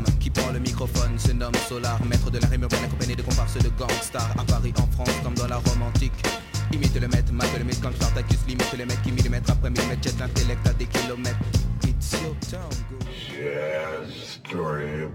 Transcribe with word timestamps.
microphone 0.81 1.19
se 1.19 1.31
Solar, 1.67 2.03
maître 2.05 2.31
de 2.31 2.39
la 2.39 2.47
rime 2.47 2.63
urbaine 2.63 2.83
accompagné 2.85 3.15
de 3.15 3.21
comparses 3.21 3.57
de 3.57 3.69
gangsters 3.77 4.33
à 4.37 4.43
Paris, 4.43 4.73
en 4.79 4.87
France, 4.87 5.15
comme 5.23 5.35
dans 5.35 5.47
la 5.47 5.57
Rome 5.57 5.83
antique. 5.83 6.11
Imite 6.73 6.99
le 6.99 7.07
maître, 7.07 7.31
mate 7.31 7.55
le 7.59 7.63
mythe 7.63 7.81
comme 7.81 7.93
Spartacus, 7.93 8.39
limite 8.47 8.73
le 8.77 8.85
maître 8.85 9.01
qui 9.03 9.11
millimètre 9.11 9.51
après 9.51 9.69
millimètre 9.69 10.01
jette 10.03 10.19
l'intellect 10.19 10.67
à 10.67 10.73
des 10.73 10.85
kilomètres. 10.85 11.37
It's 11.83 12.13
your 12.13 12.35
go. 12.51 12.57
Jazz, 13.13 14.39
story. 14.43 15.07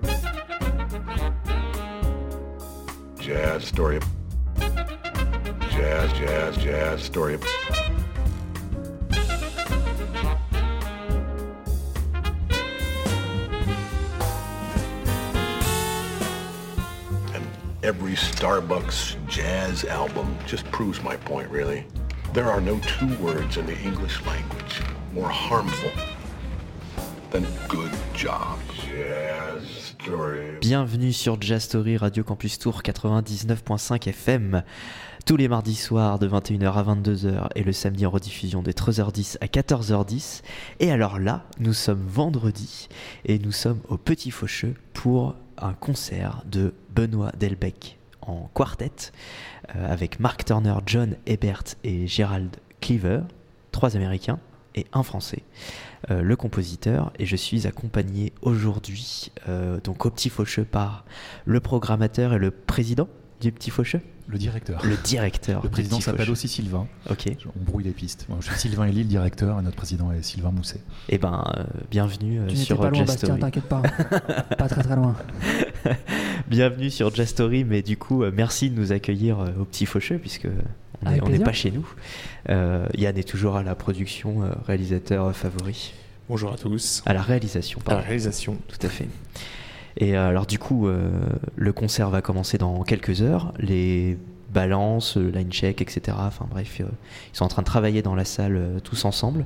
Jazz, 3.21 3.65
story. 3.65 3.98
Jazz, 5.71 6.10
jazz, 6.16 6.57
jazz, 6.59 7.02
story 7.02 7.38
Starbucks 18.16 19.16
jazz 19.29 19.84
album 19.84 20.34
just 20.47 20.65
proves 20.70 21.02
my 21.02 21.16
point, 21.16 21.51
really. 21.51 21.84
There 22.33 22.47
are 22.47 22.62
no 22.62 22.79
two 22.79 23.15
words 23.23 23.59
in 23.59 23.66
the 23.66 23.77
English 23.84 24.24
language 24.24 24.80
more 25.13 25.29
harmful 25.29 25.91
than 27.30 27.45
good 27.68 27.91
job. 28.15 28.59
Jazz 28.74 29.95
story. 30.01 30.59
Bienvenue 30.63 31.13
sur 31.13 31.37
Jazz 31.41 31.65
Story 31.65 31.99
Radio 31.99 32.24
Campus 32.24 32.59
Tour 32.59 32.80
99.5 32.82 34.09
FM. 34.09 34.63
Tous 35.26 35.37
les 35.37 35.48
mardis 35.48 35.74
soirs 35.74 36.19
de 36.19 36.26
21h 36.26 36.73
à 36.73 36.82
22h 36.85 37.48
et 37.54 37.65
le 37.65 37.73
samedi 37.73 38.07
en 38.07 38.10
rediffusion 38.10 38.63
de 38.63 38.73
13h10 38.73 39.37
à 39.43 39.46
14h10. 39.46 40.43
Et 40.80 40.91
alors 40.91 41.19
là, 41.19 41.45
nous 41.59 41.74
sommes 41.74 42.04
vendredi 42.07 42.88
et 43.26 43.38
nous 43.38 43.52
sommes 43.52 43.80
au 43.88 43.98
Petit 43.98 44.30
Faucheux 44.30 44.74
pour 44.95 45.35
un 45.59 45.74
concert 45.74 46.43
de 46.46 46.73
Benoît 46.95 47.32
Delbecq 47.38 47.96
en 48.27 48.51
quartet 48.55 49.13
euh, 49.74 49.93
avec 49.93 50.21
Mark 50.21 50.45
Turner, 50.45 50.74
John 50.87 51.16
Ebert 51.27 51.63
et 51.85 52.07
Gerald 52.07 52.57
Cleaver, 52.80 53.21
trois 53.73 53.96
Américains 53.96 54.38
et 54.74 54.87
un 54.93 55.02
Français. 55.02 55.43
Euh, 56.10 56.23
le 56.23 56.37
compositeur 56.37 57.13
et 57.19 57.27
je 57.27 57.37
suis 57.37 57.66
accompagné 57.66 58.32
aujourd'hui 58.43 59.32
euh, 59.49 59.80
donc 59.82 60.07
au 60.07 60.10
Petit 60.10 60.29
Faucheux 60.29 60.65
par 60.65 61.04
le 61.45 61.60
programmateur 61.60 62.35
et 62.35 62.38
le 62.38 62.51
président 62.51 63.09
du 63.41 63.52
Petit 63.52 63.71
Faucheux, 63.71 64.00
Le 64.28 64.38
directeur. 64.38 64.82
le 64.84 64.97
directeur. 64.97 65.62
Le 65.65 65.69
président 65.69 66.00
s'appelle 66.00 66.31
aussi 66.31 66.49
Sylvain. 66.49 66.87
Ok. 67.10 67.28
On 67.54 67.62
brouille 67.65 67.84
les 67.84 67.91
pistes. 67.91 68.25
Moi, 68.31 68.38
je 68.41 68.47
suis 68.49 68.59
Sylvain 68.59 68.87
Elie, 68.87 69.03
le 69.03 69.09
directeur, 69.09 69.59
et 69.59 69.62
notre 69.62 69.77
président 69.77 70.10
est 70.10 70.22
Sylvain 70.22 70.53
Mousset. 70.53 70.81
Eh 71.10 71.19
ben, 71.19 71.44
euh, 71.59 71.65
bienvenue 71.91 72.41
Tu 72.47 72.54
n'étais 72.54 72.65
sur 72.65 72.81
pas 72.81 72.88
loin, 72.88 73.04
Bastien, 73.04 73.37
t'inquiète 73.37 73.69
pas. 73.69 73.82
pas 74.56 74.69
très 74.69 74.82
très 74.82 74.97
loin. 74.97 75.15
bienvenue 76.48 76.91
sur 76.91 77.15
Jazz 77.15 77.28
Story, 77.28 77.65
mais 77.65 77.82
du 77.82 77.97
coup, 77.97 78.22
euh, 78.22 78.32
merci 78.34 78.70
de 78.70 78.78
nous 78.78 78.92
accueillir 78.92 79.41
euh, 79.41 79.48
au 79.60 79.65
Petit 79.65 79.87
Faucheux 79.87 80.19
puisque 80.19 80.48
on 81.04 81.28
n'est 81.28 81.38
pas 81.38 81.53
chez 81.53 81.70
nous. 81.70 81.87
Euh, 82.48 82.87
Yann 82.97 83.16
est 83.16 83.28
toujours 83.28 83.56
à 83.56 83.62
la 83.62 83.75
production, 83.75 84.42
réalisateur 84.66 85.34
favori, 85.37 85.92
Bonjour 86.28 86.53
à 86.53 86.56
tous. 86.56 87.03
à 87.06 87.12
la 87.12 87.22
réalisation. 87.22 87.78
À 87.81 87.82
la 87.82 87.84
pardon. 87.97 88.03
réalisation. 88.06 88.56
Tout 88.69 88.84
à 88.86 88.88
fait. 88.88 89.08
Et 89.98 90.16
alors 90.16 90.46
du 90.46 90.58
coup, 90.58 90.88
euh, 90.88 91.08
le 91.56 91.72
concert 91.72 92.10
va 92.10 92.20
commencer 92.22 92.58
dans 92.58 92.82
quelques 92.82 93.22
heures. 93.22 93.52
Les 93.58 94.19
balances, 94.52 95.16
le 95.16 95.30
line 95.30 95.50
check, 95.50 95.82
etc. 95.82 96.16
Enfin 96.20 96.46
bref, 96.48 96.80
euh, 96.80 96.84
ils 97.32 97.36
sont 97.36 97.44
en 97.44 97.48
train 97.48 97.62
de 97.62 97.66
travailler 97.66 98.02
dans 98.02 98.14
la 98.14 98.24
salle 98.24 98.56
euh, 98.56 98.80
tous 98.80 99.04
ensemble. 99.04 99.44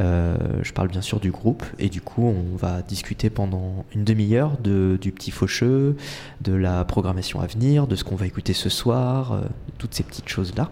Euh, 0.00 0.36
je 0.62 0.72
parle 0.72 0.88
bien 0.88 1.00
sûr 1.00 1.20
du 1.20 1.30
groupe. 1.30 1.64
Et 1.78 1.88
du 1.88 2.00
coup, 2.00 2.24
on 2.24 2.56
va 2.56 2.82
discuter 2.82 3.30
pendant 3.30 3.84
une 3.94 4.04
demi-heure 4.04 4.56
de, 4.58 4.98
du 5.00 5.12
petit 5.12 5.30
faucheux, 5.30 5.96
de 6.40 6.52
la 6.52 6.84
programmation 6.84 7.40
à 7.40 7.46
venir, 7.46 7.86
de 7.86 7.96
ce 7.96 8.04
qu'on 8.04 8.16
va 8.16 8.26
écouter 8.26 8.52
ce 8.52 8.68
soir, 8.68 9.32
euh, 9.32 9.42
toutes 9.78 9.94
ces 9.94 10.02
petites 10.02 10.28
choses-là. 10.28 10.70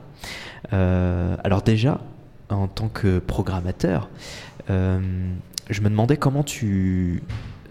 Euh, 0.73 1.37
alors 1.45 1.63
déjà, 1.63 2.01
en 2.51 2.69
tant 2.69 2.89
que 2.89 3.19
programmateur, 3.19 4.09
euh, 4.71 5.01
je 5.71 5.81
me 5.81 5.89
demandais 5.89 6.17
comment 6.17 6.43
tu 6.43 7.23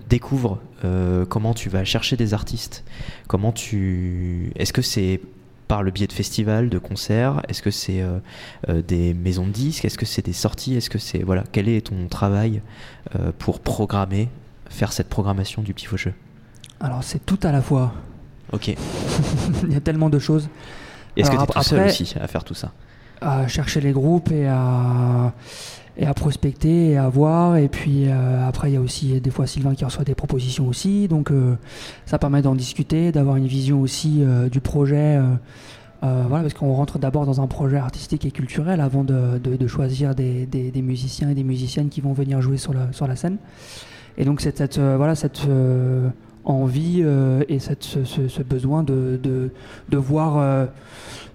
découvres, 0.09 0.59
euh, 0.85 1.25
comment 1.25 1.53
tu 1.53 1.69
vas 1.69 1.83
chercher 1.83 2.15
des 2.17 2.33
artistes, 2.33 2.83
comment 3.27 3.51
tu... 3.51 4.51
Est-ce 4.55 4.73
que 4.73 4.81
c'est 4.81 5.21
par 5.67 5.83
le 5.83 5.91
biais 5.91 6.07
de 6.07 6.13
festivals, 6.13 6.69
de 6.69 6.77
concerts 6.77 7.41
Est-ce 7.47 7.61
que 7.61 7.71
c'est 7.71 8.01
euh, 8.01 8.19
euh, 8.69 8.81
des 8.81 9.13
maisons 9.13 9.45
de 9.45 9.51
disques 9.51 9.85
Est-ce 9.85 9.97
que 9.97 10.05
c'est 10.05 10.25
des 10.25 10.33
sorties 10.33 10.75
Est-ce 10.75 10.89
que 10.89 10.97
c'est... 10.97 11.19
Voilà, 11.19 11.43
quel 11.51 11.67
est 11.69 11.87
ton 11.87 12.07
travail 12.07 12.61
euh, 13.15 13.31
pour 13.37 13.59
programmer, 13.59 14.29
faire 14.69 14.93
cette 14.93 15.09
programmation 15.09 15.61
du 15.61 15.73
Petit 15.73 15.85
Faucheux? 15.85 16.13
Alors 16.79 17.03
c'est 17.03 17.25
tout 17.25 17.39
à 17.43 17.51
la 17.51 17.61
fois. 17.61 17.93
Ok. 18.51 18.67
Il 19.63 19.73
y 19.73 19.75
a 19.75 19.81
tellement 19.81 20.09
de 20.09 20.19
choses. 20.19 20.49
Est-ce 21.15 21.31
que 21.31 21.35
tu 21.35 21.41
es 21.41 21.45
tout 21.45 21.63
seul 21.63 21.87
aussi 21.87 22.13
à 22.19 22.27
faire 22.27 22.43
tout 22.43 22.53
ça? 22.53 22.71
À 23.19 23.47
chercher 23.47 23.81
les 23.81 23.91
groupes 23.91 24.31
et 24.31 24.47
à, 24.47 25.33
et 25.97 26.05
à 26.05 26.13
prospecter 26.13 26.91
et 26.91 26.97
à 26.97 27.09
voir. 27.09 27.57
Et 27.57 27.67
puis 27.67 28.05
euh, 28.07 28.47
après, 28.47 28.69
il 28.69 28.73
y 28.75 28.77
a 28.77 28.81
aussi 28.81 29.19
des 29.19 29.29
fois 29.31 29.47
Sylvain 29.47 29.73
qui 29.75 29.83
reçoit 29.85 30.03
des 30.03 30.15
propositions 30.15 30.67
aussi. 30.67 31.07
Donc 31.07 31.31
euh, 31.31 31.55
ça 32.05 32.19
permet 32.19 32.41
d'en 32.41 32.55
discuter, 32.55 33.11
d'avoir 33.11 33.35
une 33.35 33.47
vision 33.47 33.81
aussi 33.81 34.19
euh, 34.21 34.49
du 34.49 34.59
projet. 34.61 35.17
euh, 35.17 35.23
euh, 36.03 36.25
voilà, 36.27 36.43
parce 36.43 36.53
qu'on 36.53 36.73
rentre 36.73 36.99
d'abord 36.99 37.25
dans 37.25 37.41
un 37.41 37.47
projet 37.47 37.77
artistique 37.77 38.23
et 38.25 38.29
culturel 38.31 38.81
avant 38.81 39.03
de, 39.03 39.39
de- 39.39 39.55
de 39.55 39.67
choisir 39.67 40.13
des, 40.13 40.45
des- 40.45 40.69
des 40.69 40.81
musiciens 40.83 41.31
et 41.31 41.33
des 41.33 41.43
musiciennes 41.43 41.89
qui 41.89 42.01
vont 42.01 42.13
venir 42.13 42.39
jouer 42.39 42.57
sur 42.57 42.71
la, 42.71 42.91
sur 42.91 43.07
la 43.07 43.15
scène. 43.15 43.37
Et 44.19 44.23
donc 44.23 44.39
cette, 44.41 44.57
cette, 44.59 44.77
voilà, 44.79 45.15
cette 45.15 45.41
envie 46.45 47.03
et 47.49 47.59
cette, 47.59 47.83
ce, 47.83 48.05
ce- 48.05 48.27
besoin 48.43 48.83
de, 48.83 49.19
de, 49.23 49.49
voir 49.97 50.67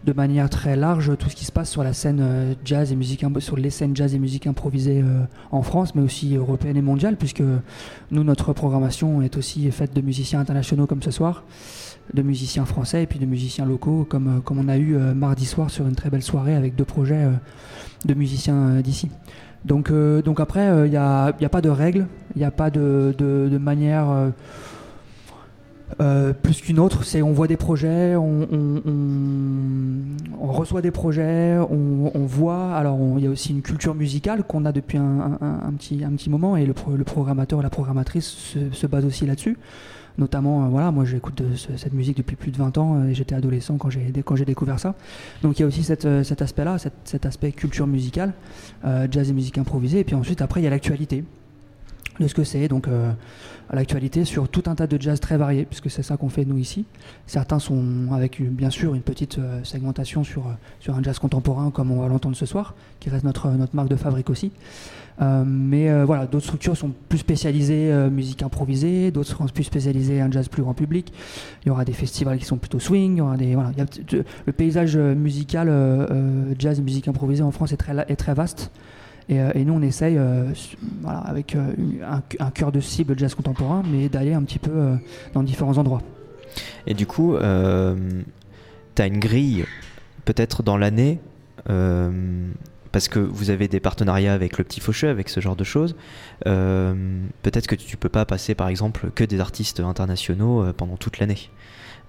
de 0.04 0.12
manière 0.12 0.50
très 0.50 0.74
large 0.76 1.16
tout 1.16 1.30
ce 1.30 1.36
qui 1.36 1.44
se 1.44 1.52
passe 1.52 1.70
sur 1.70 1.84
la 1.84 1.92
scène 1.92 2.20
euh, 2.20 2.54
jazz 2.64 2.90
et 2.92 2.96
musique 2.96 3.24
sur 3.38 3.56
les 3.56 3.70
scènes 3.70 3.94
jazz 3.94 4.14
et 4.14 4.18
musique 4.18 4.46
improvisée 4.46 5.00
euh, 5.00 5.24
en 5.52 5.62
France, 5.62 5.94
mais 5.94 6.02
aussi 6.02 6.34
européenne 6.34 6.76
et 6.76 6.82
mondiale, 6.82 7.16
puisque 7.16 7.42
nous 8.10 8.24
notre 8.24 8.52
programmation 8.52 9.22
est 9.22 9.36
aussi 9.36 9.70
faite 9.70 9.94
de 9.94 10.00
musiciens 10.00 10.41
internationaux 10.41 10.86
comme 10.86 11.02
ce 11.02 11.10
soir, 11.10 11.44
de 12.14 12.22
musiciens 12.22 12.64
français 12.64 13.04
et 13.04 13.06
puis 13.06 13.20
de 13.20 13.26
musiciens 13.26 13.64
locaux, 13.64 14.04
comme 14.08 14.28
euh, 14.38 14.50
on 14.50 14.68
a 14.68 14.76
eu 14.76 14.96
mardi 15.14 15.46
soir 15.46 15.70
sur 15.70 15.86
une 15.86 15.94
très 15.94 16.10
belle 16.10 16.22
soirée 16.22 16.54
avec 16.54 16.74
deux 16.74 16.84
projets 16.84 17.28
de 18.04 18.14
musiciens 18.14 18.80
d'ici. 18.80 19.08
Donc, 19.64 19.91
après, 20.38 20.86
il 20.86 20.91
n'y 20.91 20.96
a, 20.96 21.32
pas 21.50 21.60
de 21.60 21.68
règles, 21.68 22.06
il 22.34 22.41
n'y 22.41 22.44
a 22.44 22.50
pas 22.50 22.70
de, 22.70 23.14
de 23.18 23.58
manière 23.58 24.32
euh, 26.00 26.32
plus 26.32 26.60
qu'une 26.60 26.78
autre. 26.78 27.04
C'est 27.04 27.22
on 27.22 27.32
voit 27.32 27.48
des 27.48 27.56
projets, 27.56 28.16
on, 28.16 28.47
reçoit 30.41 30.82
des 30.82 30.91
projets, 30.91 31.58
on, 31.58 32.26
voit. 32.26 32.75
Alors 32.75 32.98
il 33.16 33.25
y 33.25 33.26
a 33.26 33.30
aussi 33.30 33.50
une 33.50 33.62
culture 33.62 33.94
musicale 33.94 34.44
qu'on 34.44 34.64
a 34.64 34.72
depuis 34.72 34.98
un, 34.98 35.38
petit, 35.76 36.04
un 36.04 36.10
petit 36.10 36.30
moment 36.30 36.56
et 36.56 36.66
le, 36.66 36.75
le 36.97 37.04
programmateur 37.04 37.62
la 37.62 37.70
programmatrice 37.70 38.26
se, 38.26 38.58
se 38.72 38.86
basent 38.86 39.06
aussi 39.06 39.26
là-dessus. 39.26 39.56
Notamment, 40.19 40.64
euh, 40.64 40.69
voilà, 40.69 40.91
moi 40.91 41.06
j'écoute 41.06 41.42
cette 41.56 41.94
musique 41.94 42.19
depuis 42.19 42.36
plus 42.36 42.50
de 42.50 42.59
20 42.59 42.76
ans 42.76 43.04
et 43.04 43.14
j'étais 43.14 43.34
adolescent 43.34 43.78
quand 43.78 43.88
j'ai 43.91 44.44
découvert 44.44 44.78
ça. 44.78 44.94
Donc 45.42 45.59
il 45.59 45.62
y 45.62 45.64
a 45.64 45.66
aussi 45.66 45.86
euh, 46.04 46.22
cet 46.22 46.42
aspect-là, 46.42 46.77
cet, 47.04 47.27
aspect 47.27 47.53
culture 47.53 47.86
musicale, 47.86 48.34
jazz 49.10 49.30
et 49.30 49.33
musique 49.33 49.59
improvisée. 49.59 50.00
Et 50.00 50.04
puis 50.04 50.15
ensuite, 50.15 50.42
après, 50.42 50.60
il 50.60 50.65
y 50.65 50.66
a 50.66 50.71
l'actualité 50.71 51.24
de 52.20 52.28
ce 52.28 52.34
que 52.34 52.44
c'est. 52.44 52.68
Donc 52.68 52.88
euh, 52.88 53.12
à 53.70 53.76
l'actualité 53.76 54.24
sur 54.24 54.48
tout 54.48 54.64
un 54.66 54.74
tas 54.74 54.86
de 54.86 55.00
jazz 55.00 55.20
très 55.20 55.36
variés, 55.36 55.64
puisque 55.64 55.91
c'est 55.91 56.03
ça 56.03 56.16
qu'on 56.16 56.28
fait 56.28 56.44
nous 56.44 56.59
ici. 56.59 56.84
Certains 57.26 57.59
sont 57.59 57.84
avec 58.12 58.41
bien 58.42 58.70
sûr 58.70 58.94
une 58.94 59.03
petite 59.03 59.38
euh, 59.38 59.62
segmentation 59.64 60.24
sur, 60.24 60.47
euh, 60.47 60.53
sur 60.80 60.94
un 60.94 61.03
jazz 61.03 61.18
contemporain, 61.18 61.70
comme 61.70 61.91
on 61.91 62.00
va 62.00 62.09
l'entendre 62.09 62.36
ce 62.36 62.47
soir, 62.47 62.74
qui 63.00 63.10
reste 63.10 63.24
notre, 63.24 63.48
notre 63.50 63.74
marque 63.74 63.88
de 63.88 63.97
fabrique 63.97 64.30
aussi. 64.30 64.53
Mais 65.47 66.04
voilà, 66.04 66.26
d'autres 66.26 66.47
structures 66.47 66.76
sont 66.76 66.91
plus 67.09 67.18
spécialisées 67.18 67.92
musique 68.10 68.42
improvisée, 68.42 69.12
d'autres 69.12 69.28
seront 69.28 69.47
plus 69.47 69.62
spécialisées 69.62 70.20
en 70.20 70.32
jazz 70.32 70.48
plus 70.48 70.62
grand 70.62 70.74
public. 70.74 71.12
Il 71.62 71.68
y 71.68 71.70
aura 71.70 71.84
des 71.84 71.92
festivals 71.92 72.38
qui 72.38 72.44
sont 72.44 72.56
plutôt 72.56 72.80
swing. 72.80 73.15
Il 73.15 73.18
y 73.18 73.20
aura 73.20 73.36
des 73.36 73.54
voilà, 73.54 73.70
le 74.10 74.53
paysage 74.53 74.97
musical 74.97 75.68
jazz 76.58 76.80
musique 76.80 77.06
improvisée 77.06 77.44
en 77.44 77.53
France 77.53 77.70
est 77.70 77.76
très 77.76 77.94
est 78.08 78.16
très 78.16 78.34
vaste. 78.34 78.72
Et, 79.28 79.41
euh, 79.41 79.51
et 79.54 79.65
nous, 79.65 79.74
on 79.74 79.83
essaye, 79.83 80.16
euh, 80.19 80.53
voilà, 81.01 81.19
avec 81.21 81.54
euh, 81.54 81.72
un, 82.39 82.51
cœur 82.51 82.72
de 82.72 82.80
cible 82.80 83.19
jazz 83.19 83.34
contemporain, 83.34 83.83
mais 83.86 84.09
d'aller 84.09 84.34
un 84.34 84.42
petit 84.42 84.59
peu 84.59 84.98
dans 85.34 85.42
différents 85.42 85.78
endroits. 85.78 86.03
Et 86.86 86.95
du 86.95 87.07
coup, 87.07 87.36
tu 87.36 89.03
as 89.03 89.07
une 89.07 89.19
grille, 89.19 89.65
peut-être 90.24 90.63
dans 90.63 90.77
l'année, 90.77 91.21
parce 91.65 93.09
que 93.09 93.19
vous 93.19 93.51
avez 93.51 93.69
des 93.69 93.80
partenariats 93.80 94.34
avec 94.34 94.59
le 94.59 94.65
Petit 94.65 94.80
Faucheux, 94.80 95.09
avec 95.09 95.28
ce 95.28 95.41
genre 95.41 95.57
de 95.57 95.65
choses. 95.65 95.97
Peut-être 96.45 97.66
que 97.66 97.75
tu 97.75 97.97
peux 97.97 98.09
pas 98.09 98.27
passer, 98.27 98.54
par 98.54 98.68
exemple, 98.68 99.10
que 99.15 99.25
des 99.25 99.41
artistes 99.41 99.80
internationaux 99.80 100.72
pendant 100.75 100.97
toute 100.97 101.18
l'année. 101.18 101.48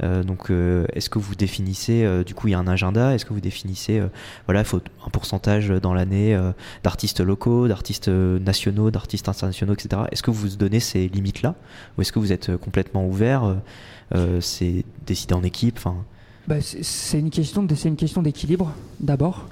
Euh, 0.01 0.23
donc, 0.23 0.49
euh, 0.49 0.85
est-ce 0.93 1.09
que 1.09 1.19
vous 1.19 1.35
définissez, 1.35 2.03
euh, 2.03 2.23
du 2.23 2.33
coup, 2.33 2.47
il 2.47 2.51
y 2.51 2.53
a 2.53 2.59
un 2.59 2.67
agenda, 2.67 3.13
est-ce 3.13 3.25
que 3.25 3.33
vous 3.33 3.41
définissez, 3.41 4.01
voilà, 4.45 4.61
il 4.61 4.65
faut 4.65 4.81
un 5.05 5.09
pourcentage 5.09 5.69
dans 5.69 5.93
l'année 5.93 6.37
d'artistes 6.83 7.19
locaux, 7.19 7.67
d'artistes 7.67 8.09
nationaux, 8.09 8.91
d'artistes 8.91 9.29
internationaux, 9.29 9.73
etc. 9.73 10.03
Est-ce 10.11 10.23
que 10.23 10.31
vous 10.31 10.49
vous 10.49 10.55
donnez 10.55 10.79
ces 10.79 11.07
limites-là 11.07 11.55
Ou 11.97 12.01
est-ce 12.01 12.11
que 12.11 12.19
vous 12.19 12.31
êtes 12.31 12.55
complètement 12.57 13.05
ouvert 13.05 13.55
C'est 14.39 14.85
décidé 15.05 15.33
en 15.33 15.43
équipe 15.43 15.75
enfin, 15.77 15.95
Bah, 16.47 16.55
c'est 16.61 17.19
une 17.19 17.29
question, 17.29 17.67
c'est 17.75 17.89
une 17.89 17.95
question 17.95 18.21
d'équilibre 18.21 18.73
d'abord, 18.99 19.47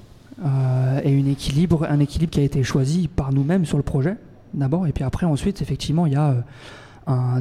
et 1.04 1.20
équilibre, 1.32 1.86
un 1.90 2.00
équilibre 2.00 2.32
qui 2.32 2.40
a 2.40 2.44
été 2.44 2.64
choisi 2.64 3.08
par 3.08 3.32
nous-mêmes 3.32 3.66
sur 3.66 3.78
le 3.78 3.84
projet 3.84 4.16
d'abord, 4.54 4.88
et 4.88 4.92
puis 4.92 5.04
après 5.04 5.26
ensuite 5.26 5.62
effectivement 5.62 6.06
il 6.06 6.14
y 6.14 6.18
a 6.18 6.44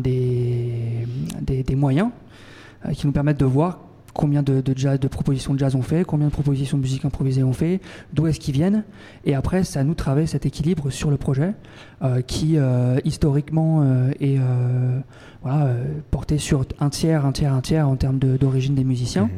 des, 0.01 1.77
moyens 1.77 2.11
qui 2.95 3.07
nous 3.07 3.13
permettent 3.13 3.41
de 3.41 3.45
voir 3.45 3.79
combien 4.13 4.43
de, 4.43 4.61
de, 4.61 4.77
jazz, 4.77 4.99
de 4.99 5.07
propositions 5.09 5.55
de 5.55 5.59
jazz 5.61 5.75
on 5.77 5.83
fait, 5.83 6.05
combien 6.05 6.27
de 6.27 6.33
propositions 6.33 6.77
de 6.77 6.83
musique 6.83 7.05
improvisée 7.05 7.45
on 7.45 7.53
fait, 7.53 7.81
d'où 8.13 8.27
est-ce 8.27 8.41
qu'ils 8.41 8.55
viennent, 8.55 8.83
et 9.25 9.35
après 9.37 9.63
c'est 9.63 9.79
à 9.79 9.85
nous 9.85 9.93
de 9.93 9.97
travailler 9.97 10.27
cet 10.27 10.47
équilibre 10.47 10.91
sur 10.91 11.11
le 11.11 11.17
projet 11.17 11.53
euh, 12.03 12.21
qui 12.21 12.57
euh, 12.57 12.99
historiquement 13.05 13.83
euh, 13.83 14.11
est 14.19 14.39
euh, 14.39 14.99
voilà, 15.43 15.67
euh, 15.67 15.85
porté 16.11 16.39
sur 16.39 16.65
un 16.81 16.91
tiers, 16.91 17.25
un 17.25 17.31
tiers, 17.33 17.55
un 17.55 17.61
tiers 17.61 17.89
en 17.89 17.95
termes 17.97 18.19
de- 18.19 18.37
d'origine 18.37 18.75
des 18.75 18.85
musiciens. 18.85 19.25
Mhm. 19.25 19.31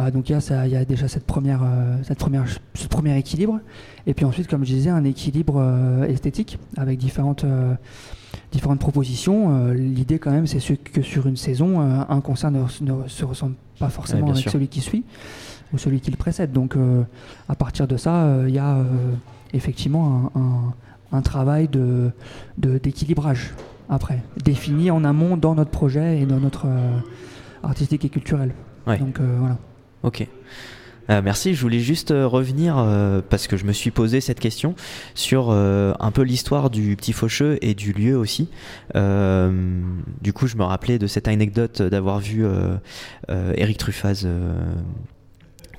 Euh, 0.00 0.10
donc 0.10 0.30
il 0.30 0.36
y, 0.36 0.40
ça- 0.42 0.66
y 0.66 0.74
a 0.76 0.84
déjà 0.84 1.06
cette 1.06 1.26
première, 1.26 1.62
euh, 1.62 1.96
cette 2.02 2.18
première, 2.18 2.44
ce 2.74 2.88
premier 2.88 3.16
équilibre. 3.16 3.60
Et 4.06 4.14
puis 4.14 4.24
ensuite, 4.24 4.48
comme 4.48 4.64
je 4.64 4.72
disais, 4.72 4.90
un 4.90 5.04
équilibre 5.04 5.56
euh, 5.58 6.04
esthétique 6.08 6.58
avec 6.76 6.98
différentes, 6.98 7.44
euh, 7.44 7.74
différentes 8.52 8.78
propositions. 8.78 9.66
Euh, 9.66 9.74
L'idée 9.74 10.18
quand 10.18 10.30
même, 10.30 10.46
c'est 10.46 10.60
ce- 10.60 10.74
que 10.74 11.02
sur 11.02 11.26
une 11.26 11.36
saison, 11.36 11.80
euh, 11.80 12.02
un 12.08 12.20
concert 12.20 12.50
ne, 12.50 12.60
ne 12.82 13.08
se 13.08 13.24
ressemble 13.24 13.54
pas 13.80 13.88
forcément 13.88 14.28
avec 14.30 14.42
sûr. 14.42 14.52
celui 14.52 14.68
qui 14.68 14.80
suit 14.80 15.04
ou 15.72 15.78
celui 15.78 16.00
qui 16.00 16.10
le 16.10 16.16
précède. 16.16 16.52
Donc 16.52 16.76
euh, 16.76 17.02
à 17.48 17.54
partir 17.56 17.88
de 17.88 17.96
ça, 17.96 18.28
il 18.46 18.54
y 18.54 18.58
a 18.58 18.78
effectivement 19.52 20.30
un, 20.36 20.40
un- 20.40 20.74
un 21.18 21.22
travail 21.22 21.68
de 21.68 22.10
de- 22.58 22.78
d'équilibrage 22.78 23.52
après, 23.88 24.22
défini 24.44 24.90
en 24.90 25.02
amont 25.04 25.36
dans 25.36 25.54
notre 25.54 25.70
projet 25.70 26.20
et 26.20 26.26
dans 26.26 26.38
notre 26.40 26.66
artistique 27.62 28.04
et 28.04 28.08
culturel. 28.08 28.52
Ouais. 28.86 28.98
Donc 28.98 29.18
voilà. 29.20 29.56
Ok. 30.02 30.26
Euh, 31.10 31.20
merci, 31.22 31.54
je 31.54 31.60
voulais 31.60 31.80
juste 31.80 32.10
euh, 32.10 32.26
revenir, 32.26 32.76
euh, 32.78 33.20
parce 33.28 33.46
que 33.46 33.56
je 33.56 33.64
me 33.64 33.72
suis 33.72 33.90
posé 33.90 34.20
cette 34.20 34.40
question, 34.40 34.74
sur 35.14 35.50
un 35.50 36.10
peu 36.12 36.22
l'histoire 36.22 36.70
du 36.70 36.96
Petit 36.96 37.12
Faucheux 37.12 37.58
et 37.60 37.74
du 37.74 37.92
lieu 37.92 38.16
aussi. 38.16 38.48
Du 38.94 40.32
coup, 40.32 40.46
je 40.46 40.56
me 40.56 40.64
rappelais 40.64 40.98
de 40.98 41.06
cette 41.06 41.28
anecdote 41.28 41.82
d'avoir 41.82 42.18
vu 42.18 42.44
Eric 43.28 43.78
Truffaz, 43.78 44.26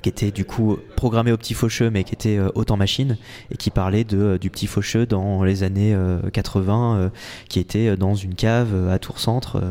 qui 0.04 0.10
était 0.10 0.30
du 0.30 0.44
coup 0.44 0.76
programmé 0.96 1.32
au 1.32 1.38
Petit 1.38 1.54
Faucheux, 1.54 1.88
mais 1.88 2.04
qui 2.04 2.12
était 2.12 2.36
euh, 2.36 2.50
autant 2.54 2.76
machine, 2.76 3.16
et 3.50 3.56
qui 3.56 3.70
parlait 3.70 4.04
de, 4.04 4.36
du 4.38 4.50
Petit 4.50 4.66
Faucheux 4.66 5.06
dans 5.06 5.42
les 5.44 5.62
années 5.62 5.94
euh, 5.94 6.20
80, 6.30 6.96
euh, 6.96 7.08
qui 7.48 7.58
était 7.58 7.96
dans 7.96 8.14
une 8.14 8.34
cave 8.34 8.90
à 8.90 8.98
Tours 8.98 9.18
Centre. 9.18 9.62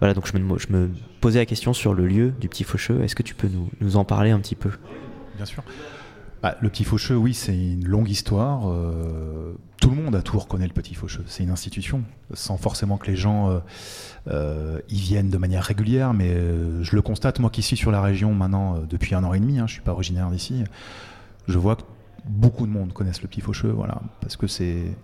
voilà, 0.00 0.14
donc 0.14 0.26
je 0.26 0.36
me 0.36 0.90
posais 1.18 1.38
la 1.38 1.46
question 1.46 1.72
sur 1.72 1.94
le 1.94 2.06
lieu 2.06 2.30
du 2.30 2.48
Petit 2.48 2.64
Faucheux. 2.64 3.02
Est-ce 3.02 3.14
que 3.14 3.22
tu 3.22 3.34
peux 3.34 3.48
nous, 3.80 3.96
en 3.96 4.04
parler 4.04 4.30
un 4.30 4.40
petit 4.40 4.54
peu? 4.54 4.70
Bien 5.36 5.44
sûr. 5.44 5.62
Bah, 6.42 6.56
le 6.60 6.68
Petit 6.68 6.84
Faucheux, 6.84 7.16
oui, 7.16 7.34
c'est 7.34 7.56
une 7.56 7.86
longue 7.86 8.08
histoire. 8.08 8.70
euh, 8.70 9.54
tout 9.80 9.90
le 9.90 9.96
monde 9.96 10.14
à 10.14 10.22
Tours 10.22 10.48
connaît 10.48 10.66
le 10.66 10.72
Petit 10.72 10.94
Faucheux. 10.94 11.24
C'est 11.26 11.42
une 11.42 11.50
institution, 11.50 12.02
sans 12.32 12.56
forcément 12.56 12.96
que 12.96 13.08
les 13.08 13.16
gens 13.16 13.50
euh, 13.50 13.58
euh, 14.28 14.80
y 14.88 14.98
viennent 14.98 15.30
de 15.30 15.38
manière 15.38 15.64
régulière. 15.64 16.14
Mais 16.14 16.36
je 16.82 16.94
le 16.94 17.02
constate, 17.02 17.40
moi 17.40 17.50
qui 17.50 17.62
suis 17.62 17.76
sur 17.76 17.90
la 17.90 18.00
région 18.00 18.34
maintenant 18.34 18.80
depuis 18.88 19.14
un 19.14 19.24
an 19.24 19.34
et 19.34 19.40
demi, 19.40 19.58
hein, 19.58 19.66
je 19.66 19.74
suis 19.74 19.82
pas 19.82 19.92
originaire 19.92 20.30
d'ici, 20.30 20.64
je 21.48 21.58
vois 21.58 21.76
que 21.76 21.82
beaucoup 22.24 22.66
de 22.66 22.72
monde 22.72 22.92
connaissent 22.92 23.22
le 23.22 23.28
Petit 23.28 23.40
Faucheux, 23.40 23.70
voilà, 23.70 24.00
parce 24.20 24.36
que 24.36 24.46
c'est 24.46 24.94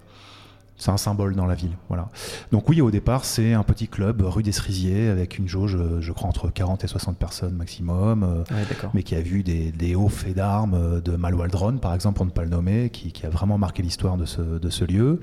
c'est 0.77 0.91
un 0.91 0.97
symbole 0.97 1.37
dans 1.37 1.47
la 1.47 1.55
ville, 1.55 1.77
voilà. 1.89 2.09
Donc 2.51 2.69
oui, 2.69 2.81
au 2.81 2.91
départ, 2.91 3.25
c'est 3.25 3.53
un 3.53 3.63
petit 3.63 3.87
club 3.89 4.23
rue 4.23 4.43
des 4.43 4.51
Cerisiers 4.53 5.09
avec 5.09 5.39
une 5.39 5.47
jauge, 5.49 5.79
je 6.01 6.13
crois, 6.13 6.29
entre 6.29 6.51
40 6.51 6.83
et 6.85 6.89
60 6.89 7.17
personnes 7.17 7.55
maximum. 7.55 8.23
euh, 8.25 8.39
Ouais, 8.55 8.65
d'accord. 8.69 8.91
mais 8.93 9.03
qui 9.03 9.15
a 9.15 9.21
vu 9.21 9.43
des, 9.43 9.71
des 9.73 9.95
hauts 9.95 10.09
faits 10.09 10.35
d'armes 10.35 10.75
euh, 10.75 11.01
de 11.01 11.17
Malwaldron, 11.17 11.79
par 11.79 11.95
exemple, 11.95 12.17
pour 12.17 12.27
ne 12.27 12.31
pas 12.33 12.43
le 12.43 12.49
nommer, 12.51 12.91
qui, 12.91 13.13
qui 13.13 13.25
a 13.25 13.31
vraiment 13.31 13.57
marqué 13.57 13.83
l'histoire 13.83 14.17
de 14.17 14.25
ce, 14.25 14.41
de 14.43 14.71
ce 14.71 14.85
lieu. 14.85 15.21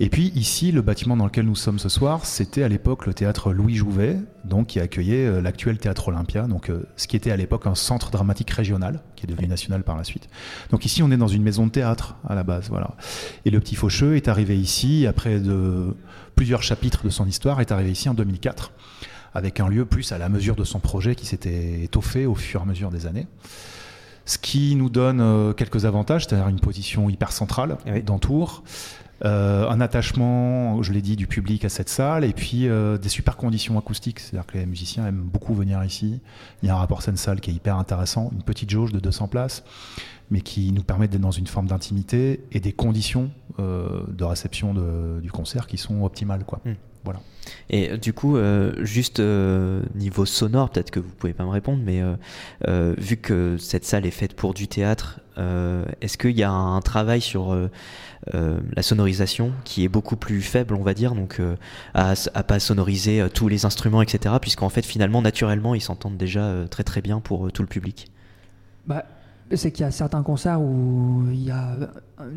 Et 0.00 0.08
puis 0.08 0.32
ici, 0.34 0.72
le 0.72 0.82
bâtiment 0.82 1.16
dans 1.16 1.24
lequel 1.26 1.46
nous 1.46 1.54
sommes 1.54 1.78
ce 1.78 1.88
soir, 1.88 2.26
c'était 2.26 2.64
à 2.64 2.68
l'époque 2.68 3.06
le 3.06 3.14
théâtre 3.14 3.52
Louis 3.52 3.76
Jouvet, 3.76 4.16
donc 4.44 4.66
qui 4.66 4.80
accueillait 4.80 5.26
euh, 5.26 5.40
l'actuel 5.40 5.78
théâtre 5.78 6.08
Olympia, 6.08 6.42
donc 6.48 6.70
ce 6.96 7.06
qui 7.06 7.14
était 7.16 7.30
à 7.30 7.36
l'époque 7.36 7.66
un 7.68 7.76
centre 7.76 8.10
dramatique 8.10 8.50
régional, 8.50 9.00
qui 9.24 9.30
est 9.32 9.34
devenu 9.34 9.48
national 9.48 9.82
par 9.82 9.96
la 9.96 10.04
suite. 10.04 10.28
Donc 10.70 10.84
ici, 10.84 11.02
on 11.02 11.10
est 11.10 11.16
dans 11.16 11.28
une 11.28 11.42
maison 11.42 11.66
de 11.66 11.70
théâtre 11.72 12.16
à 12.28 12.34
la 12.34 12.42
base, 12.42 12.68
voilà. 12.68 12.90
Et 13.44 13.50
le 13.50 13.60
Petit 13.60 13.74
Faucheux 13.74 14.16
est 14.16 14.28
arrivé 14.28 14.56
ici 14.58 15.06
après 15.06 15.40
de 15.40 15.94
plusieurs 16.34 16.62
chapitres 16.62 17.04
de 17.04 17.10
son 17.10 17.26
histoire, 17.26 17.60
est 17.60 17.72
arrivé 17.72 17.90
ici 17.92 18.08
en 18.08 18.14
2004 18.14 18.72
avec 19.34 19.58
un 19.58 19.68
lieu 19.68 19.84
plus 19.84 20.12
à 20.12 20.18
la 20.18 20.28
mesure 20.28 20.54
de 20.54 20.64
son 20.64 20.78
projet 20.78 21.16
qui 21.16 21.26
s'était 21.26 21.82
étoffé 21.82 22.24
au 22.24 22.36
fur 22.36 22.60
et 22.60 22.62
à 22.62 22.66
mesure 22.66 22.90
des 22.90 23.06
années. 23.06 23.26
Ce 24.26 24.38
qui 24.38 24.74
nous 24.76 24.88
donne 24.88 25.20
euh, 25.20 25.52
quelques 25.52 25.84
avantages, 25.84 26.24
c'est-à-dire 26.24 26.48
une 26.48 26.60
position 26.60 27.10
hyper 27.10 27.32
centrale 27.32 27.76
Oui. 27.86 28.02
dans 28.02 28.18
Tours, 28.18 28.62
euh, 29.24 29.68
un 29.68 29.80
attachement, 29.80 30.82
je 30.82 30.92
l'ai 30.92 31.02
dit, 31.02 31.16
du 31.16 31.26
public 31.26 31.64
à 31.64 31.68
cette 31.68 31.88
salle, 31.88 32.24
et 32.24 32.32
puis 32.32 32.68
euh, 32.68 32.98
des 32.98 33.08
super 33.08 33.36
conditions 33.36 33.78
acoustiques, 33.78 34.20
c'est-à-dire 34.20 34.46
que 34.46 34.58
les 34.58 34.66
musiciens 34.66 35.06
aiment 35.06 35.22
beaucoup 35.22 35.54
venir 35.54 35.82
ici. 35.84 36.20
Il 36.62 36.68
y 36.68 36.70
a 36.70 36.74
un 36.74 36.78
rapport 36.78 37.02
scène-salle 37.02 37.40
qui 37.40 37.50
est 37.50 37.54
hyper 37.54 37.76
intéressant, 37.76 38.30
une 38.32 38.42
petite 38.42 38.70
jauge 38.70 38.92
de 38.92 39.00
200 39.00 39.28
places, 39.28 39.64
mais 40.30 40.40
qui 40.40 40.72
nous 40.72 40.82
permet 40.82 41.08
d'être 41.08 41.20
dans 41.20 41.30
une 41.30 41.46
forme 41.46 41.66
d'intimité 41.66 42.44
et 42.52 42.60
des 42.60 42.72
conditions 42.72 43.30
euh, 43.58 44.02
de 44.08 44.24
réception 44.24 44.74
du 45.20 45.30
concert 45.30 45.66
qui 45.66 45.78
sont 45.78 46.02
optimales. 46.02 46.44
Quoi. 46.44 46.60
Mm. 46.64 46.72
Voilà. 47.04 47.20
Et 47.70 47.90
euh, 47.90 47.96
du 47.96 48.12
coup, 48.12 48.36
euh, 48.36 48.72
juste 48.84 49.20
euh, 49.20 49.82
niveau 49.94 50.24
sonore, 50.24 50.70
peut-être 50.70 50.90
que 50.90 51.00
vous 51.00 51.10
pouvez 51.10 51.34
pas 51.34 51.44
me 51.44 51.50
répondre, 51.50 51.82
mais 51.84 52.00
euh, 52.00 52.14
euh, 52.66 52.94
vu 52.98 53.16
que 53.16 53.56
cette 53.58 53.84
salle 53.84 54.06
est 54.06 54.10
faite 54.10 54.34
pour 54.34 54.54
du 54.54 54.68
théâtre, 54.68 55.20
euh, 55.36 55.84
est-ce 56.00 56.16
qu'il 56.16 56.36
y 56.38 56.42
a 56.42 56.50
un 56.50 56.80
travail 56.80 57.20
sur 57.20 57.54
la 58.32 58.82
sonorisation 58.82 59.52
qui 59.64 59.84
est 59.84 59.88
beaucoup 59.88 60.16
plus 60.16 60.40
faible, 60.40 60.74
on 60.74 60.82
va 60.82 60.94
dire, 60.94 61.14
donc 61.14 61.40
euh, 61.40 61.56
à, 61.92 62.14
à 62.32 62.42
pas 62.42 62.58
sonoriser 62.58 63.26
tous 63.34 63.48
les 63.48 63.66
instruments, 63.66 64.00
etc., 64.00 64.36
puisqu'en 64.40 64.70
fait, 64.70 64.86
finalement, 64.86 65.20
naturellement, 65.20 65.74
ils 65.74 65.82
s'entendent 65.82 66.16
déjà 66.16 66.64
très 66.70 66.84
très 66.84 67.02
bien 67.02 67.20
pour 67.20 67.52
tout 67.52 67.62
le 67.62 67.68
public? 67.68 68.10
Bah, 68.86 69.04
c'est 69.52 69.70
qu'il 69.72 69.84
y 69.84 69.86
a 69.86 69.90
certains 69.90 70.22
concerts 70.22 70.60
où 70.60 71.22
il 71.30 71.44
y 71.44 71.50
a, 71.50 71.76
euh, 72.20 72.30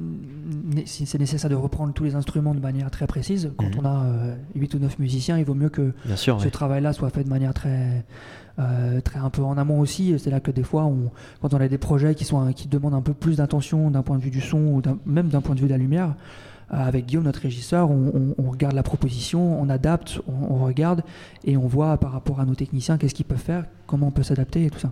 c'est 0.86 1.20
nécessaire 1.20 1.50
de 1.50 1.56
reprendre 1.56 1.94
tous 1.94 2.04
les 2.04 2.16
instruments 2.16 2.54
de 2.54 2.60
manière 2.60 2.92
très 2.92 3.08
précise. 3.08 3.52
Quand 3.58 3.66
Mhm. 3.66 3.80
on 3.82 3.86
a 3.86 4.06
8 4.56 4.74
ou 4.76 4.80
9 4.80 5.00
musiciens, 5.00 5.38
il 5.38 5.46
vaut 5.46 5.54
mieux 5.54 5.70
que 5.70 5.94
Bien 6.06 6.16
sûr, 6.16 6.40
ce 6.40 6.46
ouais. 6.46 6.52
travail-là 6.52 6.94
soit 6.94 7.10
fait 7.10 7.24
de 7.24 7.30
manière 7.30 7.54
très, 7.54 8.06
euh, 8.60 9.00
très 9.02 9.20
un 9.20 9.30
peu 9.30 9.42
en 9.42 9.58
amont 9.58 9.80
aussi. 9.80 10.16
C'est 10.20 10.30
là 10.30 10.40
que 10.40 10.52
des 10.52 10.64
fois, 10.64 10.86
on, 10.86 11.12
quand 11.42 11.54
on 11.54 11.58
a 11.62 11.68
des 11.68 11.78
projets 11.78 12.14
qui, 12.16 12.26
sont, 12.26 12.52
qui 12.54 12.68
demandent 12.68 12.94
un 12.96 13.02
peu 13.02 13.14
plus 13.14 13.38
d'attention 13.38 13.90
d'un 13.90 14.04
point 14.04 14.18
de 14.18 14.24
vue 14.24 14.32
du 14.32 14.42
son 14.42 14.58
ou 14.60 14.82
même 15.06 15.30
d'un 15.30 15.42
point 15.42 15.56
de 15.56 15.60
vue 15.62 15.68
de 15.68 15.72
la 15.72 15.78
lumière, 15.78 16.14
euh, 16.74 16.76
avec 16.86 17.06
Guillaume, 17.06 17.24
notre 17.24 17.40
régisseur, 17.42 17.90
on, 17.90 18.12
on- 18.14 18.36
on 18.46 18.52
regarde 18.52 18.76
la 18.76 18.84
proposition, 18.84 19.60
on 19.62 19.70
adapte, 19.70 20.20
on, 20.28 20.54
on 20.56 20.66
regarde 20.66 21.02
et 21.46 21.56
on 21.56 21.66
voit 21.68 21.96
par 21.98 22.12
rapport 22.12 22.42
à 22.42 22.46
nos 22.46 22.56
techniciens 22.56 22.98
qu'est-ce 22.98 23.16
qu'ils 23.16 23.26
peuvent 23.26 23.38
faire, 23.38 23.66
comment 23.88 24.08
on 24.08 24.12
peut 24.12 24.24
s'adapter 24.24 24.66
et 24.66 24.70
tout 24.70 24.80
ça. 24.80 24.92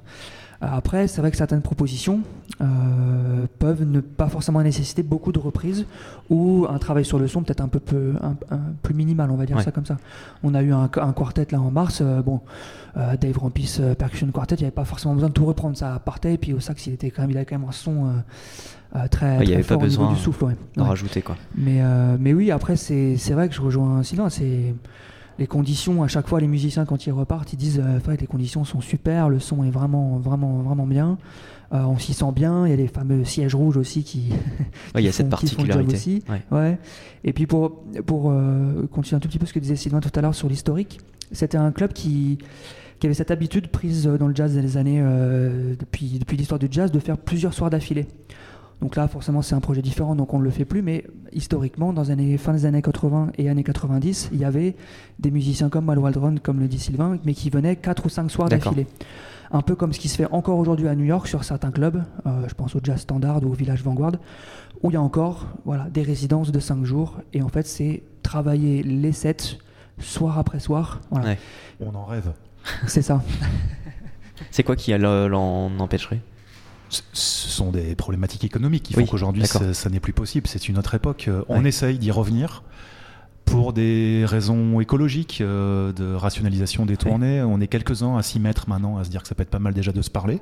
Euh, 0.64 0.68
Après, 0.72 1.08
c'est 1.08 1.20
vrai 1.22 1.32
que 1.32 1.38
certaines 1.38 1.62
propositions 1.62 2.22
euh, 2.62 3.46
peuvent 3.60 3.84
ne 3.84 4.00
pas 4.00 4.28
forcément 4.28 4.62
nécessiter 4.64 5.04
beaucoup 5.04 5.32
de 5.32 5.40
reprises 5.40 5.86
ou 6.30 6.66
un 6.70 6.78
travail 6.78 7.04
sur 7.04 7.20
le 7.20 7.28
son 7.28 7.44
peut-être 7.44 7.62
un 7.62 7.68
peu 7.68 7.80
peu- 7.80 8.14
un- 8.22 8.56
un 8.56 8.60
plus 8.82 8.94
minimal, 8.94 9.32
on 9.32 9.36
va 9.36 9.46
dire 9.46 9.58
Ouais. 9.58 9.64
ça 9.64 9.72
comme 9.72 9.86
ça. 9.86 9.98
On 10.44 10.54
a 10.54 10.62
eu 10.62 10.72
un, 10.72 10.84
un 10.84 11.14
quartet 11.14 11.48
là 11.52 11.60
en 11.60 11.72
mars, 11.72 12.00
euh, 12.02 12.22
bon, 12.22 12.40
euh, 12.98 13.18
Dave 13.18 13.38
Rampis 13.38 13.80
Percussion 13.98 14.28
Quartet, 14.32 14.56
il 14.56 14.60
n'y 14.60 14.64
avait 14.66 14.72
pas 14.72 14.86
forcément 14.86 15.14
besoin 15.14 15.30
de 15.30 15.34
tout 15.34 15.46
reprendre, 15.46 15.76
ça 15.76 16.00
partait, 16.04 16.36
et 16.36 16.38
puis 16.38 16.54
au 16.54 16.60
sax, 16.62 16.88
il, 16.88 16.94
était 16.94 17.12
quand 17.12 17.24
même, 17.24 17.32
il 17.32 17.38
avait 17.38 17.46
quand 17.46 17.58
même 17.60 17.68
un 17.68 17.74
son 17.74 18.14
très, 19.12 19.38
Ouais, 19.40 19.44
très 19.44 19.54
avait 19.56 19.58
pas 19.58 19.64
fort 19.64 19.78
au 19.84 19.88
niveau 19.88 20.02
besoin 20.04 20.14
du 20.14 20.20
souffle. 20.20 20.46
ouais. 20.46 20.56
rajouter, 20.78 21.22
quoi. 21.22 21.36
Mais, 21.58 21.82
mais 22.20 22.34
oui, 22.34 22.52
après, 22.52 22.78
c'est 22.78 23.18
c'est 23.18 23.34
vrai 23.34 23.50
que 23.50 23.56
je 23.56 23.62
rejoins 23.62 24.02
Sylvain. 24.04 24.30
C'est 24.30 24.74
les 25.38 25.48
conditions, 25.48 26.02
à 26.04 26.08
chaque 26.08 26.28
fois, 26.28 26.40
les 26.40 26.48
musiciens, 26.48 26.86
quand 26.86 27.06
ils 27.08 27.12
repartent, 27.12 27.52
ils 27.54 27.58
disent 27.58 27.82
euh, 27.84 28.00
les 28.20 28.28
conditions 28.28 28.64
sont 28.64 28.82
super, 28.82 29.30
le 29.30 29.40
son 29.40 29.64
est 29.64 29.70
vraiment, 29.70 30.18
vraiment, 30.18 30.60
vraiment 30.62 30.88
bien. 30.88 31.18
Euh, 31.74 31.84
on 31.84 31.98
s'y 31.98 32.14
sent 32.14 32.32
bien. 32.34 32.66
Il 32.66 32.70
y 32.70 32.74
a 32.74 32.76
les 32.78 32.88
fameux 32.88 33.26
sièges 33.26 33.56
rouges 33.56 33.76
aussi 33.78 34.04
qui. 34.04 34.30
Ouais, 34.94 35.02
il 35.02 35.06
y 35.06 35.08
a 35.08 35.12
cette 35.12 35.26
font- 35.30 35.32
job 35.32 35.50
particularité. 35.50 35.94
aussi. 35.94 36.24
Ouais. 36.30 36.42
Ouais. 36.52 36.78
Et 37.24 37.34
puis 37.34 37.48
pour, 37.48 37.84
pour 38.06 38.30
euh, 38.32 38.88
continuer 38.92 39.18
un 39.18 39.20
tout 39.20 39.28
petit 39.28 39.40
peu 39.40 39.46
ce 39.46 39.54
que 39.54 39.60
disait 39.60 39.76
Sylvain 39.76 40.00
tout 40.00 40.12
à 40.16 40.22
l'heure 40.22 40.36
sur 40.36 40.48
l'historique, 40.48 41.00
c'était 41.32 41.58
un 41.58 41.72
club 41.72 41.92
qui. 41.92 42.38
qui 43.00 43.08
avait 43.08 43.14
cette 43.16 43.32
habitude 43.32 43.68
prise 43.68 44.06
dans 44.06 44.28
le 44.28 44.36
jazz 44.36 44.54
des 44.54 44.78
années, 44.78 45.00
euh, 45.02 45.76
depuis, 45.78 46.18
depuis 46.20 46.38
l'histoire 46.38 46.60
du 46.60 46.68
jazz, 46.72 46.92
de 46.92 47.00
faire 47.00 47.18
plusieurs 47.18 47.54
soirs 47.54 47.70
d'affilée. 47.72 48.08
Donc 48.82 48.96
là, 48.96 49.08
forcément, 49.08 49.42
c'est 49.42 49.56
un 49.56 49.62
projet 49.62 49.82
différent, 49.82 50.16
donc 50.16 50.34
on 50.34 50.40
ne 50.40 50.44
le 50.44 50.50
fait 50.50 50.66
plus. 50.66 50.82
Mais 50.82 51.06
historiquement, 51.32 51.94
dans 51.94 52.04
les 52.04 52.12
années, 52.12 52.38
fin 52.38 52.54
des 52.54 52.66
années 52.66 52.82
80 52.82 53.32
et 53.38 53.50
années 53.50 53.64
90, 53.64 54.30
il 54.34 54.40
y 54.40 54.46
avait 54.46 54.76
des 55.20 55.32
musiciens 55.32 55.70
comme 55.70 55.86
Mal 55.86 56.00
Waldron, 56.00 56.36
comme 56.42 56.60
le 56.60 56.68
dit 56.68 56.80
Sylvain, 56.80 57.18
mais 57.24 57.34
qui 57.34 57.50
venaient 57.50 57.76
4 57.76 58.06
ou 58.06 58.10
5 58.10 58.30
soirs 58.30 58.50
d'affilée. 58.50 58.88
Un 59.52 59.62
peu 59.62 59.76
comme 59.76 59.94
ce 59.94 60.00
qui 60.00 60.10
se 60.10 60.18
fait 60.18 60.28
encore 60.32 60.58
aujourd'hui 60.58 60.88
à 60.88 60.96
New 60.96 61.06
York 61.06 61.28
sur 61.28 61.44
certains 61.44 61.72
clubs, 61.72 62.04
euh, 62.26 62.46
je 62.48 62.54
pense 62.56 62.76
au 62.76 62.80
Jazz 62.84 63.02
Standard 63.02 63.44
ou 63.44 63.52
au 63.52 63.54
Village 63.54 63.84
Vanguard, 63.84 64.14
où 64.82 64.92
il 64.92 64.96
y 64.96 64.98
a 64.98 65.02
encore 65.02 65.48
voilà, 65.66 65.88
des 65.90 66.02
résidences 66.02 66.52
de 66.52 66.60
5 66.60 66.84
jours. 66.84 67.22
Et 67.34 67.42
en 67.42 67.50
fait, 67.50 67.66
c'est 67.66 68.04
travailler 68.24 68.84
les 68.84 69.12
sets 69.14 69.58
soir 70.00 70.38
après 70.38 70.60
soir. 70.60 71.00
Voilà. 71.12 71.30
Ouais. 71.30 71.40
On 71.80 71.94
en 71.96 72.06
rêve. 72.06 72.34
C'est 72.88 73.04
ça. 73.04 73.22
C'est 74.52 74.64
quoi 74.64 74.76
qui 74.76 74.92
l'en 74.98 75.72
empêcherait? 75.80 76.20
Ce- 77.14 77.50
sont 77.50 77.72
des 77.72 77.96
problématiques 77.96 78.44
économiques 78.44 78.84
qui 78.84 78.94
font 78.94 79.02
Oui, 79.02 79.08
qu'aujourd'hui 79.08 79.46
ça, 79.46 79.74
ça 79.74 79.90
n'est 79.90 80.00
plus 80.00 80.14
possible. 80.14 80.48
C'est 80.48 80.68
une 80.68 80.78
autre 80.78 80.94
époque. 80.96 81.26
Euh, 81.28 81.44
On 81.48 81.62
Ouais. 81.64 81.70
essaye 81.70 81.98
d'y 82.00 82.12
revenir 82.12 82.64
pour 83.46 83.74
des 83.74 84.24
raisons 84.28 84.80
écologiques, 84.82 85.40
euh, 85.42 85.94
de 85.94 86.14
rationalisation 86.16 86.86
des 86.86 86.98
tournées. 86.98 87.42
On 87.44 87.62
est 87.62 87.68
quelques-uns 87.68 88.18
à 88.18 88.24
s'y 88.24 88.40
mettre 88.40 88.68
maintenant, 88.68 88.98
à 88.98 89.04
se 89.04 89.10
dire 89.10 89.22
que 89.22 89.28
ça 89.28 89.36
peut 89.36 89.44
être 89.44 89.50
pas 89.50 89.60
mal 89.60 89.74
déjà 89.74 89.92
de 89.92 90.02
se 90.02 90.10
parler 90.10 90.42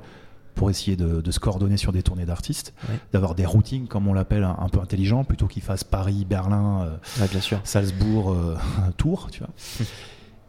pour 0.54 0.70
essayer 0.70 0.96
de, 0.96 1.20
de 1.20 1.30
se 1.32 1.40
coordonner 1.40 1.76
sur 1.76 1.92
des 1.92 2.02
tournées 2.02 2.24
d'artistes, 2.26 2.72
d'avoir 3.12 3.34
des 3.34 3.44
routings, 3.44 3.86
comme 3.88 4.06
on 4.08 4.14
l'appelle, 4.14 4.44
un, 4.44 4.56
un 4.60 4.68
peu 4.68 4.78
intelligents, 4.80 5.24
plutôt 5.24 5.48
qu'ils 5.48 5.62
fassent 5.62 5.82
Paris, 5.84 6.24
Berlin, 6.28 6.82
euh, 6.84 7.20
Ouais, 7.22 7.28
bien 7.28 7.40
sûr. 7.40 7.60
Salzbourg, 7.64 8.30
euh, 8.32 8.56
Tours, 8.96 9.30
tu 9.32 9.40
vois. 9.40 9.50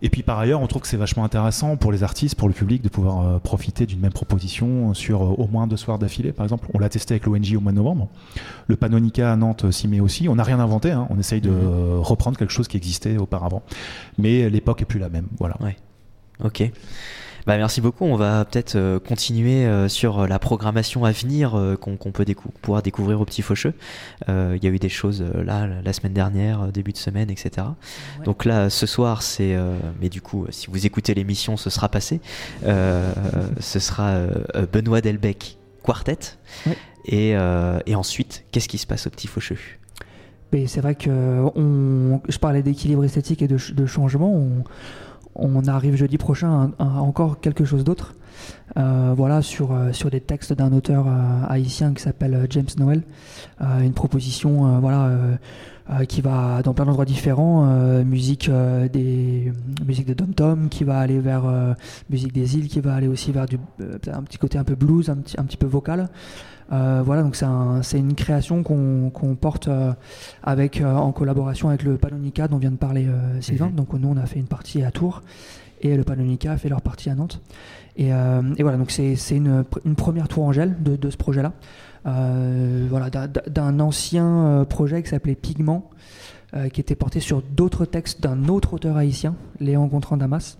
Et 0.06 0.10
puis 0.10 0.22
par 0.22 0.38
ailleurs, 0.38 0.62
on 0.62 0.68
trouve 0.68 0.84
que 0.84 0.88
c'est 0.88 0.98
vachement 0.98 1.24
intéressant 1.24 1.78
pour 1.78 1.92
les 1.92 2.04
artistes, 2.04 2.36
pour 2.36 2.48
le 2.48 2.54
public, 2.54 2.84
de 2.84 2.90
pouvoir 2.90 3.26
euh, 3.28 3.40
profiter 3.40 3.88
d'une 3.88 4.00
même 4.00 4.14
proposition 4.14 4.94
sur 4.94 5.24
euh, 5.24 5.26
au 5.26 5.48
moins 5.48 5.66
deux 5.66 5.78
soirs 5.78 5.98
d'affilée, 5.98 6.32
par 6.32 6.46
exemple. 6.46 6.68
On 6.76 6.78
l'a 6.80 6.90
testé 6.90 7.16
avec 7.16 7.26
l'ONG 7.26 7.56
au 7.58 7.60
mois 7.60 7.72
de 7.72 7.78
novembre. 7.78 8.08
Le 8.68 8.76
Panonica 8.76 9.32
à 9.34 9.36
Nantes 9.36 9.66
euh, 9.66 9.72
s'y 9.72 9.88
met 9.88 10.00
aussi. 10.02 10.30
On 10.30 10.36
n'a 10.36 10.44
rien 10.44 10.60
inventé, 10.60 10.92
hein. 10.92 11.08
on 11.10 11.18
essaye 11.18 11.42
de 11.42 11.50
Mhm. 11.50 12.02
reprendre 12.02 12.38
quelque 12.38 12.54
chose 12.54 12.68
qui 12.68 12.78
existait 12.78 13.18
auparavant. 13.18 13.64
Mais 14.20 14.48
l'époque 14.48 14.84
est 14.84 14.86
plus 14.86 15.00
la 15.00 15.10
même. 15.10 15.26
Voilà. 15.40 15.58
Ok. 16.44 16.72
Bah, 17.46 17.58
merci 17.58 17.80
beaucoup. 17.80 18.06
On 18.06 18.16
va 18.16 18.44
peut-être 18.44 18.76
euh, 18.76 19.00
continuer 19.00 19.66
euh, 19.68 19.88
sur 19.88 20.22
euh, 20.22 20.28
la 20.28 20.40
programmation 20.40 21.06
à 21.06 21.12
venir 21.12 21.54
euh, 21.56 21.76
qu'on 21.76 21.96
qu'on 21.96 22.12
peut 22.12 22.24
décou- 22.26 22.50
pouvoir 22.62 22.82
découvrir 22.82 23.22
au 23.22 23.26
Petit 23.26 23.44
Faucheux. 23.44 23.74
Euh, 24.30 24.54
Il 24.58 24.64
y 24.64 24.68
a 24.68 24.72
eu 24.72 24.80
des 24.80 24.90
choses 24.90 25.22
euh, 25.22 25.44
là 25.44 25.68
la 25.68 25.94
semaine 25.94 26.14
dernière, 26.14 26.68
début 26.72 26.92
de 26.92 26.98
semaine, 26.98 27.30
etc. 27.30 27.52
Ouais. 28.20 28.26
Donc 28.26 28.46
là, 28.46 28.72
ce 28.72 28.88
soir, 28.88 29.22
c'est. 29.22 29.54
euh, 29.56 29.78
mais 30.02 30.10
du 30.10 30.22
coup, 30.22 30.48
si 30.50 30.68
vous 30.72 30.88
écoutez 30.88 31.14
l'émission, 31.14 31.56
ce 31.56 31.70
sera 31.70 31.88
passé. 31.88 32.20
Euh, 32.66 33.12
ce 33.60 33.78
sera 33.80 34.18
Benoît 34.74 35.02
Delbecq 35.02 35.58
Quartet. 35.84 36.18
Ouais. 36.66 36.76
Et, 37.06 37.36
euh, 37.36 37.78
et 37.86 37.94
ensuite, 37.94 38.44
qu'est-ce 38.52 38.68
qui 38.68 38.80
se 38.80 38.88
passe 38.88 39.06
au 39.06 39.12
Petit 39.12 39.28
Faucheux? 39.28 39.60
C'est 40.68 40.80
vrai 40.80 40.96
que 40.96 41.10
on, 41.58 42.22
je 42.30 42.38
parlais 42.38 42.64
d'équilibre 42.64 43.04
esthétique 43.04 43.42
et 43.42 43.48
de, 43.50 43.58
de 43.74 43.86
changement. 43.86 44.34
On, 44.34 44.64
on 45.36 45.66
arrive 45.68 45.96
jeudi 45.96 46.18
prochain 46.18 46.72
à, 46.80 46.86
encore 47.02 47.40
quelque 47.40 47.66
chose 47.66 47.84
d'autre. 47.84 48.16
Euh, 48.78 49.14
voilà, 49.16 49.42
sur, 49.42 49.72
euh, 49.72 49.94
sur 49.94 50.10
des 50.10 50.20
textes 50.20 50.54
d'un 50.54 50.74
auteur 50.74 51.06
euh, 51.08 51.46
haïtien 51.48 51.94
qui 51.94 52.02
s'appelle 52.02 52.48
James 52.50 52.66
Noel. 52.78 53.04
Euh, 53.62 53.82
une 53.82 53.94
proposition 53.94 54.80
voilà, 54.80 55.10
qui 56.08 56.22
va 56.22 56.62
dans 56.64 56.74
plein 56.74 56.86
d'endroits 56.86 57.06
différents. 57.06 57.66
musique, 58.04 58.50
des, 58.92 59.54
musique 59.86 60.08
de 60.08 60.14
Dom 60.14 60.34
Tom 60.34 60.70
qui 60.70 60.84
va 60.84 61.00
aller 61.00 61.20
vers 61.20 61.44
musique 62.10 62.34
des 62.34 62.58
îles, 62.58 62.68
qui 62.68 62.80
va 62.80 62.96
aller 62.96 63.08
aussi 63.08 63.32
vers 63.32 63.46
du, 63.46 63.58
un 64.12 64.24
petit 64.24 64.38
côté 64.38 64.58
un 64.58 64.64
peu 64.64 64.76
blues, 64.76 65.10
un 65.10 65.18
petit, 65.18 65.40
un 65.40 65.44
petit 65.44 65.58
peu 65.58 65.68
vocal. 65.68 66.10
Euh, 66.72 67.02
voilà, 67.06 67.22
donc 67.22 67.36
c'est 67.36 67.46
un- 67.46 67.82
une 67.82 68.16
création 68.16 68.64
qu'on 68.64 69.12
qu'on 69.12 69.36
porte 69.36 69.68
euh, 69.68 69.94
avec, 70.42 70.82
euh, 70.82 70.96
en 70.96 71.12
collaboration 71.12 71.70
avec 71.70 71.84
le 71.84 71.98
Panonica 71.98 72.48
dont 72.48 72.58
vient 72.58 72.72
de 72.72 72.76
parler 72.78 73.06
euh, 73.08 73.40
Sylvain. 73.42 73.68
Mhm. 73.68 73.76
Donc 73.76 73.94
nous, 73.94 74.08
on 74.10 74.18
a 74.18 74.26
fait 74.26 74.40
une 74.40 74.48
partie 74.48 74.82
à 74.84 74.92
Tours 74.92 75.22
et 75.82 75.96
le 75.96 76.04
Panonica 76.04 76.52
a 76.54 76.58
fait 76.58 76.70
leur 76.70 76.82
partie 76.82 77.10
à 77.10 77.16
Nantes. 77.16 77.40
Et, 77.98 78.12
euh, 78.14 78.42
et 78.58 78.64
voilà, 78.64 78.78
donc 78.78 78.90
c'est 78.92 79.16
une, 79.32 79.64
une 79.86 79.96
première 79.96 80.28
tour 80.28 80.44
Angèle 80.46 80.76
de, 80.82 80.96
de 80.96 81.10
ce 81.10 81.18
projet-là. 81.18 81.54
Euh, 82.08 82.86
voilà, 82.90 83.10
d'un- 83.10 83.80
ancien 83.80 84.66
projet 84.70 85.02
qui 85.04 85.10
s'appelait 85.10 85.36
Pigment, 85.36 85.90
euh, 86.56 86.70
qui 86.70 86.82
était 86.82 86.96
porté 86.96 87.20
sur 87.20 87.42
d'autres 87.42 87.86
textes 87.86 88.22
d'un 88.22 88.48
autre 88.48 88.74
auteur 88.74 88.98
haïtien, 88.98 89.36
Léon 89.60 89.86
Gontran 89.88 90.18
Damas. 90.18 90.58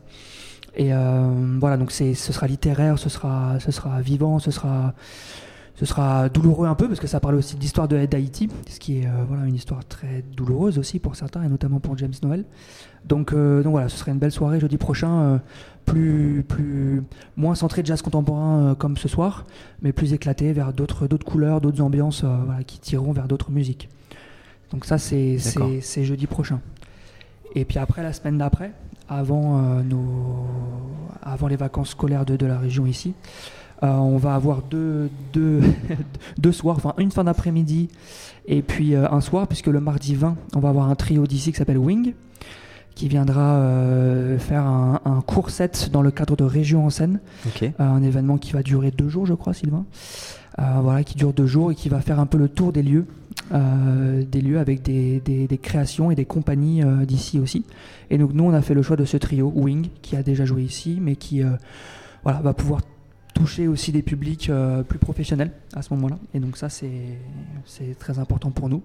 Et 0.78 0.94
euh, 0.94 1.58
voilà, 1.60 1.78
donc 1.78 1.92
c'est- 1.92 2.14
ce 2.14 2.34
sera 2.34 2.48
littéraire, 2.48 2.98
ce 3.00 3.10
sera, 3.10 3.60
ce 3.60 3.72
sera 3.72 4.02
vivant, 4.02 4.40
ce 4.40 4.52
sera, 4.52 4.94
ce 5.76 5.86
sera 5.86 6.30
douloureux 6.30 6.68
un 6.68 6.76
peu 6.76 6.88
parce 6.88 7.00
que 7.00 7.08
ça 7.08 7.20
parle 7.20 7.36
aussi 7.36 7.56
de 7.56 7.62
l'histoire 7.62 7.88
de 7.88 8.06
d'Haïti, 8.06 8.50
ce 8.68 8.80
qui 8.80 9.00
est 9.00 9.08
euh, 9.08 9.26
voilà 9.28 9.46
une 9.46 9.56
histoire 9.56 9.84
très 9.86 10.24
douloureuse 10.36 10.80
aussi 10.80 11.00
pour 11.00 11.16
certains 11.16 11.44
et 11.44 11.50
notamment 11.50 11.80
pour 11.80 11.98
James 11.98 12.14
Noel. 12.24 12.46
Donc, 13.04 13.34
euh, 13.34 13.62
donc 13.62 13.72
voilà, 13.72 13.90
ce 13.90 13.98
serait 13.98 14.12
une 14.12 14.18
belle 14.18 14.32
soirée 14.32 14.60
jeudi 14.60 14.78
prochain, 14.78 15.20
euh, 15.22 15.38
plus, 15.84 16.44
plus 16.48 17.04
moins 17.36 17.56
centré 17.56 17.82
jazz 17.84 18.02
contemporain 18.02 18.76
comme 18.80 18.98
ce 18.98 19.08
soir, 19.08 19.46
mais 19.82 19.92
plus 19.92 20.14
éclaté 20.14 20.54
vers 20.54 20.74
d'autres 20.74 21.08
couleurs, 21.18 21.62
d'autres 21.62 21.82
ambiances, 21.82 22.24
voilà, 22.24 22.64
qui 22.64 22.80
tireront 22.80 23.12
vers 23.12 23.28
d'autres 23.28 23.52
musiques. 23.52 23.90
Donc 24.72 24.86
ça 24.86 24.98
c'est 24.98 25.38
jeudi 26.04 26.26
prochain. 26.26 26.62
Et 27.54 27.66
puis 27.66 27.80
après 27.80 28.02
la 28.02 28.14
semaine 28.14 28.38
d'après, 28.38 28.72
avant 29.08 29.60
nos 29.84 30.48
avant 31.22 31.48
les 31.48 31.56
vacances 31.56 31.90
scolaires 31.90 32.26
de, 32.26 32.36
de 32.36 32.46
la 32.46 32.58
région 32.58 32.86
ici, 32.86 33.14
euh, 33.84 33.88
on 33.96 34.18
va 34.18 34.36
avoir 34.36 34.62
deux, 34.64 35.10
deux, 35.34 35.62
deux 36.38 36.52
soirs, 36.52 36.78
enfin 36.78 36.94
une 36.98 37.12
fin 37.12 37.24
d'après-midi 37.26 37.90
et 38.48 38.62
puis 38.62 38.96
euh, 38.96 39.10
un 39.12 39.22
soir, 39.22 39.48
puisque 39.48 39.68
le 39.68 39.80
mardi 39.80 40.16
20, 40.16 40.36
on 40.56 40.60
va 40.60 40.70
avoir 40.70 40.90
un 40.90 40.96
trio 40.96 41.26
d'ici 41.28 41.52
qui 41.52 41.58
s'appelle 41.58 41.78
Wing, 41.78 42.14
qui 42.94 43.08
viendra 43.10 43.56
euh, 43.58 44.38
faire 44.40 44.64
un, 44.66 45.02
un 45.04 45.22
court 45.22 45.50
set 45.50 45.90
dans 45.92 46.02
le 46.02 46.12
cadre 46.12 46.36
de 46.38 46.44
Région 46.46 46.86
en 46.86 46.90
scène, 46.90 47.20
un 47.80 48.02
événement 48.04 48.38
qui 48.38 48.54
va 48.54 48.64
durer 48.64 48.92
deux 48.92 49.10
jours, 49.10 49.26
je 49.26 49.34
crois, 49.34 49.54
Sylvain. 49.54 49.86
Voilà, 50.58 51.04
qui 51.04 51.16
dure 51.16 51.34
deux 51.34 51.48
jours 51.48 51.72
et 51.74 51.76
qui 51.76 51.90
va 51.90 52.00
faire 52.00 52.18
un 52.22 52.26
peu 52.26 52.38
le 52.38 52.48
tour 52.48 52.72
des 52.72 52.82
lieux, 52.82 53.06
des 53.52 54.40
lieux 54.42 54.58
avec 54.60 54.82
des, 54.82 55.20
des- 55.20 55.48
des 55.50 55.58
créations 55.58 56.12
et 56.12 56.16
des 56.16 56.24
compagnies 56.24 56.82
d'ici 57.06 57.40
aussi. 57.42 57.66
Et 58.10 58.18
donc 58.18 58.32
nous, 58.34 58.46
on 58.46 58.54
a 58.54 58.62
fait 58.62 58.74
le 58.74 58.82
choix 58.82 58.96
de 58.96 59.04
ce 59.04 59.18
trio 59.18 59.52
Wing, 59.54 59.90
qui 60.02 60.16
a 60.16 60.24
déjà 60.24 60.46
joué 60.46 60.64
ici, 60.64 61.00
mais 61.02 61.18
qui 61.18 61.42
voilà, 62.24 62.40
va 62.40 62.54
pouvoir 62.54 62.80
toucher 63.36 63.68
aussi 63.68 63.92
des 63.92 64.02
publics 64.02 64.50
euh, 64.50 64.82
plus 64.82 64.98
professionnels 64.98 65.52
à 65.76 65.84
ce 65.84 65.94
moment-là. 65.94 66.18
Et 66.34 66.40
donc 66.40 66.58
ça, 66.58 66.70
c'est 66.70 66.90
très 68.00 68.18
important 68.18 68.50
pour 68.50 68.70
nous. 68.70 68.82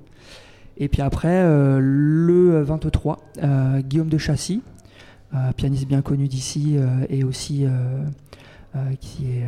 Et 0.77 0.89
puis 0.89 1.01
après, 1.01 1.29
euh, 1.31 1.79
le 1.81 2.63
23, 2.63 3.19
euh, 3.43 3.81
Guillaume 3.81 4.11
de 4.11 4.19
Chassis, 4.19 4.63
pianiste 5.57 5.87
bien 5.87 6.03
connu 6.03 6.27
d'ici 6.27 6.77
et 7.09 7.23
aussi 7.23 7.65
qui 9.01 9.27
est 9.27 9.47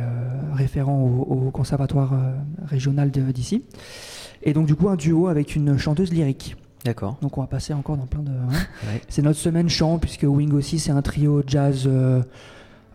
référent 0.53 0.97
au, 0.97 1.47
au 1.47 1.51
conservatoire 1.51 2.13
régional 2.65 3.11
d'ici. 3.11 3.65
Et 4.43 4.53
donc 4.53 4.65
du 4.65 4.75
coup 4.75 4.87
un 4.87 4.95
duo 4.95 5.27
avec 5.27 5.57
une 5.57 5.77
chanteuse 5.77 6.13
lyrique. 6.13 6.55
D'accord. 6.85 7.17
Donc 7.21 7.37
on 7.37 7.41
va 7.41 7.47
passer 7.47 7.73
encore 7.73 7.97
dans 7.97 8.05
plein 8.05 8.21
de... 8.21 8.31
hein. 8.31 8.47
Ouais. 8.87 9.01
C'est 9.09 9.21
notre 9.21 9.39
semaine 9.39 9.67
chant 9.67 9.99
puisque 9.99 10.23
Wing 10.23 10.53
aussi 10.53 10.79
c'est 10.79 10.91
un 10.91 11.01
trio 11.01 11.43
jazz... 11.45 11.85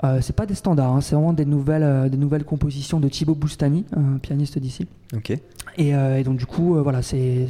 euh, 0.04 0.20
c'est 0.20 0.34
pas 0.34 0.46
des 0.46 0.54
standards, 0.54 0.92
hein, 0.94 1.00
c'est 1.00 1.14
vraiment 1.14 1.32
des 1.32 1.44
nouvelles, 1.44 1.82
euh, 1.82 2.08
des 2.08 2.16
nouvelles 2.16 2.44
compositions 2.44 3.00
de 3.00 3.08
Thibaut 3.08 3.34
Boustani, 3.34 3.84
un 3.96 4.18
pianiste 4.18 4.58
d'ici. 4.58 4.86
Ok. 5.14 5.30
Et, 5.30 5.94
euh, 5.94 6.18
et 6.18 6.24
donc 6.24 6.36
du 6.36 6.46
coup, 6.46 6.76
euh, 6.76 6.82
voilà, 6.82 7.02
c'est 7.02 7.48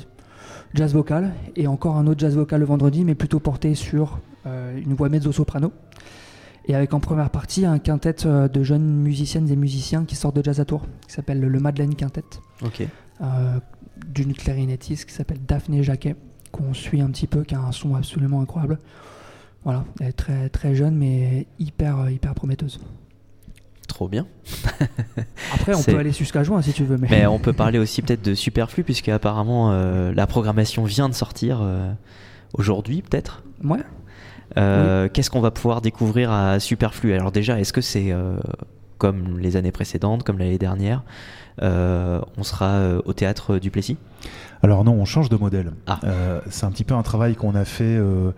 jazz 0.75 0.93
vocal 0.95 1.33
et 1.57 1.67
encore 1.67 1.97
un 1.97 2.07
autre 2.07 2.21
jazz 2.21 2.35
vocal 2.37 2.61
le 2.61 2.67
vendredi, 2.67 3.05
mais 3.05 3.15
plutôt 3.15 3.41
porté 3.41 3.75
sur 3.75 4.21
une 4.47 4.95
voix 4.95 5.11
mezzo-soprano. 5.11 5.73
Et 6.67 6.75
avec 6.75 6.95
en 6.95 7.01
première 7.01 7.29
partie 7.29 7.67
un 7.67 7.79
quintet 7.79 8.15
de 8.25 8.63
jeunes 8.63 8.83
musiciennes 9.03 9.51
et 9.51 9.57
musiciens 9.57 10.05
qui 10.05 10.17
sortent 10.17 10.37
de 10.37 10.45
Jazz 10.45 10.59
à 10.61 10.65
Tours, 10.65 10.87
qui 11.07 11.13
s'appelle 11.15 11.41
le 11.41 11.61
Madeleine 11.61 11.95
Quintet, 11.95 12.25
Ok. 12.63 12.87
d'une 14.07 14.33
clarinettiste 14.33 15.07
qui 15.07 15.15
s'appelle 15.15 15.39
Daphné 15.47 15.83
Jacquet, 15.83 16.17
qu'on 16.51 16.73
suit 16.73 17.01
un 17.03 17.09
petit 17.09 17.27
peu, 17.27 17.43
qui 17.43 17.55
a 17.55 17.61
un 17.61 17.73
son 17.73 17.95
absolument 17.95 18.41
incroyable. 18.41 18.79
Voilà, 19.65 19.85
elle 20.01 20.09
est 20.09 20.13
très, 20.13 20.49
très 20.49 20.75
jeune, 20.75 20.95
mais 20.97 21.47
hyper, 21.59 21.99
euh, 22.01 22.11
hyper 22.11 22.35
prometteuse. 22.35 22.81
Trop 23.89 24.09
bien. 24.09 24.27
Après, 25.55 25.75
on 25.75 25.83
peut 25.83 25.99
aller 25.99 26.13
jusqu'à 26.13 26.45
juin 26.45 26.61
si 26.63 26.73
tu 26.73 26.85
veux, 26.85 26.99
mais, 26.99 27.09
Mais 27.11 27.27
on 27.27 27.39
peut 27.39 27.53
parler 27.55 27.79
aussi 27.79 28.03
peut-être 28.03 28.23
de 28.23 28.35
Superflu, 28.35 28.85
puisque 28.85 29.09
apparemment 29.09 29.73
euh, 29.73 30.13
la 30.15 30.27
programmation 30.27 30.85
vient 30.85 31.09
de 31.09 31.15
sortir 31.15 31.61
euh, 31.63 31.91
aujourd'hui, 32.53 33.03
peut-être. 33.03 33.43
ouais. 33.65 33.81
Euh, 34.57 35.09
Qu'est-ce 35.13 35.31
qu'on 35.31 35.41
va 35.41 35.51
pouvoir 35.51 35.81
découvrir 35.83 36.31
à 36.31 36.59
Superflu? 36.61 37.13
Alors 37.13 37.33
déjà, 37.33 37.61
est-ce 37.61 37.73
que 37.73 37.83
c'est 37.83 38.15
comme 38.97 39.39
les 39.39 39.57
années 39.57 39.73
précédentes, 39.73 40.23
comme 40.23 40.39
l'année 40.39 40.59
dernière, 40.59 41.05
on 41.63 42.43
sera 42.43 42.67
euh, 42.67 43.03
au 43.05 43.13
théâtre 43.13 43.59
du 43.59 43.71
Plessis? 43.71 43.97
Alors 44.63 44.85
non, 44.85 44.93
on 44.93 45.05
change 45.05 45.29
de 45.29 45.37
modèle. 45.37 45.73
Ah. 45.87 46.01
Euh, 46.05 46.41
c'est 46.51 46.67
un 46.67 46.71
petit 46.71 46.85
peu 46.85 46.95
un 46.95 47.03
travail 47.03 47.37
qu'on 47.37 47.55
a 47.55 47.65
fait 47.65 47.85
euh, 47.85 48.33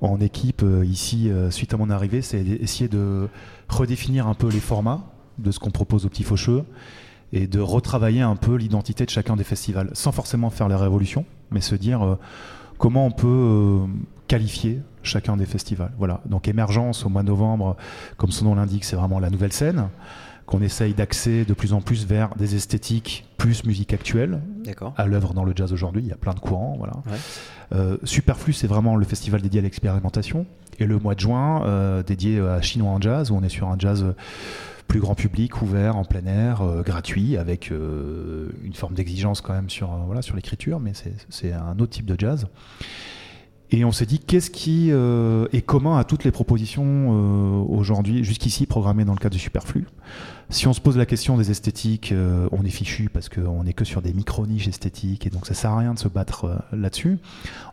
en 0.00 0.20
équipe 0.20 0.62
euh, 0.62 0.84
ici 0.84 1.30
euh, 1.30 1.50
suite 1.50 1.74
à 1.74 1.76
mon 1.76 1.90
arrivée, 1.90 2.22
c'est 2.22 2.40
essayer 2.40 2.88
de 2.88 3.28
redéfinir 3.68 4.26
un 4.26 4.34
peu 4.34 4.48
les 4.48 4.60
formats 4.60 5.02
de 5.38 5.50
ce 5.50 5.58
qu'on 5.58 5.70
propose 5.70 6.06
aux 6.06 6.08
petits 6.08 6.24
faucheux 6.24 6.64
et 7.32 7.46
de 7.46 7.60
retravailler 7.60 8.22
un 8.22 8.34
peu 8.34 8.56
l'identité 8.56 9.04
de 9.04 9.10
chacun 9.10 9.36
des 9.36 9.44
festivals, 9.44 9.90
sans 9.92 10.10
forcément 10.10 10.50
faire 10.50 10.68
la 10.68 10.76
révolution, 10.76 11.24
mais 11.52 11.60
se 11.60 11.76
dire 11.76 12.02
euh, 12.02 12.18
comment 12.78 13.06
on 13.06 13.12
peut 13.12 13.28
euh, 13.28 13.86
qualifier 14.26 14.80
chacun 15.02 15.36
des 15.36 15.46
festivals. 15.46 15.92
Voilà. 15.98 16.20
Donc 16.26 16.48
émergence 16.48 17.06
au 17.06 17.08
mois 17.08 17.22
de 17.22 17.28
novembre, 17.28 17.76
comme 18.16 18.32
son 18.32 18.46
nom 18.46 18.54
l'indique, 18.56 18.84
c'est 18.84 18.96
vraiment 18.96 19.20
la 19.20 19.30
nouvelle 19.30 19.52
scène 19.52 19.88
qu'on 20.50 20.60
essaye 20.60 20.92
d'axer 20.94 21.44
de 21.44 21.54
plus 21.54 21.72
en 21.72 21.80
plus 21.80 22.04
vers 22.06 22.34
des 22.36 22.56
esthétiques 22.56 23.24
plus 23.38 23.64
musique 23.64 23.94
actuelle, 23.94 24.40
D'accord. 24.64 24.92
à 24.96 25.06
l'œuvre 25.06 25.32
dans 25.32 25.44
le 25.44 25.52
jazz 25.54 25.72
aujourd'hui. 25.72 26.02
Il 26.02 26.08
y 26.08 26.12
a 26.12 26.16
plein 26.16 26.34
de 26.34 26.40
courants. 26.40 26.74
Voilà. 26.76 26.94
Ouais. 27.06 27.16
Euh, 27.72 27.96
Superflu, 28.04 28.52
c'est 28.52 28.66
vraiment 28.66 28.96
le 28.96 29.04
festival 29.06 29.40
dédié 29.40 29.60
à 29.60 29.62
l'expérimentation. 29.62 30.44
Et 30.78 30.86
le 30.86 30.98
mois 30.98 31.14
de 31.14 31.20
juin, 31.20 31.62
euh, 31.66 32.02
dédié 32.02 32.40
à 32.40 32.60
Chinois 32.60 32.90
en 32.90 33.00
jazz, 33.00 33.30
où 33.30 33.36
on 33.36 33.42
est 33.42 33.48
sur 33.48 33.68
un 33.68 33.78
jazz 33.78 34.04
plus 34.88 34.98
grand 34.98 35.14
public, 35.14 35.62
ouvert, 35.62 35.96
en 35.96 36.04
plein 36.04 36.26
air, 36.26 36.62
euh, 36.62 36.82
gratuit, 36.82 37.36
avec 37.36 37.70
euh, 37.70 38.48
une 38.64 38.74
forme 38.74 38.94
d'exigence 38.94 39.40
quand 39.40 39.52
même 39.52 39.70
sur, 39.70 39.92
euh, 39.92 39.98
voilà, 40.06 40.20
sur 40.20 40.34
l'écriture, 40.34 40.80
mais 40.80 40.92
c'est- 40.94 41.14
c'est 41.28 41.52
un 41.52 41.78
autre 41.78 41.92
type 41.92 42.06
de 42.06 42.16
jazz. 42.18 42.46
Et 43.72 43.84
on 43.84 43.92
s'est 43.92 44.06
dit, 44.06 44.18
qu'est-ce 44.18 44.50
qui 44.50 44.88
euh, 44.90 45.46
est 45.52 45.62
commun 45.62 45.96
à 45.96 46.04
toutes 46.04 46.24
les 46.24 46.32
propositions 46.32 46.84
euh, 46.84 47.64
aujourd'hui, 47.68 48.24
jusqu'ici 48.24 48.66
programmées 48.66 49.04
dans 49.04 49.12
le 49.12 49.18
cadre 49.18 49.34
du 49.34 49.38
Superflu 49.38 49.86
Si 50.48 50.66
on 50.66 50.72
se 50.72 50.80
pose 50.80 50.96
la 50.96 51.06
question 51.06 51.36
des 51.36 51.52
esthétiques, 51.52 52.10
euh, 52.10 52.48
on 52.50 52.64
est 52.64 52.70
fichu 52.70 53.08
parce 53.12 53.28
qu'on 53.28 53.62
n'est 53.62 53.72
que 53.72 53.84
sur 53.84 54.02
des 54.02 54.12
micro-niches 54.12 54.66
esthétiques, 54.66 55.26
et 55.26 55.30
donc 55.30 55.46
ça 55.46 55.54
sert 55.54 55.70
à 55.70 55.78
rien 55.78 55.94
de 55.94 56.00
se 56.00 56.08
battre 56.08 56.46
euh, 56.46 56.76
là-dessus. 56.76 57.18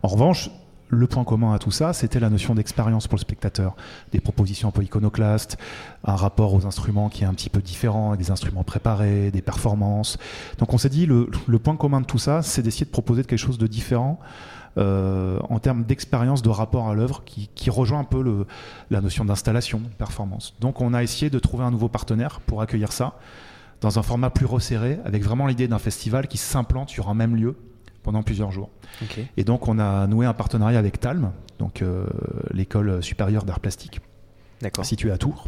En 0.04 0.08
revanche, 0.08 0.50
le 0.90 1.06
point 1.08 1.24
commun 1.24 1.52
à 1.52 1.58
tout 1.58 1.72
ça, 1.72 1.92
c'était 1.92 2.20
la 2.20 2.30
notion 2.30 2.54
d'expérience 2.54 3.08
pour 3.08 3.16
le 3.16 3.20
spectateur. 3.20 3.74
Des 4.12 4.20
propositions 4.20 4.68
un 4.68 4.70
peu 4.70 4.84
iconoclastes, 4.84 5.58
un 6.04 6.14
rapport 6.14 6.54
aux 6.54 6.64
instruments 6.64 7.08
qui 7.08 7.24
est 7.24 7.26
un 7.26 7.34
petit 7.34 7.50
peu 7.50 7.60
différent, 7.60 8.10
avec 8.10 8.20
des 8.20 8.30
instruments 8.30 8.64
préparés, 8.64 9.32
des 9.32 9.42
performances. 9.42 10.16
Donc 10.58 10.72
on 10.72 10.78
s'est 10.78 10.88
dit, 10.88 11.06
le, 11.06 11.28
le 11.46 11.58
point 11.58 11.76
commun 11.76 12.00
de 12.00 12.06
tout 12.06 12.18
ça, 12.18 12.42
c'est 12.42 12.62
d'essayer 12.62 12.86
de 12.86 12.90
proposer 12.90 13.24
quelque 13.24 13.36
chose 13.36 13.58
de 13.58 13.66
différent 13.66 14.20
euh, 14.76 15.38
en 15.48 15.58
termes 15.58 15.84
d'expérience, 15.84 16.42
de 16.42 16.48
rapport 16.50 16.88
à 16.88 16.94
l'œuvre, 16.94 17.22
qui, 17.24 17.48
qui 17.54 17.70
rejoint 17.70 18.00
un 18.00 18.04
peu 18.04 18.22
le, 18.22 18.46
la 18.90 19.00
notion 19.00 19.24
d'installation, 19.24 19.78
de 19.80 19.88
performance. 19.88 20.54
Donc 20.60 20.80
on 20.80 20.94
a 20.94 21.02
essayé 21.02 21.30
de 21.30 21.38
trouver 21.38 21.64
un 21.64 21.70
nouveau 21.70 21.88
partenaire 21.88 22.40
pour 22.40 22.60
accueillir 22.60 22.92
ça 22.92 23.14
dans 23.80 23.98
un 23.98 24.02
format 24.02 24.30
plus 24.30 24.46
resserré, 24.46 24.98
avec 25.04 25.22
vraiment 25.22 25.46
l'idée 25.46 25.68
d'un 25.68 25.78
festival 25.78 26.26
qui 26.26 26.36
s'implante 26.36 26.90
sur 26.90 27.08
un 27.08 27.14
même 27.14 27.36
lieu 27.36 27.56
pendant 28.02 28.22
plusieurs 28.22 28.50
jours. 28.50 28.70
Et 29.36 29.44
donc 29.44 29.68
on 29.68 29.78
a 29.78 30.06
noué 30.06 30.26
un 30.26 30.34
partenariat 30.34 30.78
avec 30.78 30.98
Talm, 31.00 31.32
donc 31.58 31.82
euh, 31.82 32.06
l'école 32.52 33.02
supérieure 33.02 33.44
d'art 33.44 33.60
plastique 33.60 34.00
située 34.82 35.12
à 35.12 35.18
Tours, 35.18 35.46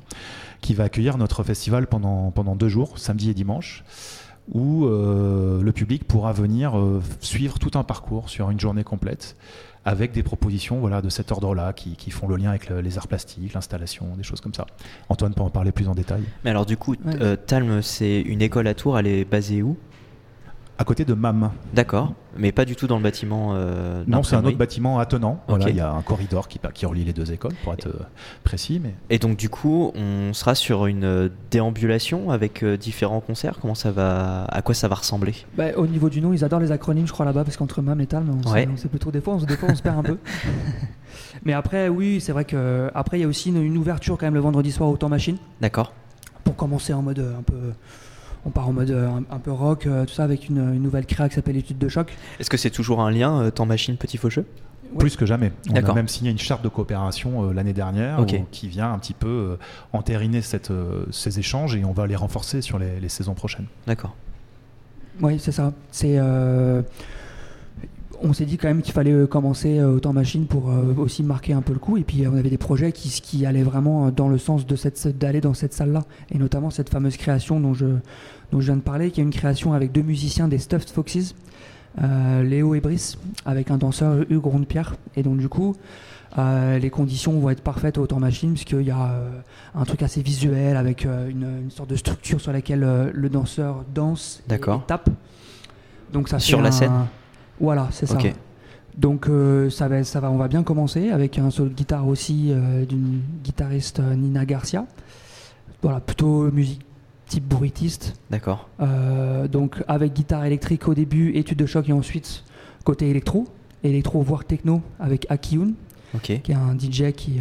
qui 0.61 0.75
va 0.75 0.85
accueillir 0.85 1.19
notre 1.19 1.43
festival 1.43 1.89
pendant, 1.89 2.31
pendant 2.31 2.55
deux 2.55 2.69
jours, 2.69 2.99
samedi 2.99 3.31
et 3.31 3.35
dimanche, 3.35 3.83
où 4.53 4.85
euh, 4.87 5.63
le 5.63 5.73
public 5.73 6.05
pourra 6.05 6.33
venir 6.33 6.77
euh, 6.79 7.01
suivre 7.21 7.59
tout 7.59 7.79
un 7.79 7.85
parcours 7.85 8.29
sur 8.29 8.51
une 8.51 8.59
journée 8.61 8.85
complète, 8.85 9.37
avec 9.85 10.13
des 10.13 10.23
propositions 10.23 10.79
voilà, 10.81 11.01
de 11.03 11.09
cet 11.09 11.33
ordre-là, 11.33 11.73
qui, 11.73 11.97
qui 11.97 12.11
font 12.11 12.27
le 12.29 12.37
lien 12.37 12.51
avec 12.51 12.69
le- 12.69 12.81
les 12.81 12.99
arts 12.99 13.09
plastiques, 13.09 13.55
l'installation, 13.55 14.15
des 14.17 14.23
choses 14.23 14.41
comme 14.41 14.53
ça. 14.55 14.67
Antoine 15.09 15.33
peut 15.35 15.43
en 15.43 15.51
parler 15.51 15.73
plus 15.73 15.89
en 15.89 15.95
détail. 15.95 16.23
Mais 16.45 16.51
alors 16.51 16.67
du 16.67 16.77
coup, 16.77 16.95
Ouais. 17.05 17.15
euh, 17.21 17.37
Talm, 17.37 17.81
c'est 17.81 18.21
une 18.21 18.43
école 18.43 18.67
à 18.67 18.75
Tours, 18.75 18.99
elle 18.99 19.07
est 19.07 19.25
basée 19.25 19.63
où? 19.63 19.77
À 20.81 20.85
côté 20.85 21.05
de 21.05 21.13
MAM, 21.13 21.51
D'accord, 21.75 22.15
mais 22.39 22.53
pas 22.53 22.65
du 22.65 22.75
tout 22.75 22.87
dans 22.87 22.97
le 22.97 23.03
bâtiment. 23.03 23.51
euh, 23.53 24.03
non, 24.07 24.23
c'est 24.23 24.35
un 24.35 24.43
autre 24.47 24.57
bâtiment 24.57 24.99
attenant. 24.99 25.43
Voilà, 25.47 25.67
Ok. 25.67 25.71
il 25.73 25.77
y 25.77 25.81
a 25.81 25.93
un 25.93 26.01
corridor 26.01 26.49
qui, 26.49 26.59
qui 26.73 26.87
relie 26.87 27.05
les 27.05 27.13
deux 27.13 27.33
écoles, 27.33 27.53
pour 27.63 27.75
être 27.75 27.89
euh, 27.89 27.99
précis. 28.45 28.81
Mais 28.83 28.95
Et 29.11 29.19
donc 29.19 29.37
du 29.37 29.51
coup, 29.51 29.93
on 29.95 30.33
sera 30.33 30.55
sur 30.55 30.87
une 30.87 31.05
euh, 31.05 31.29
déambulation 31.51 32.31
avec 32.31 32.63
euh, 32.63 32.79
différents 32.79 33.21
concerts. 33.21 33.59
Comment 33.61 33.75
ça 33.75 33.91
va 33.93 34.45
À 34.45 34.63
quoi 34.63 34.75
ça 34.75 34.89
va 34.89 34.95
ressembler? 34.95 35.35
Bah, 35.55 35.67
au 35.77 35.87
niveau 35.87 36.09
du 36.09 36.23
nom, 36.23 36.33
ils 36.33 36.45
adorent 36.47 36.61
les 36.61 36.73
acronymes, 36.73 37.07
je 37.07 37.13
crois, 37.13 37.27
là-bas, 37.27 37.45
parce 37.45 37.59
qu'entre 37.59 37.83
MAM 37.83 38.01
et 38.01 38.07
TALM, 38.07 38.31
on, 38.43 38.51
Ouais. 38.51 38.63
sait, 38.63 38.69
on 38.73 38.77
sait 38.79 38.89
plus 38.89 38.99
trop. 39.01 39.11
Des 39.11 39.21
fois, 39.21 39.35
on, 39.35 39.39
se- 39.41 39.45
des 39.45 39.59
fois, 39.59 39.69
on 39.71 39.75
se 39.75 39.83
perd 39.83 39.99
un 39.99 40.03
peu. 40.03 40.17
Mais 41.45 41.53
après, 41.53 41.91
oui, 41.91 42.23
c'est 42.23 42.33
vrai 42.33 42.47
que 42.47 42.91
après, 42.95 43.19
il 43.19 43.21
y 43.21 43.25
a 43.25 43.29
aussi 43.29 43.51
une, 43.51 43.63
une 43.63 43.77
ouverture 43.77 44.17
quand 44.17 44.25
même 44.27 44.35
le 44.35 44.41
vendredi 44.41 44.73
soir 44.73 44.89
au 44.89 44.97
temps 44.97 45.11
machine 45.11 45.37
D'accord. 45.61 45.93
pour 46.43 46.57
commencer 46.57 46.95
en 46.95 47.03
mode 47.03 47.19
euh, 47.19 47.39
un 47.39 47.43
peu. 47.43 47.73
On 48.47 48.51
part 48.51 48.69
en 48.69 48.73
mode 48.73 48.91
euh, 48.91 49.09
un, 49.09 49.23
un 49.31 49.39
peu 49.39 49.53
rock, 49.53 49.87
euh, 49.87 50.05
tout 50.07 50.15
ça, 50.15 50.25
avec 50.25 50.49
une, 50.49 50.59
une 50.59 50.83
nouvelle 50.83 51.07
créa 51.07 51.29
qui 51.29 51.35
s'appelle 51.35 51.57
Étude 51.57 51.79
de 51.79 51.89
choc. 51.89 52.13
Est-ce 52.39 52.49
que 52.51 52.57
c'est 52.57 52.71
toujours 52.71 53.01
un 53.03 53.11
lien 53.11 53.41
euh, 53.43 53.51
temps 53.51 53.67
machine 53.67 53.97
petit 53.97 54.17
faucheux 54.17 54.47
Ouais. 54.93 54.99
Plus 54.99 55.15
que 55.15 55.25
jamais. 55.25 55.53
On 55.71 55.77
a 55.77 55.95
même 55.95 56.09
signé 56.09 56.33
une 56.33 56.39
charte 56.39 56.65
de 56.65 56.69
coopération 56.69 57.45
euh, 57.45 57.53
l'année 57.53 57.73
dernière 57.73 58.19
où- 58.41 58.47
qui 58.51 58.67
vient 58.67 58.93
un 58.93 58.99
petit 58.99 59.13
peu 59.15 59.29
euh, 59.29 59.57
entériner 59.93 60.43
cette, 60.43 60.73
euh, 60.73 61.05
ces 61.13 61.39
échanges 61.39 61.77
et 61.77 61.85
on 61.85 61.93
va 61.93 62.09
les 62.09 62.17
renforcer 62.17 62.61
sur 62.61 62.77
les, 62.77 62.99
les 62.99 63.09
saisons 63.09 63.35
prochaines. 63.35 63.67
D'accord. 63.87 64.17
Oui, 65.21 65.39
c'est 65.39 65.53
ça. 65.53 65.73
C'est. 65.93 66.19
On 68.23 68.33
s'est 68.33 68.45
dit 68.45 68.57
quand 68.57 68.69
même 68.69 68.83
qu'il 68.83 68.93
fallait 68.93 69.13
euh, 69.13 69.27
commencer 69.27 69.79
euh, 69.79 69.95
au 69.97 70.01
temps 70.01 70.13
machine 70.13 70.47
pour 70.47 70.71
euh, 70.71 70.95
aussi 70.97 71.23
marquer 71.23 71.53
un 71.53 71.63
peu 71.63 71.73
le 71.73 71.79
coup. 71.79 71.97
Et 71.97 72.05
puis 72.05 72.27
on 72.27 72.37
avait 72.37 72.51
des 72.51 72.59
projets 72.59 72.93
qui, 72.93 73.09
qui 73.09 73.47
allaient 73.47 73.63
vraiment 73.63 74.11
dans 74.11 74.29
le 74.29 74.39
sens 74.39 74.67
de 74.67 74.77
cette 74.77 75.19
d'aller 75.19 75.41
dans 75.41 75.55
cette 75.55 75.73
salle-là. 75.73 76.05
Et 76.31 76.39
notamment 76.39 76.71
cette 76.71 76.91
fameuse 76.91 77.17
création 77.17 77.61
dont 77.61 77.75
je, 77.75 77.87
dont 78.53 78.61
je 78.61 78.67
viens 78.67 78.77
de 78.77 78.83
parler, 78.83 79.11
qui 79.11 79.21
est 79.21 79.25
une 79.25 79.31
création 79.31 79.73
avec 79.73 79.93
deux 79.93 80.03
musiciens 80.03 80.49
des 80.49 80.59
Stuffed 80.59 80.91
Foxes, 80.91 81.35
euh, 82.03 82.43
Léo 82.43 82.75
et 82.75 82.81
Brice, 82.81 83.19
avec 83.45 83.71
un 83.71 83.79
danseur 83.79 84.25
Hugues 84.29 84.47
Rondepierre. 84.47 84.97
Et 85.17 85.23
donc 85.23 85.39
du 85.39 85.49
coup, 85.49 85.77
euh, 86.39 86.79
les 86.79 86.91
conditions 86.91 87.39
vont 87.39 87.51
être 87.51 87.63
parfaites 87.63 87.99
au 87.99 88.07
temps 88.07 88.21
machine, 88.21 88.53
puisqu'il 88.53 88.83
y 88.83 88.91
a 88.91 89.13
euh, 89.13 89.31
un 89.75 89.85
truc 89.85 90.03
assez 90.03 90.23
visuel 90.23 90.77
avec 90.77 91.05
une, 91.05 91.63
une 91.63 91.71
sorte 91.71 91.91
de 91.91 91.97
structure 91.97 92.41
sur 92.41 92.53
laquelle 92.53 93.11
le 93.13 93.29
danseur 93.29 93.85
danse 93.93 94.43
D'accord. 94.49 94.83
et 94.85 94.87
tape. 94.87 95.11
Donc 96.13 96.29
ça 96.29 96.39
Sur 96.39 96.61
la 96.61 96.73
scène 96.73 97.07
Voilà, 97.61 97.89
c'est 97.93 98.07
ça. 98.07 98.19
Donc 98.97 99.29
euh, 99.29 99.71
ça 99.71 99.89
va, 99.89 100.03
ça 100.05 100.21
va, 100.21 100.31
on 100.31 100.37
va 100.37 100.49
bien 100.49 100.63
commencer 100.63 101.11
avec 101.11 101.39
un 101.39 101.51
solo 101.51 101.71
de 101.71 101.75
guitare 101.75 102.07
aussi 102.09 102.49
euh, 102.51 102.85
d'une 102.85 103.21
guitariste 103.43 104.01
euh, 104.01 104.15
Nina 104.15 104.45
Garcia. 104.45 104.85
Voilà, 105.83 106.01
plutôt 106.01 106.51
musique 106.51 106.83
type 107.27 107.47
bruitiste. 107.47 108.15
D'accord. 108.31 108.69
Euh, 108.81 109.47
donc 109.47 109.83
avec 109.87 110.13
guitare 110.13 110.45
électrique 110.45 110.89
au 110.89 110.95
début, 110.95 111.33
étude 111.37 111.59
de 111.59 111.67
choc 111.67 111.89
et 111.89 111.93
ensuite 111.93 112.45
côté 112.85 113.09
électro, 113.09 113.47
électro 113.85 114.21
voire 114.23 114.45
techno 114.45 114.83
avec 114.99 115.27
Akiyun 115.31 115.73
Ok. 116.13 116.41
qui 116.43 116.51
est 116.51 116.57
un 116.57 116.77
DJ 116.77 117.13
qui, 117.13 117.41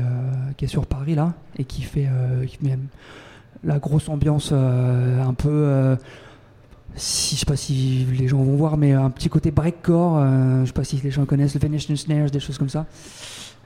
qui 0.55 0.65
est 0.65 0.67
sur 0.67 0.85
Paris 0.85 1.15
là 1.15 1.33
et 1.57 1.63
qui 1.63 1.81
fait 1.81 2.07
qui 2.45 2.59
met 2.61 2.77
la 3.63 3.79
grosse 3.79 4.09
ambiance 4.09 4.51
un 4.51 5.33
peu 5.33 5.97
si 6.95 7.35
je 7.35 7.39
sais 7.41 7.45
pas 7.45 7.55
si 7.55 8.05
les 8.17 8.27
gens 8.27 8.37
vont 8.43 8.55
voir 8.55 8.75
mais 8.77 8.93
un 8.93 9.09
petit 9.09 9.29
côté 9.29 9.51
breakcore 9.51 10.17
euh, 10.17 10.61
je 10.61 10.67
sais 10.67 10.73
pas 10.73 10.83
si 10.83 10.97
les 10.97 11.11
gens 11.11 11.25
connaissent 11.25 11.53
le 11.53 11.59
Venetian 11.59 11.95
Snares 11.95 12.29
des 12.31 12.39
choses 12.39 12.57
comme 12.57 12.69
ça 12.69 12.85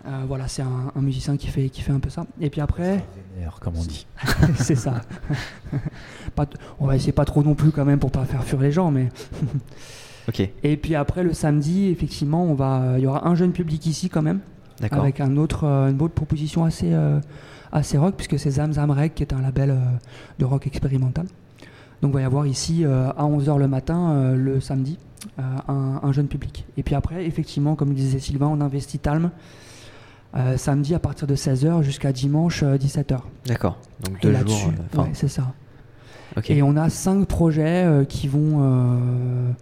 Euh, 0.06 0.26
voilà 0.28 0.50
c'est 0.50 0.62
un, 0.62 0.92
un 0.94 1.02
musicien 1.02 1.38
qui 1.38 1.48
fait 1.48 1.70
qui 1.70 1.82
fait 1.82 1.94
un 1.94 2.00
peu 2.02 2.10
ça 2.10 2.26
et 2.42 2.50
puis 2.50 2.60
après 2.60 3.06
Vénère, 3.36 3.58
comme 3.62 3.78
on 3.78 3.84
dit. 3.86 4.06
c'est 4.58 4.76
ça 4.76 5.02
pas 6.36 6.46
on 6.80 6.88
va 6.88 6.96
essayer 6.98 7.14
pas 7.14 7.24
trop 7.26 7.42
non 7.42 7.56
plus 7.56 7.72
quand 7.72 7.86
même 7.86 8.00
pour 8.00 8.12
pas 8.12 8.26
faire 8.26 8.44
fuir 8.44 8.60
les 8.60 8.72
gens 8.74 8.92
mais 8.92 9.08
Ok. 10.28 10.42
et 10.64 10.78
puis 10.78 10.96
après 10.96 11.24
le 11.24 11.34
samedi 11.34 11.88
effectivement 11.88 12.44
on 12.44 12.54
va 12.54 12.96
il 12.98 13.04
y 13.04 13.08
aura 13.08 13.28
un 13.28 13.36
jeune 13.36 13.54
public 13.54 13.86
ici 13.86 14.10
quand 14.10 14.22
même 14.22 14.40
D'accord. 14.82 15.00
avec 15.02 15.22
un 15.22 15.38
autre, 15.38 15.64
euh, 15.66 15.90
une 15.92 16.02
autre 16.02 16.14
proposition 16.16 16.66
assez, 16.66 16.92
euh, 16.94 17.20
assez 17.72 17.98
rock, 17.98 18.16
puisque 18.18 18.38
c'est 18.40 18.50
Zam 18.52 18.74
Zam 18.74 18.90
Reg, 18.92 19.14
qui 19.14 19.22
est 19.24 19.32
un 19.32 19.40
label 19.42 19.70
euh, 19.70 19.76
de 20.40 20.46
rock 20.46 20.66
expérimental. 20.68 21.26
Donc 22.04 22.12
il 22.12 22.16
va 22.16 22.22
y 22.22 22.26
avoir 22.26 22.46
ici 22.46 22.86
euh, 22.86 23.10
à 23.18 23.24
11h 23.24 23.58
le 23.58 23.68
matin, 23.68 24.12
euh, 24.12 24.36
le 24.36 24.60
samedi, 24.62 24.98
euh, 25.39 25.42
un, 25.68 26.00
un 26.04 26.12
jeune 26.12 26.28
public. 26.28 26.66
Et 26.78 26.84
puis 26.84 26.96
après, 26.96 27.26
effectivement, 27.26 27.76
comme 27.76 27.94
disait 27.94 28.20
Sylvain, 28.20 28.48
on 28.48 28.62
investit 28.62 29.00
Talm. 29.00 29.32
euh, 30.36 30.58
samedi 30.58 30.94
à 30.96 31.00
partir 31.00 31.28
de 31.28 31.36
16h 31.36 31.82
jusqu'à 31.82 32.12
dimanche 32.12 32.62
euh, 32.63 32.78
17h. 32.78 33.20
D'accord. 33.46 33.78
Donc 34.04 34.20
deux 34.22 34.32
jours. 34.50 34.58
euh, 34.68 34.98
ouais, 35.04 35.10
c'est 35.13 35.28
ça. 35.30 35.54
Et 36.56 36.62
on 36.63 36.76
a 36.78 36.89
cinq 36.89 37.26
projets 37.28 37.86
qui 38.10 38.28
vont 38.28 39.54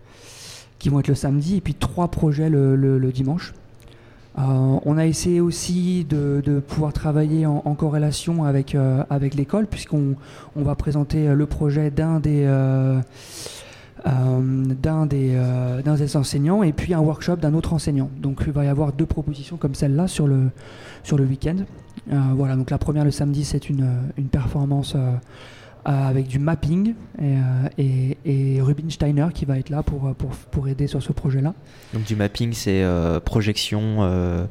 qui 0.80 0.90
vont 0.90 1.00
être 1.00 1.10
le 1.10 1.16
samedi 1.16 1.58
et 1.58 1.62
puis 1.62 1.76
trois 1.76 2.08
projets 2.10 2.50
le, 2.50 2.76
le- 2.76 2.98
le 2.98 3.12
dimanche. 3.12 3.54
Euh, 4.42 4.80
on 4.86 4.98
a 4.98 5.06
essayé 5.06 5.40
aussi 5.42 6.06
de, 6.06 6.62
pouvoir 6.68 6.94
travailler 6.94 7.46
en, 7.46 7.76
corrélation 7.76 8.44
avec 8.44 8.76
euh, 8.76 9.04
avec 9.10 9.36
l'école 9.36 9.68
puisqu'on 9.68 10.16
on 10.56 10.64
va 10.64 10.76
présenter 10.76 11.28
euh, 11.28 11.36
le 11.36 11.46
projet 11.46 11.92
d'un 11.92 12.20
des 12.20 12.48
enseignants 16.16 16.64
et 16.64 16.74
puis 16.74 16.94
un 16.94 17.00
workshop 17.00 17.38
d'un 17.38 17.54
autre 17.54 17.74
enseignant. 17.74 18.10
Donc 18.18 18.44
il 18.46 18.52
va 18.52 18.66
y 18.66 18.68
avoir 18.68 18.94
deux 18.94 19.06
propositions 19.06 19.58
comme 19.58 19.76
celle-là 19.76 20.08
sur 20.08 20.28
le, 20.28 20.50
sur 21.04 21.18
week-end. 21.20 21.58
Voilà, 22.08 22.56
donc 22.56 22.72
la 22.72 22.80
première 22.80 23.06
le 23.06 23.12
samedi, 23.12 23.46
c'est 23.46 23.70
une 23.70 23.86
performance 24.32 24.96
euh, 25.88 26.10
avec 26.10 26.28
du 26.28 26.38
mapping 26.40 26.90
et, 27.20 27.24
euh, 27.24 27.68
et, 27.78 28.18
et 28.26 28.62
Rubinsteiner 28.62 29.28
qui 29.34 29.46
va 29.46 29.58
être 29.58 29.70
là 29.70 29.82
pour, 29.84 30.08
euh, 30.08 30.14
pour, 30.14 30.30
pour 30.30 30.68
aider 30.68 30.88
sur 30.88 31.02
ce 31.02 31.12
projet-là. 31.12 31.54
Donc 31.94 32.04
du 32.04 32.16
mapping, 32.16 32.54
c'est 32.54 32.84
projection 33.26 34.48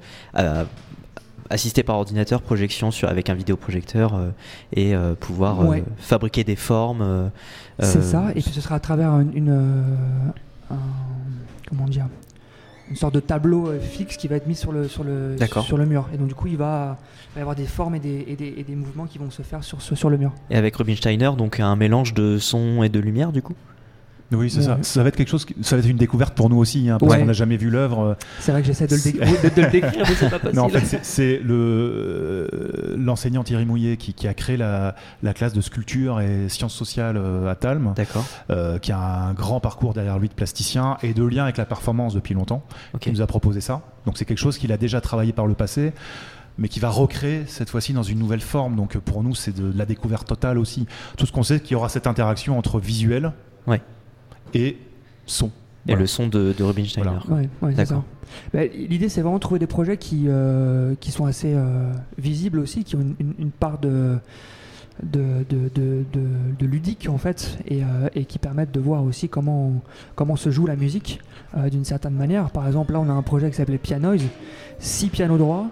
assistée 1.52 1.82
par 1.82 1.96
ordinateur, 1.96 2.42
projection 2.42 2.90
sur, 2.92 3.08
avec 3.08 3.28
un 3.28 3.34
vidéoprojecteur 3.34 4.14
euh, 4.14 4.30
et 4.72 4.94
euh, 4.94 5.14
pouvoir 5.14 5.60
euh, 5.62 5.66
Ouais. 5.66 5.84
fabriquer 5.98 6.44
des 6.44 6.54
formes. 6.56 7.30
C'est 7.80 8.02
ça, 8.02 8.30
et 8.30 8.40
puis 8.40 8.52
ce 8.52 8.60
sera 8.60 8.76
à 8.76 8.80
travers 8.80 9.18
une, 9.18 9.32
une, 9.34 9.84
un- 10.70 10.76
comment 11.68 11.86
dire, 11.86 12.06
une 12.90 12.96
sorte 12.96 13.14
de 13.14 13.20
tableau 13.20 13.68
euh, 13.68 13.78
fixe 13.80 14.16
qui 14.16 14.28
va 14.28 14.36
être 14.36 14.46
mis 14.46 14.56
sur 14.56 14.72
le, 14.72 14.88
sur 14.88 15.04
le, 15.04 15.36
D'accord. 15.36 15.64
sur 15.64 15.76
le 15.76 15.86
mur. 15.86 16.08
Et 16.12 16.18
donc 16.18 16.28
du 16.28 16.34
coup, 16.34 16.48
il 16.48 16.56
va, 16.56 16.98
il 17.30 17.34
va 17.34 17.40
y 17.40 17.42
avoir 17.42 17.56
des 17.56 17.66
formes 17.66 17.94
et 17.94 18.00
des, 18.00 18.24
et 18.26 18.36
des, 18.36 18.54
et 18.56 18.64
des 18.64 18.74
mouvements 18.74 19.06
qui 19.06 19.18
vont 19.18 19.30
se 19.30 19.42
faire 19.42 19.62
sur, 19.62 19.80
sur 19.80 20.10
le 20.10 20.18
mur. 20.18 20.32
Et 20.50 20.56
avec 20.56 20.76
Rubinsteiner, 20.76 21.30
donc 21.38 21.60
un 21.60 21.76
mélange 21.76 22.14
de 22.14 22.38
son 22.38 22.82
et 22.82 22.88
de 22.88 22.98
lumière 22.98 23.32
du 23.32 23.42
coup? 23.42 23.54
Oui, 24.32 24.48
c'est 24.48 24.62
ça. 24.62 24.76
Ouais. 24.76 24.82
Ça 24.82 25.02
va 25.02 25.08
être 25.08 25.16
quelque 25.16 25.28
chose, 25.28 25.44
qui- 25.44 25.56
ça 25.62 25.74
va 25.76 25.80
être 25.80 25.88
une 25.88 25.96
découverte 25.96 26.34
pour 26.34 26.48
nous 26.50 26.56
aussi, 26.58 26.88
hein, 26.88 26.98
parce 26.98 27.10
Ouais. 27.12 27.18
qu'on 27.18 27.26
n'a 27.26 27.32
jamais 27.32 27.56
vu 27.56 27.68
l'œuvre. 27.68 28.16
C'est 28.38 28.52
vrai 28.52 28.60
que 28.60 28.66
j'essaie 28.68 28.86
de, 28.86 28.94
le 28.94 29.50
de- 29.66 29.70
décrire, 29.70 30.04
mais 30.08 30.14
c'est 30.14 30.30
pas 30.30 30.38
facile. 30.38 30.56
Non, 30.56 30.64
en 30.64 30.68
fait, 30.68 31.00
c'est- 31.02 31.40
le 31.42 31.54
euh, 31.54 32.94
l'enseignant 32.96 33.42
Thierry 33.44 33.64
Mouillet 33.66 33.96
qui, 33.96 34.14
qui 34.14 34.28
a 34.28 34.34
créé 34.34 34.56
la, 34.56 34.94
la 35.22 35.34
classe 35.34 35.52
de 35.52 35.60
sculpture 35.60 36.20
et 36.20 36.48
sciences 36.48 36.74
sociales 36.74 37.16
euh, 37.16 37.50
à 37.50 37.54
Talm, 37.54 37.92
D'accord. 37.96 38.24
euh, 38.50 38.78
qui 38.78 38.92
a 38.92 38.98
un 39.00 39.32
grand 39.34 39.60
parcours 39.60 39.94
derrière 39.94 40.18
lui 40.18 40.28
de 40.28 40.34
plasticien 40.34 40.96
et 41.02 41.12
de 41.14 41.24
lien 41.24 41.44
avec 41.44 41.56
la 41.56 41.64
performance 41.64 42.14
depuis 42.14 42.34
longtemps, 42.34 42.62
Ok. 42.94 43.00
qui 43.00 43.10
nous 43.10 43.20
a 43.22 43.26
proposé 43.26 43.60
ça. 43.60 43.82
Donc 44.06 44.16
c'est 44.18 44.24
quelque 44.24 44.38
chose 44.38 44.58
qu'il 44.58 44.72
a 44.72 44.76
déjà 44.76 45.00
travaillé 45.00 45.32
par 45.32 45.46
le 45.46 45.54
passé 45.54 45.92
mais 46.58 46.68
qui 46.68 46.78
va 46.78 46.90
recréer 46.90 47.44
cette 47.46 47.70
fois-ci 47.70 47.94
dans 47.94 48.02
une 48.02 48.18
nouvelle 48.18 48.40
forme. 48.42 48.76
Donc 48.76 48.98
pour 48.98 49.22
nous, 49.22 49.34
c'est 49.34 49.52
de, 49.56 49.72
de 49.72 49.78
la 49.78 49.86
découverte 49.86 50.28
totale 50.28 50.58
aussi. 50.58 50.86
Tout 51.16 51.24
ce 51.24 51.32
qu'on 51.32 51.42
sait, 51.42 51.54
c'est 51.54 51.62
qu'il 51.62 51.72
y 51.72 51.74
aura 51.74 51.88
cette 51.88 52.06
interaction 52.06 52.58
entre 52.58 52.78
visuel 52.80 53.32
Ouais. 53.66 53.80
Et 54.54 54.76
son. 55.26 55.46
Et 55.86 55.92
Voilà. 55.92 56.00
le 56.02 56.06
son 56.06 56.28
de, 56.28 56.52
de 56.56 56.62
Rubinsteiner. 56.62 57.08
Voilà. 57.26 57.42
Ouais, 57.42 57.48
ouais, 57.62 57.70
c'est 57.70 57.76
D'accord. 57.88 58.04
ça. 58.22 58.36
Bah, 58.52 58.66
L'idée, 58.66 59.08
c'est 59.08 59.22
vraiment 59.22 59.36
de 59.36 59.40
trouver 59.40 59.58
des 59.58 59.66
projets 59.66 59.96
qui, 59.96 60.24
euh, 60.28 60.94
qui 61.00 61.10
sont 61.10 61.24
assez 61.24 61.52
euh, 61.54 61.92
visibles 62.18 62.58
aussi, 62.58 62.84
qui 62.84 62.96
ont 62.96 63.00
une, 63.00 63.14
une- 63.18 63.34
une 63.38 63.50
part 63.50 63.78
de, 63.78 64.18
de, 65.02 65.44
de, 65.48 65.68
de, 65.74 66.04
de- 66.12 66.56
de 66.58 66.66
ludique 66.66 67.08
en 67.10 67.16
fait, 67.16 67.58
et, 67.66 67.82
euh, 67.82 68.08
et 68.14 68.26
qui 68.26 68.38
permettent 68.38 68.72
de 68.72 68.78
voir 68.80 69.02
aussi 69.02 69.28
comment, 69.30 69.72
comment 70.16 70.36
se 70.36 70.50
joue 70.50 70.66
la 70.66 70.76
musique 70.76 71.20
euh, 71.56 71.70
d'une 71.70 71.84
certaine 71.86 72.14
manière. 72.14 72.50
Par 72.50 72.66
exemple, 72.66 72.92
là, 72.92 73.00
on 73.00 73.08
a 73.08 73.12
un 73.12 73.22
projet 73.22 73.50
qui 73.50 73.56
s'appelait 73.56 73.78
Pianoise, 73.78 74.22
6 74.80 75.08
pianos 75.08 75.38
droits, 75.38 75.68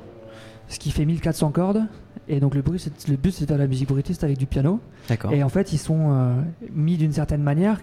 ce 0.69 0.79
qui 0.79 0.91
fait 0.91 1.05
1400 1.05 1.51
cordes. 1.51 1.83
Et 2.29 2.41
donc 2.41 2.55
le, 2.55 2.63
bruit, 2.63 2.83
le 3.09 3.17
but, 3.17 3.31
c'est 3.31 3.43
de 3.45 3.47
faire 3.49 3.57
de 3.59 3.63
la 3.63 3.69
musique 3.69 3.89
bruitiste 3.89 4.25
avec 4.25 4.39
du 4.39 4.47
piano. 4.47 4.81
Et 5.31 5.43
en 5.43 5.49
fait, 5.51 5.73
ils 5.75 5.79
sont 5.79 6.13
euh, 6.13 6.35
mis 6.75 6.97
d'une 6.97 7.13
certaine 7.13 7.43
manière 7.43 7.81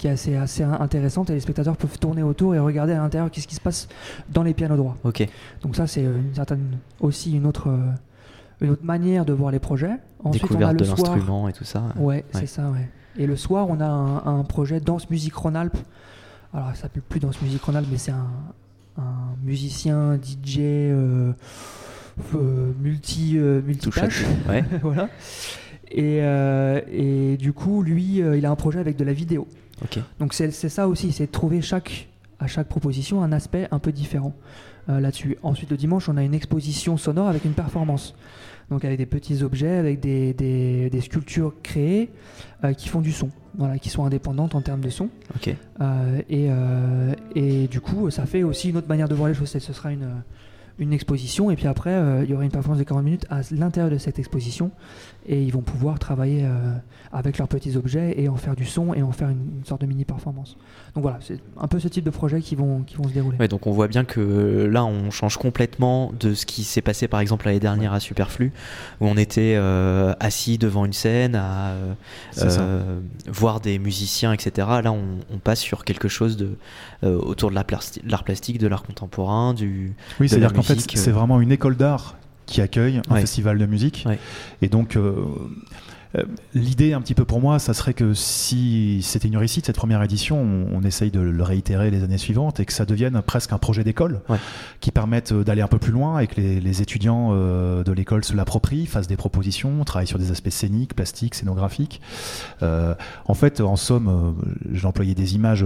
qui 0.00 0.06
est 0.06 0.10
assez, 0.10 0.34
assez 0.34 0.62
intéressante 0.62 1.28
et 1.28 1.34
les 1.34 1.40
spectateurs 1.40 1.76
peuvent 1.76 1.98
tourner 1.98 2.22
autour 2.22 2.54
et 2.54 2.58
regarder 2.58 2.94
à 2.94 2.98
l'intérieur 2.98 3.30
qu'est-ce 3.30 3.46
qui 3.46 3.54
se 3.54 3.60
passe 3.60 3.86
dans 4.30 4.42
les 4.42 4.54
pianos 4.54 4.76
droits. 4.76 4.96
Ok. 5.04 5.28
Donc 5.60 5.76
ça, 5.76 5.86
c'est 5.86 6.02
une 6.02 6.34
certaine, 6.34 6.78
aussi 7.00 7.36
une 7.36 7.44
autre, 7.44 7.68
euh, 7.68 7.92
une 8.62 8.70
autre 8.70 8.84
manière 8.84 9.26
de 9.26 9.34
voir 9.34 9.50
les 9.50 9.58
projets. 9.58 9.92
Ensuite, 10.24 10.44
on 10.44 10.46
a 10.46 10.72
Découverte 10.72 10.76
de 10.78 10.84
l'instrument 10.86 11.48
et 11.48 11.52
tout 11.52 11.64
ça. 11.64 11.84
Ouais, 11.96 12.16
Ouais. 12.16 12.24
c'est 12.32 12.46
ça, 12.46 12.70
ouais. 12.70 12.88
Et 13.18 13.26
le 13.26 13.36
soir, 13.36 13.66
on 13.68 13.78
a 13.78 13.84
un, 13.86 14.38
un 14.38 14.42
projet 14.44 14.80
Danse 14.80 15.10
Musique 15.10 15.34
Rhône-Alpes. 15.34 15.76
Alors, 16.54 16.68
ça 16.70 16.82
s'appelle 16.82 17.02
plus 17.02 17.20
Danse 17.20 17.42
Musique 17.42 17.62
Rhône-Alpes, 17.62 17.88
mais 17.90 17.98
c'est 17.98 18.12
un, 18.12 18.26
un 18.96 19.36
musicien, 19.44 20.16
DJ, 20.16 20.58
euh, 20.60 21.32
euh, 22.34 22.72
multi, 22.80 23.36
euh, 23.36 23.60
multitâche. 23.60 24.24
Ouais. 24.48 24.64
voilà. 24.82 25.10
Et, 25.90 26.18
et 26.90 27.36
du 27.36 27.52
coup, 27.52 27.82
lui, 27.82 28.18
il 28.20 28.46
a 28.46 28.50
un 28.50 28.56
projet 28.56 28.78
avec 28.78 28.96
de 28.96 29.04
la 29.04 29.12
vidéo. 29.12 29.46
Donc 30.18 30.34
c'est 30.34 30.50
ça 30.50 30.88
aussi, 30.88 31.12
c'est 31.12 31.26
de 31.26 31.30
trouver 31.32 31.62
chaque, 31.62 32.08
à 32.38 32.46
chaque 32.46 32.68
proposition 32.68 33.22
un 33.22 33.32
aspect 33.32 33.68
un 33.70 33.78
peu 33.78 33.92
différent 33.92 34.34
euh, 34.88 35.00
là-dessus. 35.00 35.36
Ensuite, 35.42 35.70
le 35.70 35.76
dimanche, 35.76 36.08
on 36.08 36.16
a 36.16 36.22
une 36.22 36.34
exposition 36.34 36.96
sonore 36.96 37.28
avec 37.28 37.44
une 37.44 37.52
performance. 37.52 38.14
Donc 38.70 38.84
avec 38.84 38.98
des 38.98 39.06
petits 39.06 39.42
objets, 39.42 39.76
avec 39.76 39.98
des, 40.00 40.32
des- 40.32 40.90
des 40.90 41.00
sculptures 41.00 41.54
créées 41.62 42.08
euh, 42.62 42.72
qui 42.72 42.88
font 42.88 43.00
du 43.00 43.10
son, 43.10 43.30
voilà, 43.58 43.78
qui 43.78 43.88
sont 43.90 44.04
indépendantes 44.04 44.54
en 44.54 44.60
termes 44.62 44.80
de 44.80 44.90
son. 44.90 45.08
Euh, 45.80 46.20
et, 46.30 46.48
et 47.34 47.66
du 47.66 47.80
coup, 47.80 48.10
ça 48.10 48.26
fait 48.26 48.42
aussi 48.44 48.70
une 48.70 48.76
autre 48.76 48.88
manière 48.88 49.08
de 49.08 49.14
voir 49.14 49.28
les 49.28 49.34
choses. 49.34 49.48
Ce 49.48 49.58
sera 49.72 49.90
une, 49.92 50.08
une 50.80 50.94
exposition, 50.94 51.50
et 51.50 51.56
puis 51.56 51.66
après, 51.66 51.92
euh, 51.92 52.24
il 52.24 52.30
y 52.30 52.34
aura 52.34 52.42
une 52.42 52.50
performance 52.50 52.78
de 52.78 52.84
40 52.84 53.04
minutes 53.04 53.26
à 53.30 53.42
l'intérieur 53.52 53.92
de 53.92 53.98
cette 53.98 54.18
exposition, 54.18 54.70
et 55.28 55.42
ils 55.42 55.52
vont 55.52 55.60
pouvoir 55.60 55.98
travailler 55.98 56.42
euh, 56.44 56.74
avec 57.12 57.36
leurs 57.36 57.48
petits 57.48 57.76
objets 57.76 58.14
et 58.16 58.28
en 58.28 58.36
faire 58.36 58.56
du 58.56 58.64
son 58.64 58.94
et 58.94 59.02
en 59.02 59.12
faire 59.12 59.28
une, 59.28 59.58
une 59.58 59.64
sorte 59.64 59.82
de 59.82 59.86
mini 59.86 60.06
performance. 60.06 60.56
Donc 60.94 61.02
voilà, 61.02 61.18
c'est 61.20 61.38
un 61.58 61.68
peu 61.68 61.78
ce 61.78 61.88
type 61.88 62.04
de 62.04 62.10
projet 62.10 62.40
qui 62.40 62.56
vont, 62.56 62.82
qui 62.82 62.96
vont 62.96 63.06
se 63.06 63.12
dérouler. 63.12 63.36
Ouais, 63.38 63.46
donc 63.46 63.66
on 63.66 63.72
voit 63.72 63.88
bien 63.88 64.04
que 64.04 64.68
là 64.72 64.84
on 64.84 65.10
change 65.10 65.36
complètement 65.36 66.12
de 66.18 66.32
ce 66.32 66.46
qui 66.46 66.64
s'est 66.64 66.80
passé 66.80 67.06
par 67.06 67.20
exemple 67.20 67.46
l'année 67.46 67.60
dernière 67.60 67.92
à 67.92 68.00
Superflu 68.00 68.52
où 69.00 69.06
on 69.06 69.16
était 69.16 69.54
euh, 69.56 70.14
assis 70.18 70.56
devant 70.56 70.86
une 70.86 70.94
scène 70.94 71.34
à 71.34 71.74
voir 73.28 73.60
des 73.60 73.78
musiciens 73.78 74.32
etc. 74.32 74.66
Là 74.82 74.92
on, 74.92 75.18
on 75.32 75.38
passe 75.38 75.60
sur 75.60 75.84
quelque 75.84 76.08
chose 76.08 76.36
de 76.36 76.56
euh, 77.02 77.18
autour 77.18 77.50
de 77.50 77.54
l'art 77.54 78.24
plastique, 78.24 78.58
de 78.58 78.66
l'art 78.66 78.82
contemporain, 78.82 79.54
du 79.54 79.94
Oui, 80.20 80.28
c'est-à-dire 80.28 80.52
qu'en 80.52 80.60
fait, 80.74 80.96
c'est 80.98 81.10
euh. 81.10 81.12
vraiment 81.14 81.40
une 81.40 81.52
école 81.52 81.76
d'art 81.76 82.16
qui 82.46 82.60
accueille 82.60 83.00
un 83.08 83.14
Ouais. 83.14 83.20
festival 83.20 83.58
de 83.58 83.66
musique. 83.66 84.04
Ouais. 84.06 84.18
Et 84.62 84.68
donc, 84.68 84.96
euh, 84.96 85.14
l'idée, 86.54 86.92
un 86.92 87.00
petit 87.00 87.14
peu 87.14 87.24
pour 87.24 87.40
moi, 87.40 87.58
ça 87.58 87.72
serait 87.74 87.94
que 87.94 88.14
si 88.14 89.00
c'était 89.02 89.28
une 89.28 89.36
réussite, 89.36 89.66
cette 89.66 89.76
première 89.76 90.02
édition, 90.02 90.40
on, 90.40 90.66
on 90.76 90.82
essaye 90.82 91.10
de 91.10 91.20
le 91.20 91.42
réitérer 91.42 91.90
les 91.90 92.02
années 92.02 92.18
suivantes 92.18 92.58
et 92.58 92.64
que 92.64 92.72
ça 92.72 92.84
devienne 92.84 93.22
presque 93.22 93.52
un 93.52 93.58
projet 93.58 93.84
d'école 93.84 94.20
Ouais. 94.28 94.38
qui 94.80 94.90
permette 94.90 95.30
euh, 95.32 95.44
d'aller 95.44 95.62
un 95.62 95.68
peu 95.68 95.78
plus 95.78 95.92
loin 95.92 96.18
et 96.18 96.26
que 96.26 96.40
les, 96.40 96.60
les 96.60 96.82
étudiants 96.82 97.30
euh, 97.32 97.84
de 97.84 97.92
l'école 97.92 98.24
se 98.24 98.34
l'approprient, 98.34 98.86
fassent 98.86 99.06
des 99.06 99.16
propositions, 99.16 99.84
travaillent 99.84 100.06
sur 100.08 100.18
des 100.18 100.30
aspects 100.32 100.50
scéniques, 100.50 100.94
plastiques, 100.94 101.34
scénographiques. 101.36 102.00
Euh, 102.62 102.94
en 103.26 103.34
fait, 103.34 103.60
en 103.60 103.76
somme, 103.76 104.08
euh, 104.08 104.32
j'ai 104.72 104.86
employé 104.86 105.14
des 105.14 105.34
images, 105.36 105.64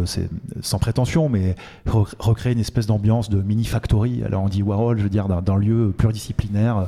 sans 0.61 0.79
prétention, 0.79 1.29
mais 1.31 1.57
re- 1.87 2.13
recréer 2.19 2.53
une 2.53 2.61
espèce 2.61 2.87
d'ambiance 2.87 3.31
de 3.31 3.41
mini 3.41 3.65
factory. 3.65 4.23
Alors 4.25 4.43
on 4.43 4.49
dit 4.49 4.63
Warhol, 4.63 4.99
je 4.99 5.03
veux 5.05 5.09
dire, 5.11 5.27
d'un 5.29 5.57
lieu 5.57 5.93
pluridisciplinaire 5.97 6.77
euh, 6.79 6.85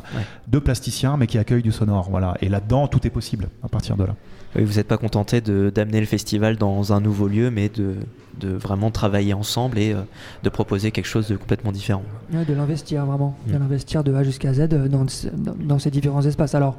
de 0.49 0.59
plasticiens, 0.59 1.16
mais 1.16 1.27
qui 1.27 1.38
accueille 1.38 1.62
du 1.62 1.73
sonore. 1.73 2.09
Voilà. 2.11 2.37
Et 2.42 2.49
là-dedans, 2.51 2.87
tout 2.88 3.07
est 3.07 3.11
possible 3.11 3.46
à 3.63 3.69
partir 3.69 3.97
de 3.97 4.05
là. 4.05 4.15
Oui, 4.55 4.65
vous 4.65 4.75
n'êtes 4.75 4.89
pas 4.89 4.97
contenté 4.97 5.41
de- 5.41 5.71
d'amener 5.75 6.01
le 6.01 6.07
festival 6.07 6.57
dans 6.57 6.93
un 6.93 7.01
nouveau 7.01 7.29
lieu, 7.29 7.51
mais 7.51 7.69
de, 7.69 7.95
de 8.41 8.49
vraiment 8.51 8.91
travailler 8.91 9.35
ensemble 9.35 9.79
et 9.79 9.93
euh, 9.93 10.01
de 10.45 10.49
proposer 10.49 10.91
quelque 10.93 11.07
chose 11.07 11.29
de 11.29 11.37
complètement 11.37 11.73
différent. 11.73 12.03
Ouais, 12.33 12.45
de 12.45 12.55
l'investir 12.55 13.05
vraiment, 13.05 13.37
de 13.47 13.55
Mm. 13.55 13.59
l'investir 13.59 14.03
de 14.05 14.15
A 14.15 14.23
jusqu'à 14.23 14.55
Z 14.55 14.61
euh, 14.73 14.89
dans, 14.89 15.05
dans, 15.37 15.55
dans 15.63 15.79
ces 15.79 15.91
différents 15.91 16.23
espaces. 16.23 16.55
Alors, 16.55 16.79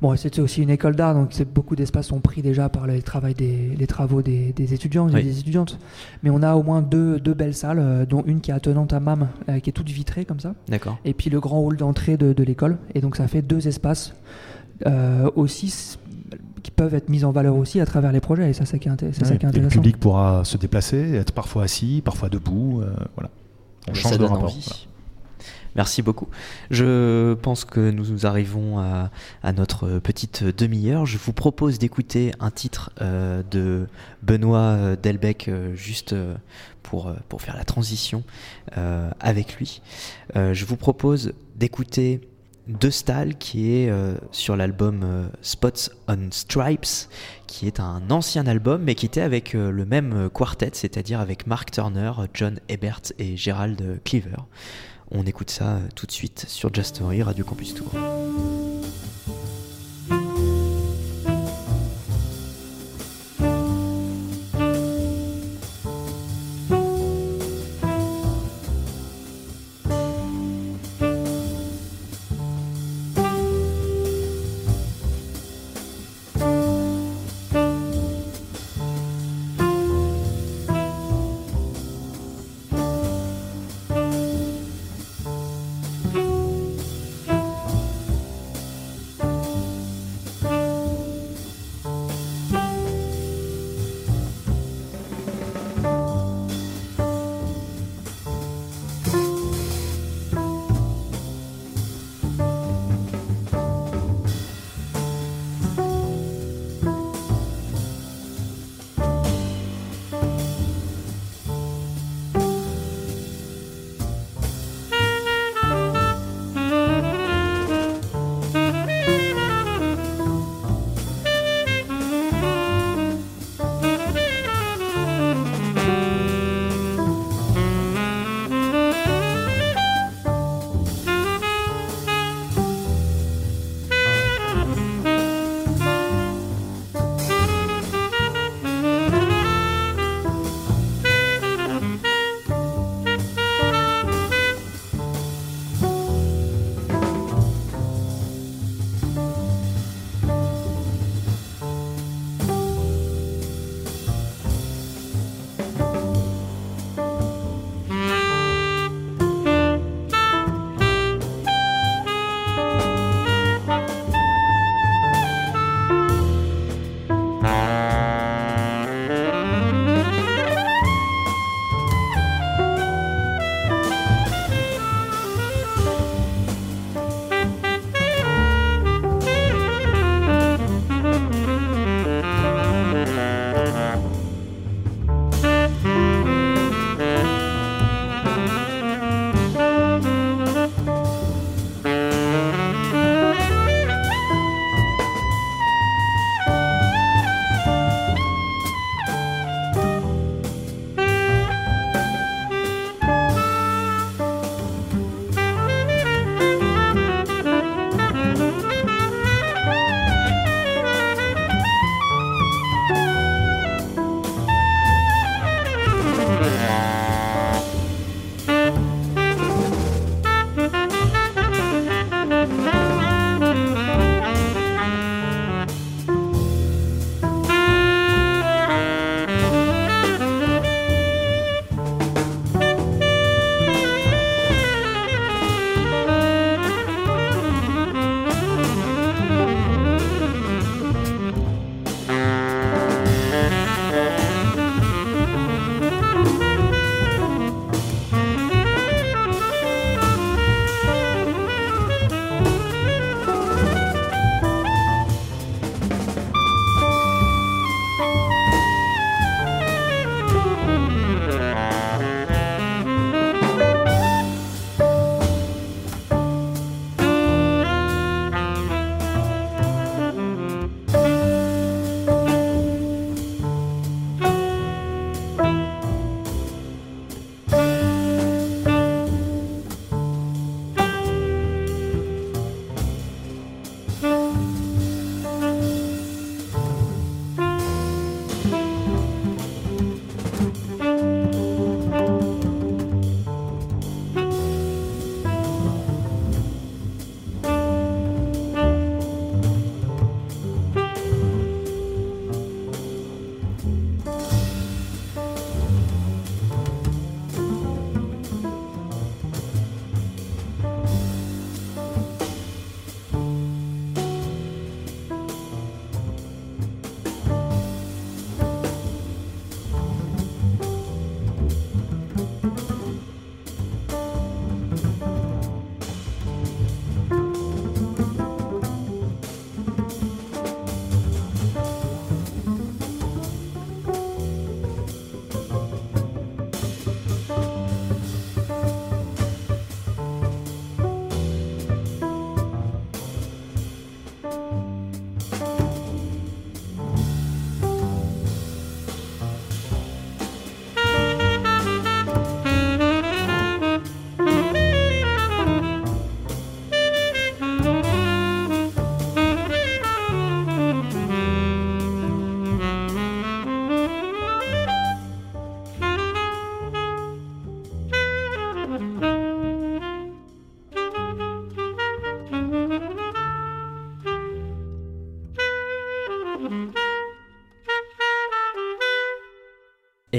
bon, 0.00 0.14
c'est 0.16 0.38
aussi 0.38 0.62
une 0.62 0.70
école 0.70 0.94
d'art, 0.94 1.14
donc 1.14 1.30
c'est- 1.32 1.52
beaucoup 1.52 1.74
d'espaces 1.74 2.06
sont 2.06 2.20
pris 2.20 2.40
déjà 2.40 2.68
par 2.68 2.86
le 2.86 3.02
travail 3.02 3.34
des, 3.34 3.70
les 3.76 3.86
travaux 3.88 4.22
des, 4.22 4.52
des 4.52 4.72
étudiants 4.74 5.08
et 5.08 5.14
Oui. 5.14 5.24
des 5.24 5.40
étudiantes. 5.40 5.76
Mais 6.22 6.30
on 6.30 6.42
a 6.42 6.54
au 6.54 6.62
moins 6.62 6.82
deux, 6.82 7.18
deux 7.18 7.34
belles 7.34 7.54
salles, 7.54 7.80
euh, 7.80 8.06
dont 8.06 8.22
une 8.26 8.40
qui 8.40 8.52
est 8.52 8.54
attenante 8.54 8.92
à 8.92 9.00
MAM, 9.00 9.26
euh, 9.48 9.58
qui 9.58 9.70
est 9.70 9.72
toute 9.72 9.88
vitrée 9.90 10.24
comme 10.24 10.38
ça, 10.40 10.54
D'accord. 10.68 10.98
et 11.04 11.14
puis 11.14 11.30
le 11.30 11.40
grand 11.40 11.58
hall 11.58 11.76
d'entrée 11.76 12.16
de, 12.16 12.32
de 12.32 12.42
l'école. 12.44 12.78
Et 12.94 13.00
donc 13.00 13.16
ça 13.16 13.26
fait 13.26 13.42
deux 13.42 13.66
espaces 13.66 14.14
aussi 15.36 15.66
s- 15.66 15.98
qui 16.62 16.70
peuvent 16.70 16.94
être 16.94 17.08
mis 17.08 17.24
en 17.24 17.30
valeur 17.32 17.56
aussi 17.56 17.80
à 17.80 17.86
travers 17.86 18.12
les 18.12 18.20
projets. 18.20 18.50
Et 18.50 18.52
ça, 18.52 18.64
c'est 18.66 18.78
qui 18.78 18.88
est 18.88 18.92
inté- 18.92 19.12
c'est 19.12 19.24
ça 19.24 19.32
Ouais. 19.32 19.38
qui 19.38 19.46
est 19.46 19.48
Et 19.48 19.52
le 19.52 19.58
intéressant. 19.58 19.74
public 19.80 19.96
pourra 19.98 20.44
se 20.44 20.56
déplacer, 20.56 21.14
être 21.14 21.32
parfois 21.32 21.64
assis, 21.64 22.02
parfois 22.04 22.28
debout. 22.28 22.80
euh, 22.82 22.90
voilà. 23.14 23.30
On 23.88 23.94
change 23.94 24.12
ça 24.12 24.18
de 24.18 24.24
rapport. 24.24 24.44
envie. 24.44 24.64
voilà. 24.66 24.84
Merci 25.76 26.02
beaucoup. 26.02 26.26
Je 26.70 27.34
pense 27.34 27.64
que 27.64 27.90
nous 27.90 28.26
arrivons 28.26 28.78
à, 28.80 29.10
à 29.44 29.52
notre 29.52 29.98
petite 30.00 30.42
demi-heure. 30.42 31.06
Je 31.06 31.18
vous 31.18 31.32
propose 31.32 31.78
d'écouter 31.78 32.32
un 32.40 32.50
titre 32.50 32.90
euh, 33.00 33.42
de 33.50 33.86
Benoît 34.22 34.96
Delbecq 35.00 35.46
euh, 35.48 35.74
juste 35.76 36.14
euh, 36.14 36.34
pour, 36.82 37.06
euh, 37.06 37.14
pour 37.28 37.42
faire 37.42 37.56
la 37.56 37.64
transition 37.64 38.24
euh, 38.76 39.10
avec 39.20 39.56
lui. 39.56 39.80
Euh, 40.36 40.52
je 40.52 40.64
vous 40.64 40.76
propose 40.76 41.32
d'écouter 41.56 42.22
De 42.68 42.90
Stahl 42.90 43.36
qui 43.36 43.72
est 43.72 43.88
euh, 43.88 44.14
sur 44.30 44.54
l'album 44.54 45.00
euh, 45.02 45.26
Spots 45.40 45.90
on 46.06 46.30
Stripes 46.30 47.08
qui 47.46 47.66
est 47.66 47.80
un 47.80 48.10
ancien 48.10 48.46
album 48.46 48.82
mais 48.82 48.94
qui 48.94 49.06
était 49.06 49.22
avec 49.22 49.54
euh, 49.54 49.70
le 49.70 49.86
même 49.86 50.28
quartet, 50.28 50.70
c'est-à-dire 50.74 51.18
avec 51.20 51.46
Mark 51.46 51.70
Turner, 51.70 52.12
John 52.34 52.60
Ebert 52.68 53.00
et 53.18 53.38
Gerald 53.38 54.00
Cleaver. 54.04 54.36
On 55.10 55.24
écoute 55.24 55.50
ça 55.50 55.78
tout 55.94 56.04
de 56.04 56.12
suite 56.12 56.44
sur 56.46 56.72
Just 56.74 56.96
Story 56.96 57.22
Radio 57.22 57.42
Campus 57.42 57.72
Tour. 57.72 57.90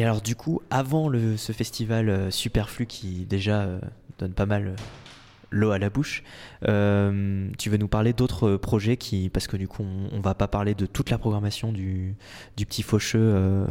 Alors 0.09 0.23
du 0.23 0.35
coup, 0.35 0.59
avant 0.71 1.11
ce 1.37 1.51
festival 1.51 2.09
euh, 2.09 2.31
superflu 2.31 2.87
qui 2.87 3.27
déjà 3.27 3.61
euh, 3.61 3.79
donne 4.17 4.33
pas 4.33 4.47
mal 4.47 4.69
euh, 4.69 4.75
l'eau 5.51 5.69
à 5.69 5.77
la 5.77 5.91
bouche, 5.91 6.23
tu 6.63 7.69
veux 7.69 7.77
nous 7.77 7.87
parler 7.87 8.13
d'autres 8.13 8.55
projets 8.55 8.97
qui, 8.97 9.29
parce 9.29 9.45
que 9.45 9.55
du 9.55 9.67
coup, 9.67 9.83
on, 9.83 10.19
va 10.19 10.33
pas 10.33 10.47
parler 10.47 10.73
de 10.73 10.87
toute 10.87 11.11
la 11.11 11.19
programmation 11.19 11.71
du, 11.71 12.15
du 12.57 12.65
petit 12.65 12.81
faucheux 12.81 13.67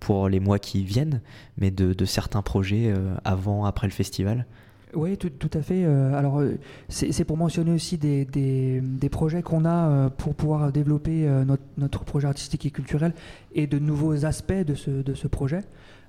pour 0.00 0.30
les 0.30 0.40
mois 0.40 0.58
qui 0.58 0.84
viennent, 0.84 1.20
mais 1.58 1.70
de, 1.70 2.04
certains 2.06 2.42
projets 2.42 2.94
avant, 3.24 3.64
après 3.64 3.86
le 3.86 3.92
festival? 3.92 4.46
Oui, 4.94 5.16
tout, 5.16 5.50
à 5.52 5.62
fait. 5.62 5.84
Euh, 5.84 6.14
alors, 6.14 6.40
euh, 6.40 6.56
c'est 6.88 7.24
pour 7.24 7.36
mentionner 7.36 7.72
aussi 7.72 7.98
des, 7.98 9.08
projets 9.10 9.42
qu'on 9.42 9.64
a 9.64 9.88
euh, 9.88 10.08
pour 10.10 10.34
pouvoir 10.34 10.72
développer 10.72 11.26
notre, 11.46 11.62
notre 11.78 12.04
projet 12.04 12.28
artistique 12.28 12.66
et 12.66 12.70
culturel 12.70 13.12
et 13.54 13.66
de 13.66 13.78
nouveaux 13.78 14.24
aspects 14.24 14.52
de 14.52 14.74
ce, 14.74 14.90
de 14.90 15.14
ce 15.14 15.28
projet, 15.28 15.60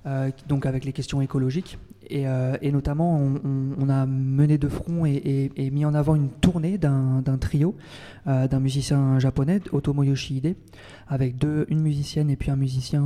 euh, 0.06 0.30
donc 0.48 0.66
avec 0.66 0.84
les 0.84 0.92
questions 0.92 1.20
écologiques. 1.20 1.78
Et, 2.08 2.28
euh, 2.28 2.56
et 2.62 2.70
notamment, 2.70 3.18
on, 3.80 3.88
a 3.88 4.06
mené 4.06 4.58
de 4.58 4.68
front 4.68 5.04
et, 5.06 5.10
et- 5.14 5.50
et 5.56 5.70
mis 5.72 5.84
en 5.84 5.92
avant 5.92 6.14
une 6.14 6.28
tournée 6.28 6.78
d'un 6.78 7.20
trio, 7.40 7.74
euh, 8.28 8.46
d'un 8.46 8.60
musicien 8.60 9.18
japonais, 9.18 9.60
Otomo 9.72 10.04
Yoshihide, 10.04 10.54
avec 11.08 11.36
deux, 11.36 11.66
une 11.68 11.80
musicienne 11.80 12.30
et 12.30 12.36
puis 12.36 12.52
un 12.52 12.56
musicien 12.56 13.02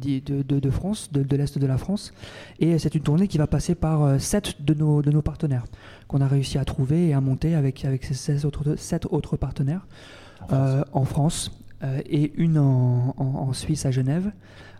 de, 0.00 0.42
de- 0.42 0.60
de 0.60 0.70
France, 0.70 1.10
de, 1.12 1.24
de 1.24 1.36
l'Est 1.36 1.58
de 1.58 1.66
la 1.66 1.78
France. 1.78 2.12
Et 2.60 2.78
c'est 2.78 2.94
une 2.94 3.02
tournée 3.02 3.26
qui 3.26 3.38
va 3.38 3.48
passer 3.48 3.74
par 3.74 4.20
sept 4.20 4.62
de 4.62 4.74
nos, 4.74 5.02
de 5.02 5.10
nos 5.10 5.22
partenaires 5.22 5.64
qu'on 6.06 6.20
a 6.20 6.28
réussi 6.28 6.56
à 6.56 6.64
trouver 6.64 7.08
et 7.08 7.12
à 7.12 7.20
monter 7.20 7.56
avec, 7.56 7.84
avec 7.84 8.04
ces 8.04 8.14
16 8.14 8.44
autres, 8.44 8.76
sept 8.76 9.06
autres 9.10 9.36
partenaires 9.36 9.84
en 10.50 11.04
France 11.04 11.50
et 12.08 12.32
une 12.36 12.58
en, 12.58 13.14
en- 13.18 13.24
en 13.48 13.52
Suisse 13.52 13.84
à 13.84 13.90
Genève. 13.90 14.30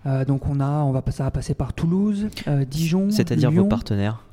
Euh, 0.07 0.25
donc 0.25 0.47
on 0.47 0.61
a, 0.61 0.69
on 0.83 0.93
va, 0.93 1.03
ça 1.11 1.25
va 1.25 1.31
passer 1.31 1.55
par 1.55 1.73
Toulouse, 1.73 2.29
euh, 2.49 2.65
Dijon, 2.65 3.11
C'est-à-dire 3.11 3.51
vos 3.51 3.57
Lyon. 3.63 3.69
partenaires. 3.69 4.25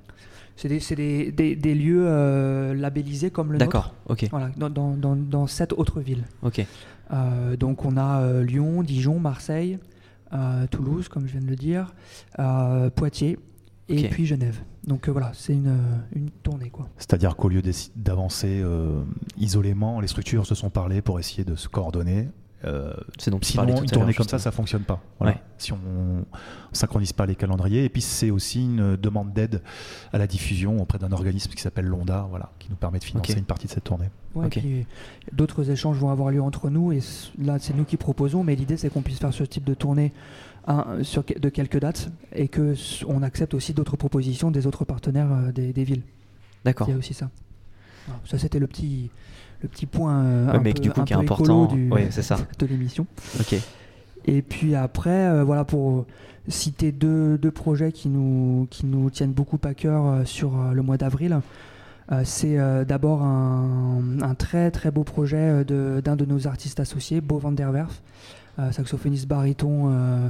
C'est 0.58 0.68
des, 0.68 0.80
c'est 0.80 0.96
des, 0.96 1.32
des- 1.32 1.56
des 1.56 1.74
lieux 1.74 2.04
euh, 2.06 2.74
labellisés 2.76 3.32
comme 3.32 3.48
le 3.54 3.58
nôtre. 3.58 3.66
D'accord, 3.66 3.94
ok, 4.10 4.28
Voilà, 4.32 4.50
dans, 4.58 4.70
dans, 4.70 4.92
dans, 4.96 5.16
dans 5.16 5.48
sept 5.48 5.74
autres 5.74 6.02
villes. 6.02 6.26
ok. 6.44 6.66
Euh, 7.14 7.56
donc 7.58 7.84
on 7.84 7.98
a 7.98 8.22
euh, 8.22 8.44
Lyon, 8.44 8.84
Dijon, 8.84 9.20
Marseille, 9.20 9.80
euh, 10.34 10.66
Toulouse, 10.68 11.08
comme 11.10 11.26
je 11.28 11.34
viens 11.34 11.42
de 11.42 11.48
le 11.48 11.56
dire, 11.58 11.94
euh, 12.40 12.90
Poitiers 12.90 13.38
et 13.90 14.08
puis 14.08 14.26
Genève. 14.26 14.60
Donc 14.88 15.08
euh, 15.10 15.12
voilà, 15.12 15.32
c'est 15.34 15.54
une, 15.54 15.76
une 16.16 16.30
tournée 16.30 16.70
quoi. 16.70 16.88
C'est-à-dire 16.98 17.36
qu'au 17.36 17.50
lieu 17.50 17.62
d'avancer 17.98 18.62
euh, 18.64 19.02
isolément, 19.38 20.00
les 20.00 20.08
structures 20.08 20.46
se 20.46 20.56
sont 20.56 20.70
parlé 20.70 21.02
pour 21.02 21.20
essayer 21.20 21.44
de 21.44 21.56
se 21.56 21.68
coordonner. 21.68 22.30
Euh, 22.64 22.94
C'est 23.18 23.32
donc 23.32 23.44
Sinon, 23.44 23.82
une 23.82 23.90
tournée 23.90 24.14
comme 24.14 24.28
ça, 24.28 24.40
ça 24.40 24.52
fonctionne 24.52 24.84
pas. 24.84 25.02
Voilà. 25.20 25.34
Ouais. 25.34 25.42
Si 25.58 25.74
on 25.74 25.78
synchronise 26.72 27.14
pas 27.14 27.26
les 27.26 27.36
calendriers, 27.36 27.86
et 27.86 27.90
puis 27.90 28.02
c'est 28.02 28.30
aussi 28.30 28.64
une 28.64 28.96
demande 28.96 29.34
d'aide 29.34 29.62
à 30.14 30.18
la 30.18 30.28
diffusion 30.28 30.82
auprès 30.82 31.00
d'un 31.00 31.12
organisme 31.12 31.52
qui 31.52 31.62
s'appelle 31.62 31.86
Londa, 31.86 32.28
voilà, 32.30 32.52
qui 32.60 32.70
nous 32.70 32.76
permet 32.76 33.00
de 33.00 33.04
financer 33.04 33.34
une 33.34 33.46
partie 33.46 33.68
de 33.68 33.72
cette 33.72 33.84
tournée. 33.84 34.10
Ouais, 34.36 34.50
D'autres 35.34 35.70
échanges 35.70 35.98
vont 35.98 36.10
avoir 36.10 36.30
lieu 36.32 36.42
entre 36.42 36.70
nous 36.70 36.92
et 36.92 37.00
là 37.40 37.58
c'est 37.60 37.76
nous 37.76 37.84
qui 37.84 37.98
proposons, 37.98 38.44
mais 38.44 38.56
l'idée 38.56 38.78
c'est 38.78 38.90
qu'on 38.90 39.02
puisse 39.02 39.20
faire 39.20 39.34
ce 39.34 39.44
type 39.44 39.66
de 39.66 39.74
tournée 39.74 40.14
sur, 41.02 41.24
de 41.24 41.50
quelques 41.50 41.80
dates 41.80 42.10
et 42.34 42.48
que 42.48 42.76
on 43.08 43.24
accepte 43.24 43.54
aussi 43.54 43.74
d'autres 43.74 43.98
propositions 43.98 44.52
des 44.52 44.68
autres 44.68 44.86
partenaires 44.86 45.32
euh, 45.32 45.52
des, 45.52 45.74
des 45.74 45.84
villes. 45.84 46.04
D'accord. 46.64 46.88
Il 46.88 46.92
y 46.92 46.94
a 46.94 46.98
aussi 46.98 47.14
ça. 47.14 47.30
Ça 48.26 48.38
c'était 48.38 48.60
le 48.60 48.68
petit, 48.68 49.10
le 49.62 49.68
petit 49.70 49.86
point 49.86 50.24
euh, 50.24 50.48
Ouais, 50.52 50.56
un 50.58 50.60
mais 50.62 50.74
peu, 50.74 50.82
du 50.82 50.92
coup 50.92 51.02
un 51.02 51.06
qui 51.06 51.14
est 51.14 51.18
important. 51.18 51.66
du- 51.66 51.90
Ouais, 51.92 52.08
c'est 52.12 52.22
ça. 52.24 52.38
de 52.60 52.66
l'émission. 52.66 53.06
Ok. 53.40 53.56
Et 54.26 54.42
puis 54.42 54.76
après, 54.76 55.10
euh, 55.28 55.44
voilà, 55.44 55.64
pour 55.66 56.06
citer 56.48 56.92
deux, 56.92 57.38
deux 57.38 57.52
projets 57.52 57.92
qui 57.92 58.10
nous, 58.10 58.68
qui 58.70 58.86
nous 58.86 59.10
tiennent 59.10 59.32
beaucoup 59.34 59.60
à 59.64 59.74
cœur 59.74 60.06
euh, 60.06 60.26
sur 60.26 60.60
euh, 60.60 60.72
le 60.74 60.82
mois 60.82 60.98
d'avril, 60.98 61.40
euh, 62.12 62.22
c'est 62.26 62.58
euh, 62.60 62.84
d'abord 62.86 63.22
un, 63.24 64.02
un 64.22 64.36
très 64.36 64.70
très 64.72 64.92
beau 64.92 65.04
projet 65.04 65.38
euh, 65.38 65.64
de- 65.64 66.02
d'un 66.04 66.16
de, 66.16 66.26
nos 66.26 66.48
artistes 66.48 66.80
associés, 66.80 67.22
Beau 67.22 67.38
van 67.38 67.52
der 67.52 67.72
Werf, 67.72 68.02
euh, 68.60 68.72
saxophoniste 68.72 69.28
baryton 69.28 69.90
euh, 69.92 70.30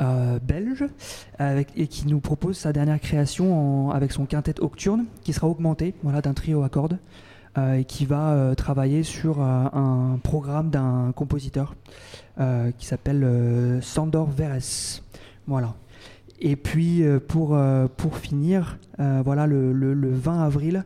euh, 0.00 0.38
belge, 0.42 0.84
avec, 1.38 1.68
et 1.76 1.86
qui 1.86 2.08
nous 2.08 2.20
propose 2.20 2.56
sa 2.56 2.72
dernière 2.72 2.98
création 3.00 3.88
en- 3.88 3.90
avec 3.90 4.12
son 4.12 4.24
quintet 4.26 4.60
octurne, 4.60 5.04
qui 5.22 5.32
sera 5.32 5.46
augmenté 5.48 5.94
voilà, 6.02 6.22
d'un 6.22 6.32
trio 6.34 6.62
à 6.62 6.68
cordes. 6.68 6.98
Euh, 7.58 7.74
et 7.74 7.84
qui 7.84 8.06
va 8.06 8.30
euh, 8.32 8.54
travailler 8.54 9.02
sur 9.02 9.40
euh, 9.40 9.64
un 9.72 10.18
programme 10.22 10.70
d'un 10.70 11.12
compositeur 11.14 11.74
qui 12.78 12.86
s'appelle 12.86 13.78
Sandor 13.82 14.30
Veres. 14.30 15.02
Voilà. 15.46 15.74
Et 16.40 16.56
puis 16.56 17.02
pour, 17.28 17.56
pour 17.98 18.16
finir, 18.16 18.78
voilà 18.98 19.46
le, 19.46 19.72
le- 19.72 19.92
le 19.94 20.10
20 20.10 20.42
avril, 20.42 20.84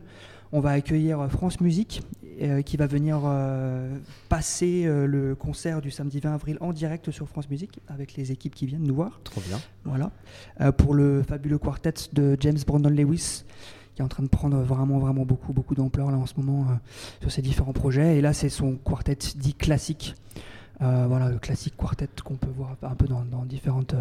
on 0.51 0.59
va 0.59 0.71
accueillir 0.71 1.25
France 1.31 1.61
Musique 1.61 2.03
euh, 2.41 2.61
qui 2.61 2.75
va 2.77 2.85
venir 2.85 3.21
euh, 3.25 3.97
passer 4.29 4.83
euh, 4.85 5.07
le 5.07 5.35
concert 5.35 5.81
du 5.81 5.89
samedi 5.89 6.19
20 6.19 6.33
avril 6.33 6.57
en 6.61 6.73
direct 6.73 7.09
sur 7.11 7.27
France 7.29 7.49
Musique 7.49 7.79
avec 7.87 8.15
les 8.15 8.31
équipes 8.31 8.53
qui 8.53 8.65
viennent 8.65 8.83
nous 8.83 8.93
voir. 8.95 9.19
Trop 9.23 9.41
bien. 9.47 9.57
Voilà. 9.85 10.11
Pour 10.73 10.93
le 10.93 11.23
fabuleux 11.23 11.57
quartet 11.57 11.93
de 12.13 12.35
James 12.41 12.59
Brandon 12.67 12.89
Lewis, 12.89 13.45
qui 13.97 14.03
est 14.03 14.05
en 14.05 14.09
train 14.09 14.21
de 14.21 14.29
prendre 14.29 14.57
vraiment, 14.57 14.99
vraiment 14.99 15.25
beaucoup, 15.25 15.53
beaucoup 15.53 15.73
d'ampleur 15.73 16.11
là 16.11 16.17
en 16.17 16.27
ce 16.27 16.35
moment 16.37 16.69
euh, 16.69 16.75
sur 17.19 17.31
ses 17.31 17.41
différents 17.41 17.73
projets. 17.73 18.17
Et 18.17 18.21
là, 18.21 18.31
c'est 18.31 18.47
son 18.47 18.75
quartet 18.75 19.17
dit 19.35 19.55
classique. 19.55 20.13
Euh, 20.83 21.07
voilà, 21.07 21.29
le 21.29 21.39
classique 21.39 21.75
quartet 21.75 22.07
qu'on 22.23 22.35
peut 22.35 22.51
voir 22.55 22.77
un 22.83 22.93
peu 22.93 23.07
dans, 23.07 23.25
dans 23.25 23.43
différentes. 23.43 23.95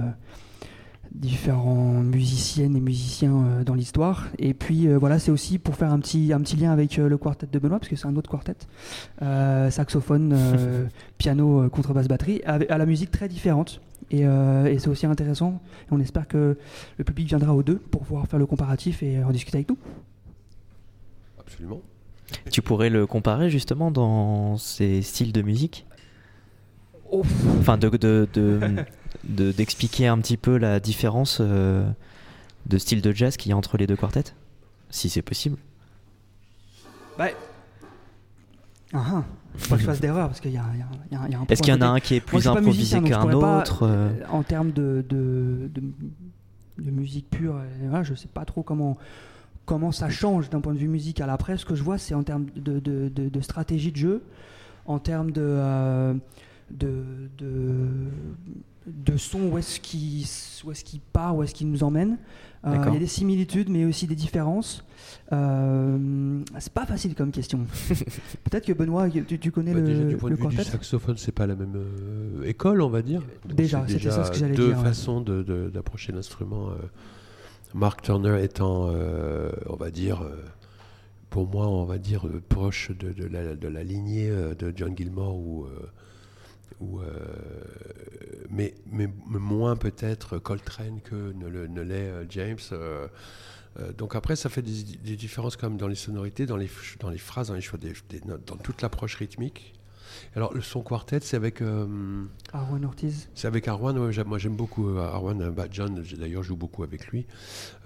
Différents 1.13 2.03
musiciennes 2.03 2.77
et 2.77 2.81
musiciens 2.81 3.35
euh, 3.47 3.65
dans 3.65 3.75
l'histoire 3.75 4.27
et 4.39 4.53
puis 4.55 4.87
euh, 4.89 4.99
voilà 4.99 5.19
c'est 5.19 5.31
aussi 5.31 5.59
pour 5.59 5.75
faire 5.77 5.91
un 5.93 5.99
petit 5.99 6.33
un 6.33 6.41
petit 6.41 6.57
lien 6.57 6.71
avec 6.73 6.99
euh, 6.99 7.09
le 7.09 7.17
quartet 7.19 7.47
de 7.51 7.59
Benoît 7.59 7.79
parce 7.79 7.89
que 7.89 7.97
c'est 7.97 8.07
un 8.07 8.17
autre 8.17 8.31
quartet 8.31 8.55
Euh, 9.23 9.71
saxophone 9.71 10.33
euh, 10.35 10.87
piano 11.19 11.63
euh, 11.63 11.69
contrebasse 11.69 12.09
batterie 12.09 12.43
à 12.45 12.79
la 12.79 12.87
musique 12.87 13.11
très 13.11 13.29
différente 13.29 13.81
et, 14.11 14.27
euh, 14.27 14.67
et 14.67 14.79
c'est 14.79 14.89
aussi 14.89 15.07
intéressant. 15.07 15.61
Et 15.89 15.93
on 15.93 15.99
espère 16.01 16.29
que 16.29 16.57
le 16.97 17.05
public 17.05 17.27
viendra 17.29 17.55
aux 17.55 17.63
deux 17.65 17.77
pour 17.79 18.03
pouvoir 18.03 18.27
faire 18.29 18.39
le 18.39 18.47
comparatif 18.47 19.03
et 19.03 19.23
en 19.25 19.31
discuter 19.33 19.59
avec 19.59 19.69
nous. 19.71 19.79
Absolument. 21.41 21.81
Tu 22.53 22.63
pourrais 22.63 22.91
le 22.91 23.07
comparer 23.07 23.51
justement 23.51 23.91
dans 23.91 24.57
ces 24.59 25.03
styles 25.03 25.33
de 25.33 25.43
musique? 25.43 25.87
Enfin, 27.59 27.79
de, 27.79 27.89
de, 27.89 28.29
de- 28.33 28.61
de- 29.29 29.53
d'expliquer 29.53 30.07
un 30.07 30.19
petit 30.19 30.37
peu 30.37 30.57
la 30.57 30.81
différence 30.81 31.39
euh, 31.41 31.89
de 32.67 32.79
style 32.79 33.03
de 33.03 33.13
jazz 33.13 33.37
qu'il 33.37 33.51
y 33.51 33.53
a 33.53 33.57
entre 33.57 33.77
les 33.77 33.87
deux 33.87 33.97
quartets? 33.97 34.35
Si 34.91 35.09
c'est 35.09 35.23
possible. 35.23 35.57
Bah, 37.19 37.29
ah, 38.93 39.05
ah. 39.15 39.25
Faut 39.57 39.71
pas 39.71 39.77
que 39.77 39.81
je 39.83 39.87
fasse 39.87 40.01
d'erreur 40.01 40.29
parce 40.29 40.41
qu'il 40.41 40.53
y 40.53 40.59
a, 40.59 40.61
y 40.77 40.83
a- 40.83 40.87
il 41.11 41.15
y 41.15 41.17
a- 41.17 41.27
il 41.29 41.33
y 41.33 41.35
a 41.35 41.41
un 41.41 41.47
Est-ce 41.49 41.63
qu'il 41.63 41.73
y 41.73 41.77
en 41.77 41.81
a 41.81 41.87
un 41.87 41.99
qui 42.01 42.15
est 42.17 42.33
Moi, 42.33 42.41
plus 42.41 42.45
pas 42.45 42.59
improvisé 42.59 43.01
qu'un 43.03 43.27
pas, 43.27 43.59
autre 43.61 43.85
euh, 43.85 44.11
euh, 44.11 44.25
En 44.31 44.43
termes 44.43 44.71
de, 44.71 45.03
de, 45.09 45.71
de, 45.75 45.83
de 46.79 46.91
musique 46.91 47.29
pure, 47.31 47.57
voilà, 47.85 48.05
je 48.05 48.15
sais 48.15 48.29
pas 48.29 48.45
trop 48.45 48.63
comment, 48.63 48.99
comment 49.65 49.93
ça 49.93 50.11
change 50.11 50.51
d'un 50.51 50.61
point 50.61 50.75
de 50.75 50.79
vue 50.79 50.89
musical. 50.89 51.31
Après, 51.31 51.57
ce 51.57 51.65
que 51.65 51.75
je 51.75 51.83
vois, 51.83 51.97
c'est 51.97 52.15
en 52.15 52.23
termes 52.23 52.47
de, 52.55 52.79
de, 52.81 53.09
de- 53.09 53.29
de 53.31 53.41
stratégie 53.41 53.93
de 53.93 53.97
jeu, 53.97 54.23
en 54.85 54.99
termes 54.99 55.31
de, 55.31 55.41
euh, 55.43 56.15
de, 56.71 57.03
de, 57.39 57.87
de 58.87 59.17
son, 59.17 59.41
où 59.51 59.59
est-ce 59.59 59.81
qu'il 59.81 60.25
où 60.65 60.71
est-ce 60.73 60.85
qu'il 60.85 61.01
part, 61.01 61.37
où 61.37 61.43
est-ce 61.43 61.55
qu'il 61.55 61.71
nous 61.71 61.83
emmène. 61.85 62.19
Euh, 62.65 62.75
il 62.89 62.95
y 62.95 62.97
a 62.97 62.99
des 62.99 63.07
similitudes, 63.07 63.69
mais 63.69 63.85
aussi 63.85 64.09
des 64.09 64.17
différences. 64.17 64.83
Euh, 65.33 66.41
c'est 66.59 66.73
pas 66.73 66.85
facile 66.87 67.15
comme 67.15 67.31
question. 67.31 67.61
Peut-être 68.45 68.67
que 68.67 68.73
Benoît, 68.73 69.09
tu, 69.09 69.39
tu 69.39 69.53
connais 69.53 69.73
Bah, 69.73 69.81
le, 69.81 69.87
déjà, 69.87 70.05
du 70.05 70.17
point 70.17 70.31
le 70.31 70.37
de 70.37 70.41
vue 70.43 70.49
du 70.49 70.57
quartet 70.57 70.71
saxophone, 70.73 71.17
c'est 71.17 71.31
pas 71.33 71.47
la 71.47 71.55
même 71.55 71.75
euh, 71.77 72.43
école, 72.45 72.81
on 72.83 72.89
va 72.89 73.03
dire. 73.03 73.21
Donc, 73.45 73.57
Déjà, 73.57 73.85
c'est 73.87 73.99
c'était 73.99 74.11
ça 74.11 74.25
ce 74.25 74.31
que 74.33 74.39
j'allais 74.39 74.55
deux 74.55 74.69
dire, 74.69 74.79
ouais. 74.79 74.85
façons 74.85 75.21
de- 75.21 75.43
de- 75.45 75.71
d'approcher 75.73 76.13
l'instrument. 76.13 76.71
euh, 76.71 76.75
Mark 77.75 78.03
Turner 78.03 78.43
étant, 78.43 78.89
euh, 78.91 79.51
on 79.69 79.77
va 79.77 79.91
dire, 79.93 80.27
pour 81.31 81.47
moi, 81.47 81.69
on 81.69 81.85
va 81.85 81.99
dire 81.99 82.27
proche 82.49 82.91
de, 82.91 83.13
de 83.13 83.27
la, 83.27 83.55
de 83.55 83.69
la 83.69 83.85
lignée 83.85 84.29
de 84.31 84.73
John 84.75 84.97
Gilmore 84.97 85.37
ou. 85.37 85.65
euh, 85.67 85.69
ou, 86.81 87.01
euh, 87.01 87.05
mais, 88.51 88.75
moins 89.39 89.77
peut-être 89.77 90.39
Coltrane 90.39 91.01
que 91.03 91.33
ne, 91.33 91.49
le- 91.49 91.67
ne 91.69 91.81
l'est 91.83 91.95
euh, 92.11 92.25
James. 92.29 92.59
euh, 92.73 93.07
donc 93.99 94.15
après, 94.17 94.37
ça 94.37 94.49
fait 94.49 94.63
des, 94.63 94.83
des 95.05 95.17
différences 95.17 95.57
comme 95.57 95.77
dans 95.77 95.89
les 95.89 95.95
sonorités, 95.97 96.47
dans 96.47 96.57
les, 96.57 96.69
ch- 96.69 96.97
dans 97.01 97.11
les 97.11 97.19
phrases, 97.19 97.49
dans 97.49 97.55
les 97.55 97.61
choix 97.61 97.79
des, 97.79 97.93
des 98.09 98.21
notes, 98.27 98.47
dans 98.47 98.57
toute 98.57 98.81
l'approche 98.83 99.17
rythmique. 99.17 99.75
Alors 100.35 100.55
le 100.55 100.63
son 100.63 100.83
quartet, 100.83 101.19
c'est 101.21 101.37
avec, 101.37 101.61
euh, 101.61 102.25
Aaron 102.53 102.83
Ortiz. 102.85 103.29
c'est 103.35 103.49
avec 103.49 103.69
Arwan. 103.69 103.99
ouais, 103.99 104.25
moi 104.25 104.39
j'aime 104.39 104.57
beaucoup 104.57 104.89
Arwan. 104.99 105.51
bah, 105.51 105.67
John, 105.71 106.03
d'ailleurs, 106.19 106.43
joue 106.43 106.57
beaucoup 106.57 106.85
avec 106.85 107.09
lui. 107.09 107.27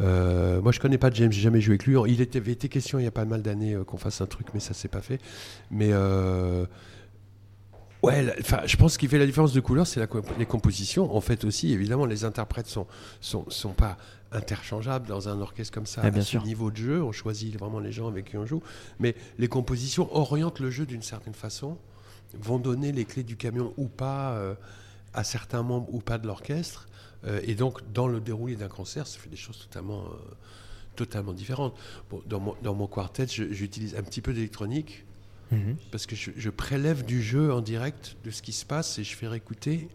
Euh, 0.01 0.61
moi 0.61 0.71
je 0.71 0.79
connais 0.79 0.99
pas 0.99 1.11
James, 1.11 1.33
j'ai 1.33 1.41
jamais 1.41 1.61
joué 1.61 1.73
avec 1.73 1.87
lui. 1.87 1.97
Il 2.09 2.21
était, 2.21 2.39
avait 2.39 2.53
été 2.53 2.69
question 2.69 2.99
il 3.01 3.05
y 3.05 3.09
a 3.09 3.11
pas 3.11 3.25
mal 3.25 3.43
d'années 3.43 3.75
euh, 3.75 3.83
qu'on 3.85 3.97
fasse 3.97 4.21
un 4.21 4.27
truc, 4.27 4.49
mais 4.55 4.61
ça 4.61 4.75
s'est 4.75 4.89
pas 4.89 5.01
fait. 5.01 5.21
Mais 5.73 5.91
Ouais, 8.03 8.35
enfin, 8.41 8.61
je 8.65 8.77
pense 8.77 8.97
qu'il 8.97 9.09
fait 9.09 9.19
la 9.19 9.27
différence 9.27 9.53
de 9.53 9.61
couleur, 9.61 9.87
c'est 9.87 10.01
les 10.39 10.47
compositions. 10.47 11.15
En 11.15 11.21
fait 11.21 11.45
aussi, 11.45 11.73
évidemment, 11.73 12.07
les 12.07 12.25
interprètes 12.25 12.67
sont 12.67 12.87
sont, 13.21 13.45
sont 13.51 13.73
pas 13.73 13.99
interchangeables 14.33 15.07
dans 15.07 15.29
un 15.29 15.41
orchestre 15.41 15.75
comme 15.75 15.87
ça. 15.87 16.03
Ouais, 16.03 16.11
bien 16.11 16.23
à 16.23 16.25
ce 16.25 16.39
niveau 16.39 16.71
de 16.71 16.77
jeu, 16.77 17.03
on 17.03 17.13
choisit 17.13 17.59
vraiment 17.59 17.81
les 17.81 17.93
gens 17.93 18.09
avec 18.09 18.31
qui 18.31 18.37
on 18.37 18.47
joue, 18.47 18.63
mais 18.99 19.15
les 19.39 19.49
compositions 19.49 20.09
orientent 20.17 20.61
le 20.61 20.71
jeu 20.71 20.87
d'une 20.87 21.03
certaine 21.03 21.35
façon, 21.35 21.77
vont 22.41 22.59
donner 22.59 22.93
les 22.93 23.05
clés 23.05 23.25
du 23.25 23.37
camion 23.37 23.75
ou 23.77 23.89
pas 23.89 24.33
euh, 24.33 24.55
à 25.15 25.25
certains 25.25 25.65
membres 25.65 25.93
ou 25.93 25.99
pas 25.99 26.19
de 26.19 26.27
l'orchestre, 26.27 26.87
Euh, 27.27 27.41
et 27.43 27.55
donc 27.55 27.81
dans 27.93 28.09
le 28.09 28.19
déroulé 28.19 28.57
d'un 28.57 28.69
concert, 28.69 29.07
ça 29.07 29.19
fait 29.19 29.29
des 29.29 29.37
choses 29.37 29.59
totalement 29.59 30.05
euh, 30.05 30.35
totalement 30.97 31.35
différentes. 31.35 31.75
Bon, 32.09 32.23
dans 32.27 32.41
mon 32.41 32.55
dans 32.63 32.75
mon 32.75 32.87
quartet, 32.87 33.27
j'utilise 33.29 33.95
un 33.95 34.03
petit 34.03 34.23
peu 34.23 34.33
d'électronique 34.33 35.05
Mhm. 35.53 35.77
parce 35.91 36.07
que 36.07 36.15
je, 36.15 36.31
je 36.37 36.51
prélève 36.51 37.05
du 37.05 37.21
jeu 37.23 37.53
en 37.53 37.61
direct 37.61 38.17
de 38.25 38.31
ce 38.31 38.41
qui 38.43 38.53
se 38.53 38.65
passe 38.65 38.99
et 38.99 39.05
je 39.05 39.17
fais 39.17 39.27
réécouter 39.27 39.89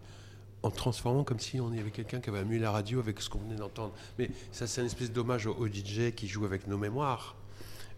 en 0.62 0.70
transformant 0.70 1.24
comme 1.24 1.38
si 1.40 1.60
on 1.60 1.72
y 1.72 1.78
avait 1.78 1.90
quelqu'un 1.90 2.20
qui 2.20 2.28
avait 2.28 2.44
mis 2.44 2.58
la 2.58 2.70
radio 2.70 2.98
avec 3.00 3.20
ce 3.20 3.30
qu'on 3.30 3.38
venait 3.38 3.56
d'entendre. 3.56 3.94
Mais 4.18 4.30
ça, 4.52 4.66
c'est 4.66 4.80
une 4.80 4.86
espèce 4.88 5.12
d'hommage 5.12 5.46
au, 5.46 5.54
au 5.54 5.66
DJ 5.68 6.12
qui 6.14 6.26
joue 6.28 6.44
avec 6.44 6.66
nos 6.66 6.76
mémoires. 6.76 7.36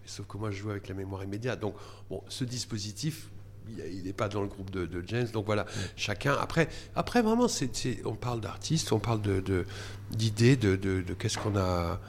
Sauf 0.06 0.26
que 0.26 0.36
moi, 0.38 0.50
je 0.50 0.56
joue 0.58 0.70
avec 0.70 0.86
la 0.88 0.94
mémoire 0.94 1.24
immédiate. 1.24 1.60
Donc, 1.60 1.74
bon, 2.10 2.22
ce 2.28 2.44
dispositif, 2.44 3.28
il 3.68 4.02
n'est 4.04 4.12
pas 4.12 4.28
dans 4.28 4.40
le 4.42 4.48
groupe 4.48 4.70
de, 4.70 4.86
de 4.86 5.02
James. 5.06 5.26
Donc 5.32 5.46
voilà, 5.46 5.66
chacun. 5.96 6.34
Après, 6.40 6.68
après 6.94 7.22
vraiment, 7.22 7.48
c'est, 7.48 7.70
on 8.04 8.14
parle 8.14 8.40
d'artistes, 8.40 8.92
on 8.92 8.98
parle 9.00 9.20
de, 9.22 9.40
de- 9.40 9.66
d'idées, 10.10 10.56
de, 10.56 10.76
de- 10.76 11.00
de 11.02 11.14
qu'est-ce 11.14 11.38
qu'on 11.38 11.56
a. 11.56 12.00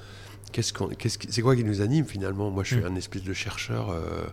Qu'est-ce 0.52 0.74
qu'on, 0.74 0.88
qu'est-ce 0.90 1.18
c'est 1.30 1.42
quoi 1.42 1.56
qui 1.56 1.64
nous 1.64 1.82
anime 1.82 2.06
finalement? 2.06 2.50
Moi, 2.52 2.64
je 2.64 2.76
suis 2.76 2.86
un 2.86 2.96
espèce 2.96 3.24
de 3.24 3.34
chercheur. 3.34 3.90
euh, 3.92 4.24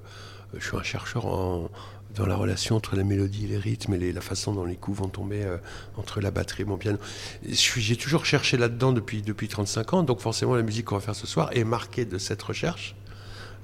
je 0.59 0.67
suis 0.69 0.77
un 0.77 0.83
chercheur 0.83 1.27
en, 1.27 1.69
dans 2.15 2.27
la 2.27 2.37
relation 2.37 2.77
entre 2.77 2.97
la 2.97 3.05
mélodie 3.05 3.45
et 3.45 3.49
les 3.49 3.59
rythmes 3.59 3.95
et 3.95 3.99
les- 3.99 4.13
la 4.13 4.21
façon 4.21 4.53
dont 4.53 4.65
les 4.65 4.77
coups 4.77 4.99
vont 4.99 5.09
tomber 5.09 5.43
euh, 5.45 5.59
entre 5.97 6.21
la 6.21 6.31
batterie 6.31 6.63
et 6.63 6.65
mon 6.67 6.77
piano. 6.79 6.99
J'ai 7.47 7.97
toujours 7.97 8.25
cherché 8.25 8.57
là-dedans 8.57 8.93
depuis, 8.93 9.23
depuis 9.23 9.49
35 9.49 9.93
ans, 9.95 10.03
donc 10.03 10.21
forcément 10.21 10.55
la 10.55 10.63
musique 10.63 10.87
qu'on 10.87 10.95
va 10.97 11.01
faire 11.01 11.15
ce 11.17 11.27
soir 11.27 11.51
est 11.53 11.65
marquée 11.65 12.05
de 12.05 12.19
cette 12.19 12.43
recherche. 12.43 12.95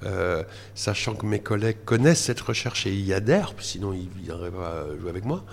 Euh, 0.05 0.43
sachant 0.75 1.15
que 1.15 1.25
mes 1.27 1.39
collègues 1.39 1.85
connaissent 1.85 2.23
cette 2.23 2.41
recherche 2.41 2.87
et 2.87 2.93
y 2.95 3.13
adhèrent, 3.15 3.55
sinon 3.61 3.93
ils 3.93 4.09
ne 4.19 4.25
viendraient 4.25 4.51
pas 4.51 4.85
jouer 5.01 5.11
avec 5.11 5.25
moi. 5.25 5.45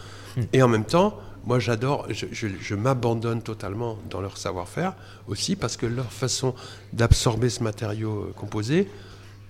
Et 0.54 0.64
en 0.64 0.68
même 0.68 0.86
temps, 0.86 1.20
moi 1.46 1.60
j'adore, 1.60 2.08
je, 2.10 2.26
je- 2.32 2.48
je 2.60 2.76
m'abandonne 2.76 3.44
totalement 3.44 4.00
dans 4.10 4.22
leur 4.22 4.38
savoir-faire 4.38 4.96
aussi 5.28 5.56
parce 5.56 5.78
que 5.78 5.86
leur 5.86 6.12
façon 6.12 6.56
d'absorber 6.94 7.50
ce 7.52 7.62
matériau 7.64 8.24
euh, 8.30 8.34
composé, 8.36 8.90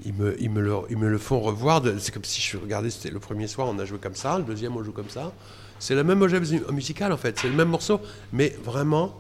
ils 0.06 0.14
me, 0.14 0.36
ils, 0.42 0.50
me 0.50 0.62
le, 0.62 0.74
ils 0.90 0.98
me 0.98 1.08
le 1.10 1.18
font 1.18 1.40
revoir. 1.40 1.82
C'est 2.00 2.14
comme 2.14 2.24
si 2.24 2.42
je 2.42 2.58
regardais, 2.58 2.90
c'était 2.90 3.10
le 3.12 3.20
premier 3.20 3.48
soir, 3.48 3.68
on 3.68 3.78
a 3.80 3.86
joué 3.86 3.98
comme 4.00 4.16
ça, 4.16 4.38
le 4.38 4.44
deuxième 4.44 4.76
on 4.78 4.84
joue 4.84 4.92
comme 4.92 5.10
ça. 5.10 5.32
C'est 5.80 5.96
le 5.96 6.04
même 6.04 6.22
objet 6.22 6.40
mu- 6.40 6.62
musical 6.72 7.12
en 7.12 7.18
fait, 7.18 7.38
c'est 7.40 7.48
le 7.50 7.56
même 7.56 7.70
morceau, 7.70 8.02
mais 8.34 8.56
vraiment, 8.66 9.18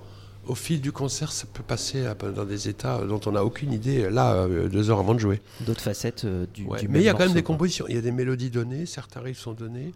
au 0.47 0.55
fil 0.55 0.81
du 0.81 0.91
concert, 0.91 1.31
ça 1.31 1.45
peut 1.51 1.63
passer 1.63 2.03
dans 2.35 2.43
des 2.45 2.67
états 2.67 2.99
dont 3.05 3.21
on 3.25 3.31
n'a 3.31 3.45
aucune 3.45 3.71
idée 3.71 4.09
là, 4.09 4.33
euh, 4.33 4.67
deux 4.67 4.89
heures 4.89 4.99
avant 4.99 5.13
de 5.13 5.19
jouer. 5.19 5.41
D'autres 5.61 5.81
facettes 5.81 6.25
euh, 6.25 6.45
du, 6.53 6.65
Ouais, 6.65 6.79
du 6.79 6.87
mais 6.87 6.99
il 6.99 7.05
y 7.05 7.09
a 7.09 7.13
quand 7.13 7.19
même 7.25 7.33
des 7.33 7.43
compositions, 7.43 7.85
il 7.87 7.95
y 7.95 7.97
a 7.97 8.01
des 8.01 8.11
mélodies 8.11 8.49
données, 8.49 8.85
certains 8.85 9.21
riffs 9.21 9.39
sont 9.39 9.53
donnés. 9.53 9.93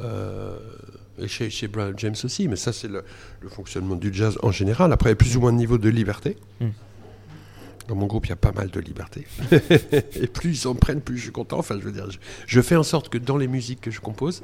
euh, 0.00 0.56
et 1.18 1.28
chez, 1.28 1.48
chez 1.50 1.68
Brian 1.68 1.92
James 1.96 2.16
aussi, 2.24 2.48
mais 2.48 2.56
ça 2.56 2.72
c'est 2.72 2.88
le, 2.88 3.04
le 3.40 3.48
fonctionnement 3.48 3.94
du 3.94 4.12
jazz 4.12 4.36
en 4.42 4.50
général. 4.50 4.92
Après, 4.92 5.10
il 5.10 5.12
y 5.12 5.14
a 5.14 5.16
plus 5.16 5.36
ou 5.36 5.40
moins 5.40 5.52
de 5.52 5.58
niveau 5.58 5.78
de 5.78 5.88
liberté. 5.88 6.36
Hmm. 6.60 6.68
Dans 7.88 7.94
mon 7.94 8.06
groupe, 8.06 8.26
il 8.26 8.30
y 8.30 8.32
a 8.32 8.36
pas 8.36 8.52
mal 8.52 8.70
de 8.70 8.80
liberté. 8.80 9.26
et 10.14 10.26
plus 10.26 10.62
ils 10.64 10.68
en 10.68 10.74
prennent, 10.74 11.00
plus 11.02 11.18
je 11.18 11.22
suis 11.24 11.32
content. 11.32 11.58
Enfin, 11.58 11.76
je 11.78 11.84
veux 11.84 11.92
dire, 11.92 12.10
je, 12.10 12.18
je 12.46 12.60
fais 12.60 12.76
en 12.76 12.82
sorte 12.82 13.08
que 13.10 13.18
dans 13.18 13.36
les 13.36 13.48
musiques 13.48 13.80
que 13.82 13.90
je 13.90 14.00
compose, 14.00 14.42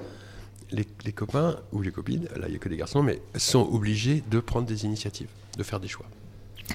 les, 0.70 0.86
les 1.04 1.12
copains 1.12 1.56
ou 1.72 1.80
les 1.82 1.90
copines, 1.90 2.24
là 2.36 2.46
il 2.46 2.50
n'y 2.50 2.56
a 2.56 2.58
que 2.58 2.68
des 2.68 2.76
garçons, 2.76 3.02
mais 3.02 3.20
sont 3.36 3.66
obligés 3.72 4.22
de 4.30 4.40
prendre 4.40 4.66
des 4.66 4.84
initiatives, 4.84 5.28
de 5.56 5.62
faire 5.62 5.80
des 5.80 5.88
choix. 5.88 6.06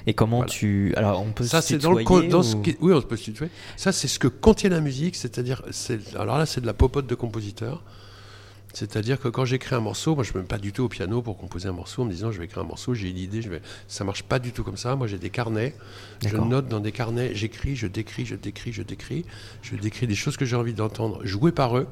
Et 0.07 0.13
comment 0.13 0.37
Voilà. 0.37 0.51
tu. 0.51 0.93
Alors, 0.97 1.21
on 1.21 1.31
peut 1.31 1.45
Ça, 1.45 1.61
se 1.61 1.69
c'est 1.69 1.77
dans 1.77 1.93
le 1.93 1.99
tutoyer 1.99 2.27
dans 2.27 2.43
ce 2.43 2.57
qui- 2.57 2.75
Oui, 2.81 2.91
on 2.93 3.01
peut 3.01 3.15
se 3.15 3.23
tutoyer. 3.25 3.51
Ça, 3.77 3.93
c'est 3.93 4.09
ce 4.09 4.19
que 4.19 4.27
contient 4.27 4.69
la 4.69 4.81
musique, 4.81 5.15
c'est-à-dire, 5.15 5.61
c'est- 5.71 6.15
alors 6.17 6.37
là, 6.37 6.45
c'est 6.45 6.59
de 6.59 6.65
la 6.65 6.73
popote 6.73 7.07
de 7.07 7.15
compositeur. 7.15 7.81
C'est-à-dire 8.75 9.19
que 9.19 9.27
quand 9.29 9.45
j'écris 9.45 9.73
un 9.73 9.79
morceau, 9.79 10.15
moi, 10.15 10.23
je 10.23 10.31
ne 10.31 10.37
me 10.37 10.41
mets 10.41 10.47
pas 10.47 10.57
du 10.57 10.71
tout 10.73 10.83
au 10.83 10.89
piano 10.89 11.21
pour 11.21 11.37
composer 11.37 11.69
un 11.69 11.71
morceau 11.71 12.01
en 12.01 12.05
me 12.05 12.11
disant, 12.11 12.31
je 12.31 12.39
vais 12.39 12.45
écrire 12.45 12.61
un 12.61 12.67
morceau, 12.67 12.93
j'ai 12.93 13.09
une 13.09 13.17
idée, 13.17 13.41
je 13.41 13.49
vais. 13.49 13.61
Ça 13.87 14.03
marche 14.03 14.23
pas 14.23 14.37
du 14.37 14.51
tout 14.51 14.63
comme 14.63 14.75
ça. 14.77 14.95
Moi, 14.97 15.07
j'ai 15.07 15.17
des 15.17 15.29
carnets. 15.29 15.73
Je 16.25 16.35
note 16.35 16.67
dans 16.67 16.81
des 16.81 16.91
carnets, 16.91 17.33
j'écris, 17.33 17.75
je 17.75 17.87
décris, 17.87 18.25
je 18.25 18.35
décris, 18.35 18.73
je 18.73 18.83
décris. 18.83 19.25
Je 19.61 19.75
décris 19.77 20.07
des 20.07 20.15
choses 20.15 20.35
que 20.37 20.43
j'ai 20.45 20.55
envie 20.57 20.73
d'entendre 20.73 21.25
jouées 21.25 21.53
par 21.53 21.77
eux. 21.77 21.87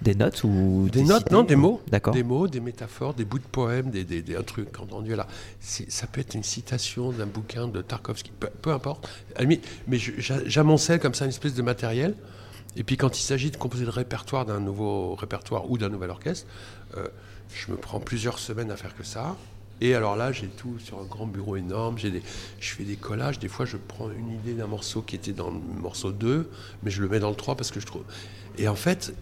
Des 0.00 0.14
notes 0.16 0.42
ou 0.42 0.88
Des 0.90 1.02
notes, 1.04 1.18
cités 1.24 1.34
non, 1.34 1.42
des 1.44 1.54
mots. 1.54 1.80
D'accord. 1.88 2.12
Des 2.14 2.24
mots, 2.24 2.48
des 2.48 2.58
métaphores, 2.58 3.14
des 3.14 3.24
bouts 3.24 3.38
de 3.38 3.44
poèmes, 3.44 3.90
des, 3.90 4.02
des, 4.04 4.20
des- 4.20 4.34
un 4.34 4.42
truc 4.42 4.78
entendu 4.80 5.14
là. 5.14 5.28
Ça 5.60 6.06
peut 6.08 6.20
être 6.20 6.34
une 6.34 6.42
citation 6.42 7.12
d'un 7.12 7.26
bouquin 7.26 7.68
de 7.68 7.82
Tarkovsky, 7.82 8.32
peu, 8.38 8.48
peu 8.62 8.70
importe. 8.72 9.08
Mais 9.86 9.98
j'amoncelle 10.46 10.98
comme 10.98 11.14
ça 11.14 11.24
une 11.24 11.30
espèce 11.30 11.54
de 11.54 11.62
matériel. 11.62 12.14
Et 12.76 12.84
puis 12.84 12.96
quand 12.96 13.18
il 13.18 13.22
s'agit 13.22 13.50
de 13.50 13.56
composer 13.56 13.84
le 13.84 13.90
répertoire 13.90 14.46
d'un 14.46 14.60
nouveau 14.60 15.14
répertoire 15.14 15.70
ou 15.70 15.78
d'un 15.78 15.88
nouvel 15.88 16.10
orchestre, 16.10 16.46
euh, 16.96 17.06
je 17.54 17.70
me 17.70 17.76
prends 17.76 18.00
plusieurs 18.00 18.38
semaines 18.38 18.70
à 18.70 18.76
faire 18.76 18.96
que 18.96 19.04
ça. 19.04 19.36
Et 19.80 19.94
alors 19.94 20.16
là, 20.16 20.30
j'ai 20.30 20.46
tout 20.46 20.78
sur 20.78 21.00
un 21.00 21.04
grand 21.04 21.26
bureau 21.26 21.56
énorme. 21.56 21.96
Des, 21.96 22.22
je 22.60 22.74
fais 22.74 22.84
des 22.84 22.96
collages. 22.96 23.38
Des 23.38 23.48
fois, 23.48 23.66
je 23.66 23.76
prends 23.76 24.10
une 24.10 24.30
idée 24.30 24.54
d'un 24.54 24.68
morceau 24.68 25.02
qui 25.02 25.16
était 25.16 25.32
dans 25.32 25.50
le 25.50 25.58
morceau 25.58 26.12
2, 26.12 26.48
mais 26.82 26.90
je 26.90 27.02
le 27.02 27.08
mets 27.08 27.18
dans 27.18 27.30
le 27.30 27.36
3 27.36 27.56
parce 27.56 27.70
que 27.70 27.80
je 27.80 27.86
trouve. 27.86 28.04
Et 28.58 28.68
en 28.68 28.76
fait, 28.76 29.12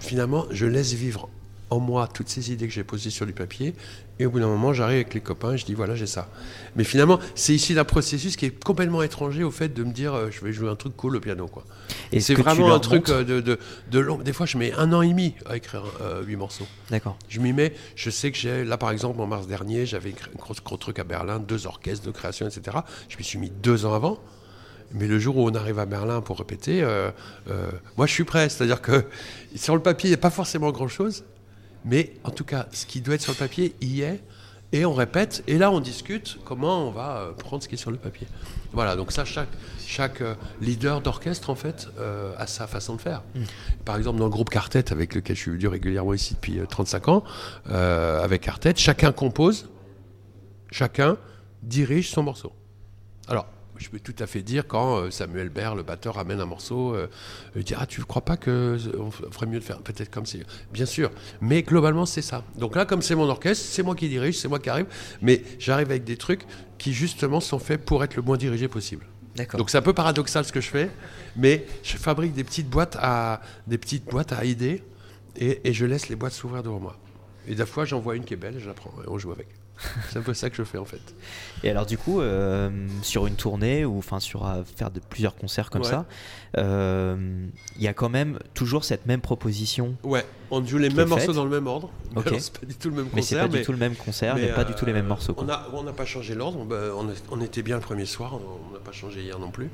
finalement, 0.00 0.46
je 0.50 0.66
laisse 0.66 0.94
vivre 0.94 1.28
en 1.74 1.80
moi 1.80 2.08
toutes 2.12 2.28
ces 2.28 2.52
idées 2.52 2.66
que 2.66 2.72
j'ai 2.72 2.84
posées 2.84 3.10
sur 3.10 3.26
du 3.26 3.32
papier. 3.32 3.74
Et 4.20 4.26
au 4.26 4.30
bout 4.30 4.38
d'un 4.38 4.46
moment, 4.46 4.72
j'arrive 4.72 4.96
avec 4.96 5.14
les 5.14 5.20
copains 5.20 5.54
et 5.54 5.58
je 5.58 5.66
dis 5.66 5.74
voilà, 5.74 5.96
j'ai 5.96 6.06
ça. 6.06 6.28
Mais 6.76 6.84
finalement, 6.84 7.18
c'est 7.34 7.54
ici 7.54 7.74
d'un 7.74 7.84
processus 7.84 8.36
qui 8.36 8.46
est 8.46 8.64
complètement 8.64 9.02
étranger 9.02 9.42
au 9.42 9.50
fait 9.50 9.74
de 9.74 9.82
me 9.82 9.92
dire 9.92 10.14
euh, 10.14 10.30
je 10.30 10.44
vais 10.44 10.52
jouer 10.52 10.68
un 10.68 10.76
truc 10.76 10.96
cool 10.96 11.16
au 11.16 11.20
piano. 11.20 11.48
quoi. 11.48 11.64
Et 12.12 12.20
c'est 12.20 12.34
vraiment 12.34 12.72
un 12.72 12.78
truc 12.78 13.08
euh, 13.08 13.24
de, 13.24 13.40
de, 13.40 13.58
de 13.90 13.98
long. 13.98 14.18
Des 14.18 14.32
fois, 14.32 14.46
je 14.46 14.56
mets 14.56 14.72
un 14.74 14.92
an 14.92 15.02
et 15.02 15.08
demi 15.08 15.34
à 15.46 15.56
écrire 15.56 15.84
euh, 16.00 16.22
huit 16.22 16.36
morceaux. 16.36 16.66
D'accord. 16.90 17.18
Je 17.28 17.40
m'y 17.40 17.52
mets. 17.52 17.74
Je 17.96 18.10
sais 18.10 18.30
que 18.30 18.38
j'ai, 18.38 18.64
là 18.64 18.78
par 18.78 18.90
exemple, 18.90 19.20
en 19.20 19.26
mars 19.26 19.48
dernier, 19.48 19.84
j'avais 19.84 20.10
écrit 20.10 20.30
un 20.32 20.38
gros, 20.38 20.54
gros 20.64 20.76
truc 20.76 20.98
à 21.00 21.04
Berlin, 21.04 21.40
deux 21.40 21.66
orchestres 21.66 22.06
de 22.06 22.12
création, 22.12 22.46
etc. 22.46 22.78
Je 23.08 23.16
m'y 23.16 23.24
suis 23.24 23.38
mis 23.38 23.50
deux 23.50 23.84
ans 23.84 23.94
avant. 23.94 24.20
Mais 24.94 25.08
le 25.08 25.18
jour 25.18 25.36
où 25.36 25.48
on 25.48 25.54
arrive 25.54 25.80
à 25.80 25.86
Berlin 25.86 26.20
pour 26.20 26.38
répéter, 26.38 26.82
euh, 26.82 27.10
euh, 27.50 27.70
moi 27.96 28.06
je 28.06 28.12
suis 28.12 28.24
prêt. 28.24 28.48
C'est-à-dire 28.48 28.80
que 28.80 29.04
sur 29.56 29.74
le 29.74 29.82
papier, 29.82 30.08
il 30.08 30.12
n'y 30.12 30.18
a 30.18 30.20
pas 30.20 30.30
forcément 30.30 30.70
grand-chose. 30.70 31.24
Mais 31.84 32.14
en 32.24 32.30
tout 32.30 32.44
cas, 32.44 32.66
ce 32.72 32.86
qui 32.86 33.00
doit 33.00 33.14
être 33.14 33.22
sur 33.22 33.32
le 33.32 33.38
papier, 33.38 33.74
y 33.80 34.02
est. 34.02 34.22
Et 34.72 34.84
on 34.84 34.94
répète. 34.94 35.44
Et 35.46 35.56
là, 35.56 35.70
on 35.70 35.78
discute 35.78 36.38
comment 36.44 36.88
on 36.88 36.90
va 36.90 37.18
euh, 37.18 37.32
prendre 37.32 37.62
ce 37.62 37.68
qui 37.68 37.76
est 37.76 37.78
sur 37.78 37.92
le 37.92 37.96
papier. 37.96 38.26
Voilà, 38.72 38.96
donc 38.96 39.12
ça, 39.12 39.24
chaque, 39.24 39.50
chaque 39.86 40.20
euh, 40.20 40.34
leader 40.60 41.00
d'orchestre, 41.00 41.48
en 41.50 41.54
fait, 41.54 41.86
euh, 42.00 42.34
a 42.38 42.48
sa 42.48 42.66
façon 42.66 42.96
de 42.96 43.00
faire. 43.00 43.22
Par 43.84 43.96
exemple, 43.96 44.18
dans 44.18 44.24
le 44.24 44.30
groupe 44.30 44.50
Quartet, 44.50 44.90
avec 44.92 45.14
lequel 45.14 45.36
je 45.36 45.42
suis 45.42 45.50
venu 45.52 45.68
régulièrement 45.68 46.12
ici 46.12 46.34
depuis 46.34 46.58
euh, 46.58 46.66
35 46.66 47.08
ans, 47.08 47.24
euh, 47.70 48.22
avec 48.22 48.42
Quartet, 48.42 48.74
chacun 48.76 49.12
compose, 49.12 49.68
chacun 50.72 51.18
dirige 51.62 52.10
son 52.10 52.24
morceau. 52.24 52.52
Alors, 53.28 53.46
je 53.76 53.88
peux 53.88 53.98
tout 53.98 54.14
à 54.18 54.26
fait 54.26 54.42
dire 54.42 54.66
quand 54.66 54.98
euh, 54.98 55.10
Samuel 55.10 55.48
Baird, 55.48 55.76
le 55.76 55.82
batteur, 55.82 56.18
amène 56.18 56.40
un 56.40 56.46
morceau, 56.46 56.94
euh, 56.94 57.08
il 57.56 57.64
dit 57.64 57.74
Ah, 57.76 57.86
tu 57.86 58.00
ne 58.00 58.04
crois 58.04 58.24
pas 58.24 58.36
que 58.36 58.78
on 58.98 59.10
ferait 59.10 59.46
mieux 59.46 59.58
de 59.58 59.64
faire 59.64 59.78
peut-être 59.78 60.10
comme 60.10 60.26
c'est. 60.26 60.44
Bien 60.72 60.86
sûr, 60.86 61.10
mais 61.40 61.62
globalement, 61.62 62.06
c'est 62.06 62.22
ça. 62.22 62.44
Donc 62.56 62.76
là, 62.76 62.84
comme 62.84 63.02
c'est 63.02 63.14
mon 63.14 63.28
orchestre, 63.28 63.64
c'est 63.68 63.82
moi 63.82 63.94
qui 63.94 64.08
dirige, 64.08 64.38
c'est 64.38 64.48
moi 64.48 64.58
qui 64.58 64.70
arrive, 64.70 64.86
mais 65.22 65.42
j'arrive 65.58 65.90
avec 65.90 66.04
des 66.04 66.16
trucs 66.16 66.42
qui 66.78 66.92
justement 66.92 67.40
sont 67.40 67.58
faits 67.58 67.84
pour 67.84 68.04
être 68.04 68.16
le 68.16 68.22
moins 68.22 68.36
dirigé 68.36 68.68
possible. 68.68 69.06
D'accord. 69.36 69.58
Donc 69.58 69.70
c'est 69.70 69.78
un 69.78 69.82
peu 69.82 69.94
paradoxal 69.94 70.44
ce 70.44 70.52
que 70.52 70.60
je 70.60 70.68
fais, 70.68 70.90
mais 71.36 71.66
je 71.82 71.96
fabrique 71.96 72.34
des 72.34 72.44
petites 72.44 72.68
boîtes 72.68 72.96
à, 73.00 73.40
des 73.66 73.78
petites 73.78 74.04
boîtes 74.04 74.32
à 74.32 74.44
idées 74.44 74.84
et, 75.36 75.68
et 75.68 75.72
je 75.72 75.86
laisse 75.86 76.08
les 76.08 76.14
boîtes 76.14 76.34
s'ouvrir 76.34 76.62
devant 76.62 76.78
moi. 76.78 76.96
Et 77.48 77.54
des 77.54 77.66
fois, 77.66 77.84
j'en 77.84 77.98
vois 77.98 78.14
une 78.14 78.24
qui 78.24 78.34
est 78.34 78.38
belle, 78.38 78.58
je 78.58 78.66
la 78.66 78.74
prends 78.74 78.92
et 79.04 79.08
on 79.08 79.18
joue 79.18 79.32
avec. 79.32 79.48
C'est 80.10 80.18
un 80.18 80.22
peu 80.22 80.34
ça 80.34 80.50
que 80.50 80.56
je 80.56 80.62
fais 80.62 80.78
en 80.78 80.84
fait. 80.84 81.00
Et 81.64 81.70
alors 81.70 81.86
du 81.86 81.98
coup, 81.98 82.20
euh, 82.20 82.70
sur 83.02 83.26
une 83.26 83.34
tournée 83.36 83.84
ou 83.84 83.98
enfin 83.98 84.20
sur 84.20 84.44
à 84.46 84.62
faire 84.64 84.90
de 84.90 85.00
plusieurs 85.00 85.34
concerts 85.34 85.70
comme 85.70 85.82
Ouais. 85.82 85.88
ça, 85.88 86.06
euh, 86.58 87.46
il 87.76 87.82
y 87.82 87.88
a 87.88 87.92
quand 87.94 88.08
même 88.08 88.38
toujours 88.54 88.84
cette 88.84 89.06
même 89.06 89.20
proposition, 89.20 89.96
Ouais, 90.04 90.24
on 90.50 90.64
joue 90.64 90.78
les 90.78 90.90
mêmes 90.90 91.08
morceaux 91.08 91.32
dans 91.32 91.44
le 91.44 91.50
même 91.50 91.66
ordre. 91.66 91.90
Ok. 92.14 92.26
Alors, 92.28 92.40
c'est 92.40 92.58
pas 92.58 92.66
du 92.66 92.74
tout 92.74 92.90
le 92.90 92.96
même 92.96 93.06
mais 93.14 93.22
c'est 93.22 93.34
concert. 93.36 93.50
pas 93.50 93.56
du 93.58 93.62
tout 93.64 93.72
le 93.72 93.78
même 93.78 93.96
concert, 93.96 94.38
il 94.38 94.44
n'y 94.44 94.50
a 94.50 94.54
pas 94.54 94.64
du 94.64 94.74
tout 94.74 94.86
les 94.86 94.92
mêmes 94.92 95.06
euh, 95.06 95.08
morceaux. 95.08 95.34
On 95.36 95.44
quoi. 95.44 95.54
a- 95.54 95.68
on 95.72 95.82
n'a 95.82 95.92
pas 95.92 96.04
changé 96.04 96.34
l'ordre. 96.34 96.64
bah, 96.64 96.76
on, 96.96 97.08
a- 97.08 97.12
on 97.30 97.40
était 97.40 97.62
bien 97.62 97.76
le 97.76 97.82
premier 97.82 98.06
soir. 98.06 98.34
On 98.34 98.72
n'a 98.72 98.78
pas 98.78 98.92
changé 98.92 99.22
hier 99.22 99.38
non 99.40 99.50
plus. 99.50 99.68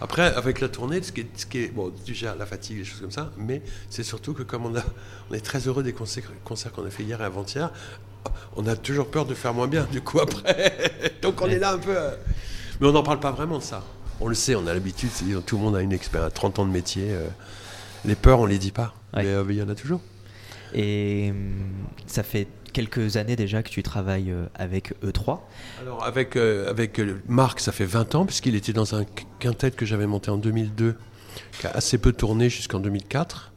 Après, 0.00 0.32
avec 0.34 0.60
la 0.60 0.68
tournée, 0.68 1.02
ce 1.02 1.10
qui 1.10 1.22
est, 1.22 1.28
ce 1.36 1.46
qui 1.46 1.58
est- 1.58 1.68
bon, 1.74 1.92
déjà 2.06 2.36
la 2.36 2.46
fatigue, 2.46 2.78
des 2.78 2.84
choses 2.84 3.00
comme 3.00 3.10
ça, 3.10 3.32
mais 3.36 3.62
c'est 3.88 4.04
surtout 4.04 4.32
que 4.34 4.42
comme 4.44 4.66
on 4.66 4.76
a, 4.76 4.82
on 5.30 5.34
est 5.34 5.40
très 5.44 5.58
heureux 5.66 5.82
des 5.82 5.92
concerts, 5.92 6.30
concerts 6.44 6.70
qu'on 6.72 6.86
a 6.86 6.90
fait 6.90 7.02
hier 7.02 7.20
et 7.20 7.24
avant-hier. 7.24 7.72
On 8.56 8.66
a 8.66 8.76
toujours 8.76 9.10
peur 9.10 9.26
de 9.26 9.34
faire 9.34 9.54
moins 9.54 9.68
bien, 9.68 9.86
du 9.90 10.00
coup, 10.00 10.20
après. 10.20 10.72
Donc 11.22 11.40
on 11.40 11.46
est 11.46 11.58
là 11.58 11.72
un 11.72 11.78
peu. 11.78 11.96
euh, 11.96 12.10
Mais 12.80 12.86
on 12.88 12.92
n'en 12.92 13.02
parle 13.02 13.20
pas 13.20 13.30
vraiment 13.32 13.58
de 13.58 13.62
ça. 13.62 13.82
On 14.20 14.28
le 14.28 14.34
sait, 14.34 14.54
on 14.54 14.66
a 14.66 14.74
l'habitude, 14.74 15.10
tout 15.46 15.56
le 15.56 15.62
monde 15.62 15.76
a 15.76 15.80
une 15.80 15.92
expérience, 15.92 16.32
30 16.34 16.58
ans 16.58 16.66
de 16.66 16.70
métier. 16.70 17.04
euh, 17.10 17.26
les 18.04 18.14
peurs, 18.16 18.40
on 18.40 18.46
les 18.46 18.58
dit 18.58 18.72
pas. 18.72 18.94
Ouais. 19.14 19.22
Mais 19.24 19.28
euh, 19.28 19.44
il 19.48 19.56
y 19.56 19.62
en 19.62 19.68
a 19.68 19.74
toujours. 19.74 20.00
Et 20.74 21.28
hum, 21.30 21.52
ça 22.06 22.22
fait 22.22 22.46
quelques 22.72 23.16
années 23.16 23.34
déjà 23.36 23.62
que 23.62 23.70
tu 23.70 23.82
travailles 23.82 24.30
euh, 24.30 24.46
avec 24.54 24.92
E3. 25.02 25.40
Alors 25.80 26.04
avec, 26.04 26.36
euh, 26.36 26.68
avec 26.70 27.00
euh, 27.00 27.20
Marc, 27.28 27.60
ça 27.60 27.72
fait 27.72 27.84
20 27.86 28.14
ans, 28.14 28.26
puisqu'il 28.26 28.54
était 28.54 28.72
dans 28.72 28.94
un 28.94 29.04
quintet 29.38 29.70
que 29.72 29.84
j'avais 29.86 30.06
monté 30.06 30.30
en 30.30 30.36
2002, 30.36 30.96
qui 31.58 31.66
a 31.66 31.70
assez 31.70 31.98
peu 31.98 32.12
tourné 32.12 32.48
jusqu'en 32.50 32.78
2004. 32.80 33.52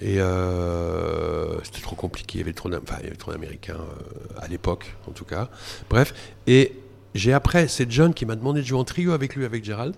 Et 0.00 0.20
euh, 0.20 1.62
c'était 1.64 1.80
trop 1.80 1.96
compliqué, 1.96 2.38
il 2.38 2.40
y 2.40 2.42
avait 2.42 2.52
trop 2.52 2.68
d'Américains 2.68 3.74
euh, 3.74 4.40
à 4.40 4.46
l'époque, 4.46 4.94
en 5.08 5.12
tout 5.12 5.24
cas. 5.24 5.48
Bref, 5.88 6.12
et 6.46 6.72
j'ai 7.14 7.32
après, 7.32 7.66
c'est 7.68 7.90
John 7.90 8.12
qui 8.12 8.26
m'a 8.26 8.36
demandé 8.36 8.60
de 8.60 8.66
jouer 8.66 8.78
en 8.78 8.84
trio 8.84 9.12
avec 9.12 9.36
lui, 9.36 9.44
avec 9.44 9.64
Gérald, 9.64 9.94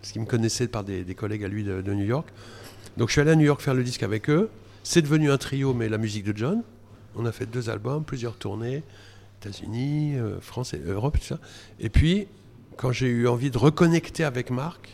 parce 0.00 0.12
qu'il 0.12 0.20
me 0.20 0.26
connaissait 0.26 0.68
par 0.68 0.84
des, 0.84 1.14
collègues 1.14 1.44
à 1.44 1.48
lui 1.48 1.64
de, 1.64 1.80
de 1.80 1.94
New 1.94 2.04
York. 2.04 2.28
Donc 2.98 3.08
je 3.08 3.12
suis 3.12 3.20
allé 3.20 3.30
à 3.30 3.36
New 3.36 3.46
York 3.46 3.62
faire 3.62 3.74
le 3.74 3.84
disque 3.84 4.02
avec 4.02 4.28
eux. 4.28 4.50
C'est 4.82 5.02
devenu 5.02 5.30
un 5.30 5.38
trio, 5.38 5.72
mais 5.72 5.88
la 5.88 5.98
musique 5.98 6.24
de 6.24 6.36
John. 6.36 6.62
On 7.16 7.24
a 7.24 7.32
fait 7.32 7.46
deux 7.46 7.70
albums, 7.70 8.04
plusieurs 8.04 8.36
tournées, 8.36 8.82
États-Unis, 9.40 10.16
euh, 10.16 10.40
France 10.40 10.74
et 10.74 10.80
Europe, 10.80 11.18
tout 11.18 11.24
ça. 11.26 11.38
Et 11.80 11.88
puis, 11.88 12.26
quand 12.76 12.92
j'ai 12.92 13.08
eu 13.08 13.28
envie 13.28 13.50
de 13.50 13.58
reconnecter 13.58 14.24
avec 14.24 14.50
Marc, 14.50 14.88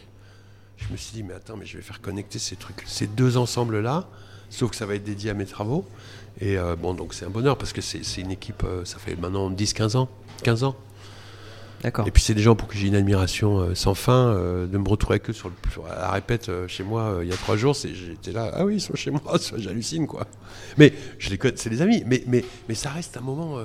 je 0.76 0.92
me 0.92 0.96
suis 0.96 1.12
dit, 1.12 1.22
mais 1.22 1.34
attends, 1.34 1.57
mais 1.57 1.66
je 1.66 1.76
vais 1.76 1.82
faire 1.82 2.00
connecter 2.00 2.38
ces 2.38 2.57
trucs, 2.57 2.82
ces 2.86 3.07
deux 3.07 3.36
ensembles-là, 3.36 4.09
sauf 4.55 4.70
que 4.70 4.76
ça 4.76 4.86
va 4.86 4.94
être 4.94 5.05
dédié 5.05 5.30
à 5.30 5.34
mes 5.34 5.46
travaux. 5.46 5.84
Et 6.40 6.57
euh, 6.59 6.76
bon, 6.76 6.94
donc 6.94 7.14
c'est 7.14 7.24
un 7.24 7.30
bonheur 7.30 7.57
parce 7.57 7.72
que 7.72 7.80
c'est 7.80 8.20
une 8.20 8.30
équipe, 8.30 8.62
euh, 8.64 8.84
ça 8.84 8.98
fait 8.98 9.16
maintenant 9.16 9.50
10-15 9.50 9.96
ans. 9.96 10.09
15 10.42 10.64
ans. 10.64 10.76
D'accord. 11.82 12.07
Et 12.09 12.11
puis 12.11 12.22
c'est 12.22 12.34
des 12.34 12.42
gens 12.42 12.57
pour 12.57 12.68
qui 12.68 12.78
j'ai 12.78 12.86
une 12.88 12.94
admiration 12.94 13.59
euh, 13.59 13.74
sans 13.74 13.94
fin. 13.94 14.32
de 14.34 14.78
me 14.78 14.88
retrouver 14.88 15.16
avec 15.16 15.30
eux 15.30 15.32
sur, 15.34 15.50
le, 15.50 15.55
sur 15.70 15.86
la 15.86 16.11
répète 16.11 16.50
chez 16.66 16.82
moi 16.82 17.18
il 17.22 17.28
y 17.28 17.32
a 17.32 17.36
trois 17.36 17.57
jours, 17.57 17.74
j'étais 17.74 18.32
là, 18.32 18.50
ah 18.55 18.64
oui, 18.64 18.76
ils 18.76 18.80
sont 18.80 18.94
chez 18.94 19.11
moi, 19.11 19.22
j'hallucine 19.57 20.07
quoi. 20.07 20.26
Mais 20.78 20.94
je 21.18 21.28
les 21.28 21.36
connais, 21.36 21.57
c'est 21.57 21.68
des 21.68 21.82
amis, 21.82 22.02
mais, 22.07 22.24
mais, 22.26 22.42
mais 22.68 22.74
ça 22.74 22.90
reste 22.90 23.18
un 23.18 23.20
moment 23.20 23.59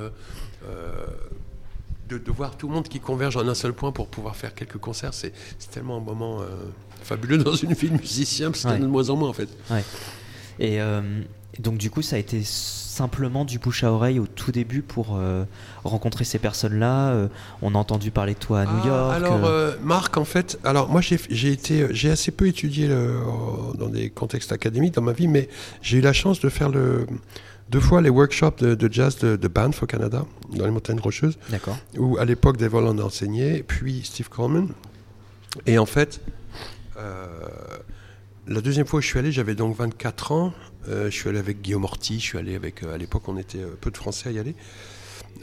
de, 2.09 2.17
de 2.17 2.31
voir 2.31 2.57
tout 2.57 2.67
le 2.67 2.73
monde 2.73 2.89
qui 2.89 2.99
converge 2.99 3.37
en 3.37 3.47
un 3.47 3.55
seul 3.55 3.71
point 3.71 3.93
pour 3.93 4.07
pouvoir 4.07 4.35
faire 4.35 4.53
quelques 4.53 4.79
concerts. 4.79 5.13
C'est 5.13 5.31
tellement 5.71 5.97
un 5.97 6.01
moment 6.01 6.41
fabuleux 7.03 7.37
dans 7.43 7.55
une 7.55 7.73
vie 7.73 7.89
de 7.89 7.97
musicien, 7.97 8.51
parce 8.51 8.63
qu'il 8.63 8.71
y 8.71 8.73
en 8.73 8.77
a 8.77 8.79
de 8.79 8.85
moins 8.85 9.09
en 9.09 9.15
moins 9.15 9.29
en 9.29 9.33
fait. 9.33 9.49
Et 10.59 10.81
euh, 10.81 11.01
donc 11.59 11.77
du 11.77 11.89
coup, 11.89 12.01
ça 12.01 12.15
a 12.17 12.19
été 12.19 12.41
simplement 12.43 13.45
du 13.45 13.59
bouche 13.59 13.83
à 13.85 13.91
oreille 13.93 14.19
au 14.19 14.27
tout 14.27 14.51
début 14.51 14.81
pour 14.81 15.15
euh, 15.15 15.45
rencontrer 15.85 16.25
ces 16.25 16.37
personnes-là. 16.37 17.09
euh, 17.11 17.27
on 17.61 17.73
a 17.75 17.77
entendu 17.77 18.11
parler 18.11 18.33
de 18.33 18.39
toi 18.39 18.61
à 18.61 18.65
New 18.65 18.79
Ah, 18.83 18.87
York. 18.87 19.15
Alors, 19.15 19.45
euh, 19.45 19.75
Marc, 19.81 20.17
en 20.17 20.25
fait, 20.25 20.59
alors 20.65 20.89
moi 20.89 20.99
j'ai 21.01 21.17
j'ai 21.29 21.51
été, 21.51 21.87
j'ai 21.91 22.11
assez 22.11 22.31
peu 22.31 22.47
étudié 22.47 22.87
le- 22.87 23.19
dans 23.77 23.87
des 23.87 24.09
contextes 24.09 24.51
académiques 24.51 24.93
dans 24.95 25.01
ma 25.01 25.13
vie, 25.13 25.27
mais 25.29 25.47
j'ai 25.81 25.99
eu 25.99 26.01
la 26.01 26.11
chance 26.13 26.41
de 26.41 26.49
faire 26.49 26.67
le, 26.69 27.07
deux 27.69 27.79
fois 27.79 28.01
les 28.01 28.09
workshops 28.09 28.57
de, 28.59 28.75
de 28.75 28.91
jazz 28.93 29.17
de, 29.19 29.37
de 29.37 29.47
Banff 29.47 29.81
au 29.83 29.85
Canada, 29.85 30.25
dans 30.53 30.65
les 30.65 30.71
montagnes 30.71 30.99
rocheuses, 30.99 31.37
D'accord. 31.49 31.77
où 31.97 32.17
à 32.17 32.25
l'époque 32.25 32.57
Dave 32.57 32.73
Holland 32.75 32.99
enseignait, 32.99 33.63
puis 33.65 34.01
Steve 34.03 34.27
Coleman. 34.27 34.67
Et 35.65 35.77
en 35.77 35.85
fait, 35.85 36.19
euh, 36.97 37.25
la 38.49 38.61
deuxième 38.61 38.87
fois 38.87 38.97
où 38.97 39.01
je 39.01 39.07
suis 39.07 39.19
allé, 39.19 39.31
j'avais 39.31 39.53
donc 39.53 39.77
24 39.77 40.31
ans. 40.31 40.53
Euh, 40.87 41.05
je 41.11 41.15
suis 41.15 41.29
allé 41.29 41.37
avec 41.37 41.61
Guillaume 41.61 41.83
Orti, 41.83 42.19
je 42.19 42.25
suis 42.25 42.37
allé 42.37 42.55
avec. 42.55 42.81
euh, 42.81 42.95
à 42.95 42.97
l'époque, 42.97 43.27
on 43.27 43.37
était 43.37 43.59
euh, 43.59 43.77
peu 43.79 43.91
de 43.91 43.97
Français 43.97 44.29
à 44.29 44.31
y 44.31 44.39
aller. 44.39 44.55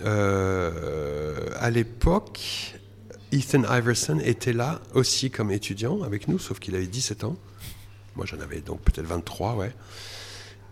À 0.04 1.70
l'époque, 1.70 2.74
Ethan 3.30 3.62
Iverson 3.62 4.18
était 4.18 4.52
là 4.52 4.80
aussi 4.92 5.30
comme 5.30 5.52
étudiant 5.52 6.02
avec 6.02 6.26
nous, 6.26 6.40
sauf 6.40 6.58
qu'il 6.58 6.74
avait 6.74 6.86
17 6.86 7.22
ans. 7.24 7.36
Moi, 8.16 8.26
j'en 8.26 8.40
avais 8.40 8.60
donc 8.60 8.80
peut-être 8.80 9.06
23, 9.06 9.54
ouais. 9.54 9.72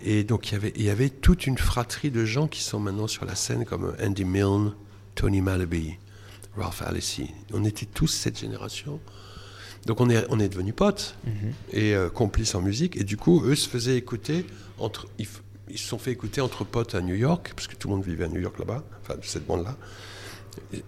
Et 0.01 0.25
donc, 0.25 0.51
il 0.51 0.55
y, 0.55 0.57
avait, 0.57 0.73
il 0.75 0.83
y 0.83 0.91
avait 0.91 1.11
toute 1.11 1.47
une 1.47 1.57
fratrie 1.57 2.11
de 2.11 2.25
gens 2.25 2.49
qui 2.49 2.63
sont 2.63 2.81
maintenant 2.81 3.07
sur 3.07 3.25
la 3.25 3.37
scène, 3.37 3.65
comme 3.65 3.95
Andy 4.03 4.25
Milne, 4.25 4.75
Tony 5.15 5.41
Malaby, 5.41 5.99
Ralph 6.57 6.83
Alessi. 6.83 7.31
On 7.53 7.65
était 7.65 7.87
tous 7.87 8.09
cette 8.09 8.39
génération. 8.39 9.01
Donc, 9.87 10.01
on 10.01 10.09
est, 10.11 10.25
on 10.31 10.41
est 10.41 10.49
devenus 10.49 10.75
potes 10.75 11.17
Mhm. 11.27 11.33
et 11.73 11.95
euh, 11.95 12.09
complices 12.09 12.55
en 12.55 12.63
musique. 12.63 12.97
Et 12.97 13.05
du 13.05 13.17
coup, 13.17 13.43
eux 13.45 13.55
se 13.55 13.69
faisaient 13.69 13.97
écouter 13.97 14.47
entre. 14.79 15.07
Ils, 15.19 15.27
se 15.79 15.89
sont 15.89 15.99
fait 15.99 16.13
écouter 16.13 16.41
entre 16.41 16.65
potes 16.65 16.95
à 16.95 17.01
New 17.01 17.15
York, 17.15 17.53
parce 17.57 17.67
que 17.69 17.75
tout 17.75 17.89
le 17.89 17.95
monde 17.97 18.05
vivait 18.05 18.25
à 18.25 18.29
New 18.29 18.41
York 18.41 18.59
là-bas, 18.59 18.85
enfin, 19.03 19.17
de 19.17 19.25
cette 19.25 19.47
bande-là. 19.47 19.77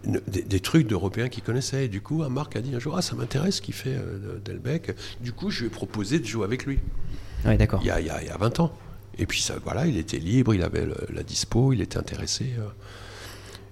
Des, 0.05 0.43
des 0.43 0.61
trucs 0.61 0.87
d'Européens 0.87 1.29
qui 1.29 1.41
connaissaient. 1.43 1.87
Et 1.87 1.89
du 1.89 2.01
coup, 2.01 2.23
un 2.23 2.29
Marc 2.29 2.55
a 2.57 2.61
dit 2.61 2.75
un 2.75 2.79
jour 2.79 2.97
Ah, 2.97 3.03
ça 3.03 3.17
m'intéresse 3.17 3.57
ce 3.57 3.63
qu'il 3.63 3.75
fait 3.75 3.97
euh, 3.97 4.39
Delbecq. 4.45 4.95
Du 5.21 5.33
coup, 5.33 5.51
je 5.51 5.61
lui 5.61 5.67
ai 5.67 5.71
proposé 5.71 6.19
de 6.21 6.25
jouer 6.27 6.45
avec 6.45 6.67
lui 6.67 6.79
Ouais, 7.45 7.57
d'accord. 7.57 7.81
il 7.83 7.87
y, 7.87 7.91
a, 7.91 8.01
il 8.01 8.07
y 8.07 8.11
a- 8.11 8.23
il 8.23 8.29
y 8.29 8.31
a 8.31 8.37
20 8.37 8.61
ans. 8.61 8.73
Et 9.19 9.27
puis 9.27 9.41
ça, 9.41 9.57
voilà, 9.65 9.87
il 9.87 9.97
était 9.97 10.19
libre, 10.19 10.55
il 10.55 10.63
avait 10.63 10.85
le- 10.85 10.97
la 11.13 11.23
dispo, 11.23 11.73
il 11.73 11.81
était 11.81 11.99
intéressé. 11.99 12.53
euh. 12.59 12.69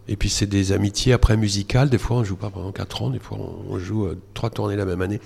Et 0.08 0.16
puis 0.16 0.28
c'est 0.28 0.46
des 0.46 0.72
amitiés 0.72 1.12
après 1.12 1.36
musicales. 1.36 1.88
Des 1.90 1.98
fois 1.98 2.18
on 2.18 2.24
joue 2.24 2.36
pas 2.36 2.50
pendant 2.50 2.72
4 2.72 3.02
ans, 3.02 3.10
des 3.10 3.18
fois 3.18 3.38
on, 3.68 3.78
joue 3.78 4.06
euh, 4.06 4.20
trois 4.34 4.50
tournées 4.50 4.76
la 4.76 4.84
même 4.84 5.00
année. 5.02 5.20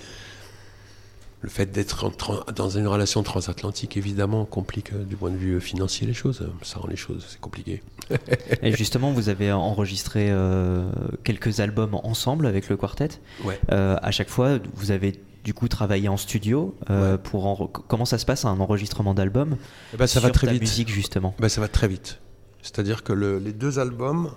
Le 1.41 1.47
fait 1.49 1.67
d'être 1.71 2.11
dans 2.53 2.69
une 2.69 2.85
relation 2.87 3.23
transatlantique, 3.23 3.95
évidemment, 3.95 4.43
complique 4.43 4.91
euh, 4.91 5.05
du 5.05 5.15
point 5.15 5.29
de 5.31 5.37
vue 5.37 5.61
financier 5.61 6.05
les 6.05 6.13
choses. 6.13 6.45
Ça 6.63 6.79
rend 6.79 6.89
les 6.89 6.97
choses, 6.97 7.25
c'est 7.29 7.39
compliqué. 7.39 7.81
Et 8.61 8.73
justement, 8.73 9.11
vous 9.13 9.29
avez 9.29 9.49
enregistré 9.53 10.27
euh, 10.31 10.89
quelques 11.23 11.61
albums 11.61 11.95
ensemble 12.03 12.45
avec 12.45 12.67
le 12.67 12.75
quartet. 12.75 13.07
Ouais. 13.45 13.57
Euh, 13.71 13.95
à 14.01 14.11
chaque 14.11 14.27
fois, 14.29 14.59
vous 14.73 14.91
avez 14.91 15.17
du 15.45 15.53
coup 15.53 15.69
travaillé 15.69 16.09
en 16.09 16.17
studio 16.17 16.75
euh, 16.89 17.13
Ouais. 17.13 17.17
pour 17.23 17.45
en- 17.45 17.67
comment 17.67 18.03
ça 18.03 18.17
se 18.17 18.25
passe 18.25 18.43
un 18.43 18.59
enregistrement 18.59 19.13
d'album 19.13 19.55
Eh 19.93 19.97
ben, 19.97 20.07
ça 20.07 20.19
va 20.19 20.27
sur 20.27 20.33
très 20.35 20.47
ta 20.47 20.53
vite. 20.53 20.61
musique 20.63 20.89
justement? 20.89 21.33
Ben, 21.39 21.47
ça 21.47 21.61
va 21.61 21.69
très 21.69 21.87
vite. 21.87 22.19
C'est-à-dire 22.61 23.01
que 23.01 23.13
le- 23.13 23.39
les 23.39 23.53
deux 23.53 23.79
albums, 23.79 24.31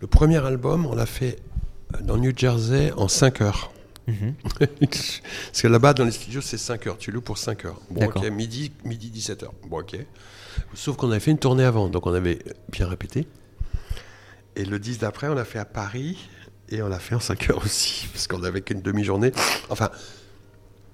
le 0.00 0.06
premier 0.06 0.44
album, 0.44 0.86
on 0.86 0.94
l'a 0.94 1.06
fait 1.06 1.38
dans 2.02 2.16
New 2.16 2.32
Jersey 2.36 2.92
en 2.96 3.08
5 3.08 3.40
heures. 3.40 3.72
Mhm. 4.06 4.34
Parce 4.80 5.62
que 5.62 5.68
là-bas, 5.68 5.94
dans 5.94 6.04
les 6.04 6.10
studios, 6.10 6.40
c'est 6.40 6.58
5 6.58 6.86
heures. 6.86 6.98
Tu 6.98 7.10
loues 7.10 7.20
pour 7.22 7.38
5 7.38 7.64
heures. 7.64 7.80
Bon, 7.90 8.04
ok, 8.06 8.22
midi, 8.30 8.72
midi 8.84 9.10
17 9.10 9.44
heures. 9.44 9.54
Bon, 9.66 9.80
ok. 9.80 9.96
Sauf 10.74 10.96
qu'on 10.96 11.10
avait 11.10 11.20
fait 11.20 11.30
une 11.30 11.38
tournée 11.38 11.64
avant, 11.64 11.88
donc 11.88 12.06
on 12.06 12.14
avait 12.14 12.38
bien 12.70 12.86
répété. 12.86 13.26
Et 14.56 14.64
le 14.64 14.78
10 14.78 14.98
d'après, 14.98 15.28
on 15.28 15.34
l'a 15.34 15.44
fait 15.44 15.58
à 15.58 15.64
Paris, 15.64 16.28
et 16.68 16.82
on 16.82 16.88
l'a 16.88 16.98
fait 16.98 17.14
en 17.14 17.20
5 17.20 17.50
heures 17.50 17.64
aussi, 17.64 18.06
parce 18.12 18.26
qu'on 18.26 18.42
avait 18.44 18.60
qu'une 18.60 18.82
demi-journée. 18.82 19.32
Enfin, 19.68 19.90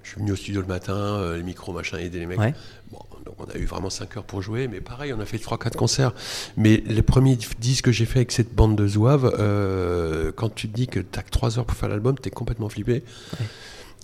je 0.03 0.11
suis 0.11 0.21
venu 0.21 0.33
au 0.33 0.37
studio 0.37 0.61
le 0.61 0.67
matin, 0.67 0.95
euh, 0.95 1.37
les 1.37 1.43
micros, 1.43 1.73
machin, 1.73 1.99
aider 1.99 2.21
les 2.21 2.27
mecs. 2.27 2.39
Ouais. 2.39 2.55
Bon, 2.91 3.01
on 3.47 3.51
a 3.55 3.57
eu 3.59 3.65
vraiment 3.67 3.91
5 3.91 4.17
heures 4.17 4.25
pour 4.25 4.43
jouer, 4.43 4.69
mais 4.69 4.81
pareil, 4.81 5.13
on 5.13 5.21
a 5.21 5.25
fait 5.25 5.39
3-4 5.39 5.77
concerts. 5.77 6.13
Mais 6.57 6.83
les 6.87 7.03
premiers 7.03 7.37
disques 7.59 7.87
que 7.87 7.93
j'ai 7.93 8.07
fait 8.07 8.21
avec 8.21 8.33
cette 8.33 8.55
bande 8.55 8.77
de 8.77 8.87
zouaves, 8.87 9.35
euh, 9.39 10.33
quand 10.35 10.55
tu 10.55 10.69
te 10.69 10.75
dis 10.75 10.87
que 10.89 11.01
t'as 11.01 11.23
que 11.23 11.31
3 11.31 11.59
heures 11.59 11.65
pour 11.67 11.77
faire 11.77 11.89
l'album, 11.89 12.19
t'es 12.19 12.31
complètement 12.31 12.69
flippé. 12.69 13.03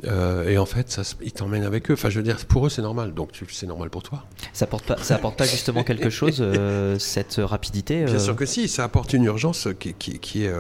Euh, 0.05 0.49
et 0.49 0.59
en 0.59 0.66
fait, 0.66 0.91
ça, 0.91 1.03
ils 1.22 1.32
t'emmènent 1.32 1.64
avec 1.64 1.91
eux. 1.91 1.95
Enfin, 1.95 2.11
je 2.11 2.18
veux 2.18 2.22
dire, 2.22 2.37
pour 2.47 2.66
eux, 2.66 2.68
c'est 2.68 2.82
normal. 2.82 3.14
Donc, 3.14 3.30
c'est 3.51 3.66
normal 3.66 3.89
pour 3.89 4.03
toi. 4.03 4.24
Ça 4.53 4.64
apporte 4.66 4.84
pas, 4.84 4.99
ça 4.99 5.14
apporte 5.14 5.39
pas 5.39 5.47
justement 5.47 5.84
quelque 5.84 6.11
chose 6.11 6.39
euh, 6.41 6.99
cette 6.99 7.37
rapidité. 7.39 8.05
Bien 8.05 8.18
sûr 8.18 8.37
que 8.37 8.45
si, 8.45 8.68
ça 8.68 8.84
apporte 8.84 9.14
une 9.14 9.24
urgence 9.24 9.68
qui, 9.80 9.95
qui- 9.95 10.18
qui 10.18 10.45
est, 10.45 10.53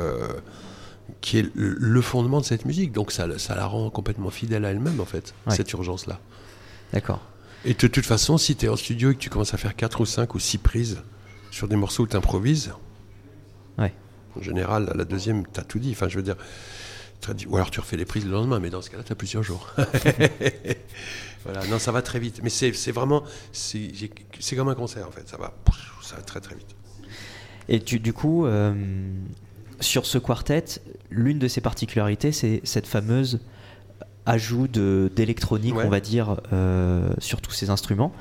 qui 1.20 1.38
est 1.38 1.54
le- 1.54 1.76
le 1.78 2.00
fondement 2.00 2.40
de 2.40 2.46
cette 2.46 2.64
musique. 2.64 2.92
Donc, 2.92 3.12
ça, 3.12 3.26
ça 3.38 3.54
la 3.54 3.66
rend 3.66 3.90
complètement 3.90 4.30
fidèle 4.30 4.64
à 4.64 4.70
elle-même, 4.70 5.00
en 5.00 5.04
fait, 5.04 5.34
Ouais. 5.46 5.54
cette 5.54 5.70
urgence-là. 5.72 6.18
D'accord. 6.94 7.20
Et 7.68 7.74
de 7.74 7.86
toute 7.88 8.06
façon, 8.06 8.38
si 8.38 8.54
tu 8.56 8.66
es 8.66 8.68
en 8.68 8.76
studio 8.76 9.10
et 9.10 9.14
que 9.14 9.18
tu 9.20 9.28
commences 9.30 9.52
à 9.52 9.56
faire 9.56 9.74
4 9.74 10.00
ou 10.00 10.06
5 10.06 10.34
ou 10.34 10.38
6 10.38 10.58
prises 10.58 11.02
sur 11.50 11.66
des 11.68 11.76
morceaux 11.76 12.04
où 12.04 12.06
tu 12.06 12.16
improvises, 12.16 12.72
Ouais. 13.76 13.92
en 14.38 14.42
général, 14.42 14.88
à 14.90 14.94
la 14.94 15.04
deuxième, 15.04 15.44
tu 15.52 15.58
as 15.60 15.64
tout 15.64 15.78
dit. 15.80 15.90
Enfin, 15.92 16.08
je 16.08 16.16
veux 16.16 16.22
dire, 16.22 16.36
dit- 17.34 17.46
ou 17.46 17.56
alors 17.56 17.70
tu 17.70 17.80
refais 17.80 17.96
les 17.96 18.04
prises 18.04 18.24
le 18.24 18.30
lendemain, 18.30 18.60
mais 18.60 18.70
dans 18.70 18.82
ce 18.82 18.90
cas-là, 18.90 19.02
tu 19.02 19.12
as 19.12 19.16
plusieurs 19.16 19.42
jours. 19.42 19.74
voilà, 21.44 21.66
non, 21.66 21.78
ça 21.80 21.90
va 21.90 22.02
très 22.02 22.20
vite. 22.20 22.40
Mais 22.44 22.50
c'est 22.50 22.70
vraiment, 22.92 23.24
c'est 23.52 23.90
comme 24.54 24.68
un 24.68 24.74
concert 24.76 25.06
en 25.08 25.10
fait, 25.10 25.28
ça 25.28 25.36
va, 25.36 25.52
ça 26.02 26.16
va 26.16 26.22
très 26.22 26.40
très 26.40 26.54
vite. 26.54 26.76
Et 27.68 27.80
tu- 27.80 27.98
du 27.98 28.12
coup, 28.12 28.46
euh, 28.46 28.74
sur 29.80 30.06
ce 30.06 30.18
quartet, 30.18 30.64
l'une 31.10 31.40
de 31.40 31.48
ses 31.48 31.60
particularités, 31.60 32.30
c'est 32.30 32.60
cette 32.62 32.86
fameuse 32.86 33.40
ajout 34.26 34.66
d'électronique, 34.68 35.76
Ouais. 35.76 35.84
on 35.86 35.88
va 35.88 36.00
dire, 36.00 36.36
euh, 36.52 37.08
sur 37.18 37.40
tous 37.40 37.52
ces 37.52 37.70
instruments, 37.70 38.12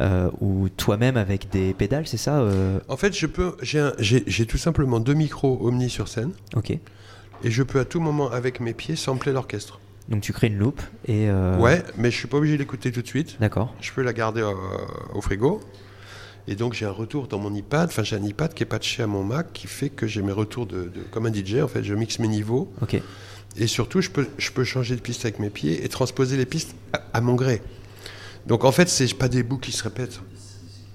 euh, 0.00 0.30
ou 0.40 0.68
toi-même 0.70 1.16
avec 1.16 1.50
des 1.50 1.74
pédales, 1.74 2.06
c'est 2.06 2.16
ça 2.16 2.40
euh, 2.40 2.80
En 2.88 2.96
fait, 2.96 3.16
je 3.16 3.26
peux, 3.26 3.56
j'ai 3.62 4.46
tout 4.46 4.58
simplement 4.58 5.00
deux 5.00 5.14
micros 5.14 5.58
Omni 5.62 5.90
sur 5.90 6.08
scène, 6.08 6.32
Ok. 6.56 6.70
et 6.70 6.80
je 7.44 7.62
peux 7.62 7.78
à 7.80 7.84
tout 7.84 8.00
moment 8.00 8.30
avec 8.30 8.60
mes 8.60 8.72
pieds 8.72 8.96
sampler 8.96 9.32
l'orchestre. 9.32 9.80
Donc 10.08 10.22
tu 10.22 10.32
crées 10.32 10.48
une 10.48 10.58
loupe 10.58 10.80
et. 11.06 11.30
Ouais, 11.60 11.84
mais 11.96 12.10
je 12.10 12.16
suis 12.16 12.26
pas 12.26 12.38
obligé 12.38 12.54
de 12.54 12.58
l'écouter 12.62 12.90
tout 12.90 13.02
de 13.02 13.06
suite. 13.06 13.36
D'accord. 13.38 13.72
Je 13.80 13.92
peux 13.92 14.02
la 14.02 14.12
garder 14.12 14.42
au 15.14 15.20
frigo. 15.20 15.60
Et 16.48 16.56
donc 16.56 16.72
j'ai 16.72 16.86
un 16.86 16.90
retour 16.90 17.28
dans 17.28 17.38
mon 17.38 17.54
iPad, 17.54 17.90
enfin 17.90 18.02
j'ai 18.02 18.16
un 18.16 18.22
iPad 18.24 18.52
qui 18.54 18.62
est 18.64 18.66
patché 18.66 19.02
à 19.02 19.06
mon 19.06 19.22
Mac 19.22 19.52
qui 19.52 19.66
fait 19.68 19.90
que 19.90 20.06
j'ai 20.08 20.22
mes 20.22 20.32
retours 20.32 20.66
de, 20.66 20.84
de- 20.84 21.02
comme 21.12 21.26
un 21.26 21.32
DJ 21.32 21.56
en 21.62 21.68
fait, 21.68 21.84
je 21.84 21.94
mixe 21.94 22.18
mes 22.18 22.26
niveaux 22.28 22.72
Ok. 22.82 23.00
Et 23.56 23.66
surtout 23.66 24.00
je 24.00 24.10
peux, 24.10 24.26
je 24.38 24.50
peux 24.50 24.64
changer 24.64 24.94
de 24.96 25.00
piste 25.00 25.24
avec 25.24 25.38
mes 25.38 25.50
pieds 25.50 25.84
et 25.84 25.88
transposer 25.88 26.36
les 26.36 26.46
pistes 26.46 26.74
à, 26.92 27.02
à 27.14 27.20
mon 27.20 27.34
gré. 27.34 27.62
Donc 28.46 28.64
en 28.64 28.72
fait 28.72 28.88
c'est 28.88 29.12
pas 29.14 29.28
des 29.28 29.42
boucles 29.42 29.66
qui 29.68 29.72
se 29.76 29.82
répètent, 29.82 30.20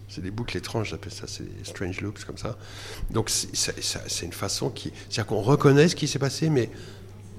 C'est 0.08 0.22
des 0.22 0.32
boucles 0.32 0.58
étranges, 0.58 0.90
j'appelle 0.90 1.12
ça, 1.14 1.26
c'est 1.28 1.44
des 1.44 1.64
strange 1.66 2.02
loops 2.02 2.24
comme 2.26 2.38
ça. 2.38 2.58
Donc 3.12 3.30
c'est 3.30 4.26
une 4.26 4.34
façon 4.34 4.70
qui, 4.70 4.92
c'est-à-dire 5.10 5.26
qu'on 5.28 5.42
reconnaît 5.42 5.88
ce 5.90 5.96
qui 5.96 6.08
s'est 6.08 6.20
passé, 6.20 6.50
mais 6.50 6.70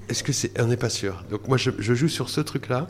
est-ce 0.09 0.23
que 0.23 0.31
c'est, 0.31 0.59
on 0.61 0.67
n'est 0.67 0.77
pas 0.77 0.89
sûr. 0.89 1.23
Donc 1.29 1.47
moi 1.47 1.57
je, 1.57 1.71
je 1.79 1.93
joue 1.93 2.07
sur 2.07 2.29
ce 2.29 2.39
truc-là. 2.41 2.87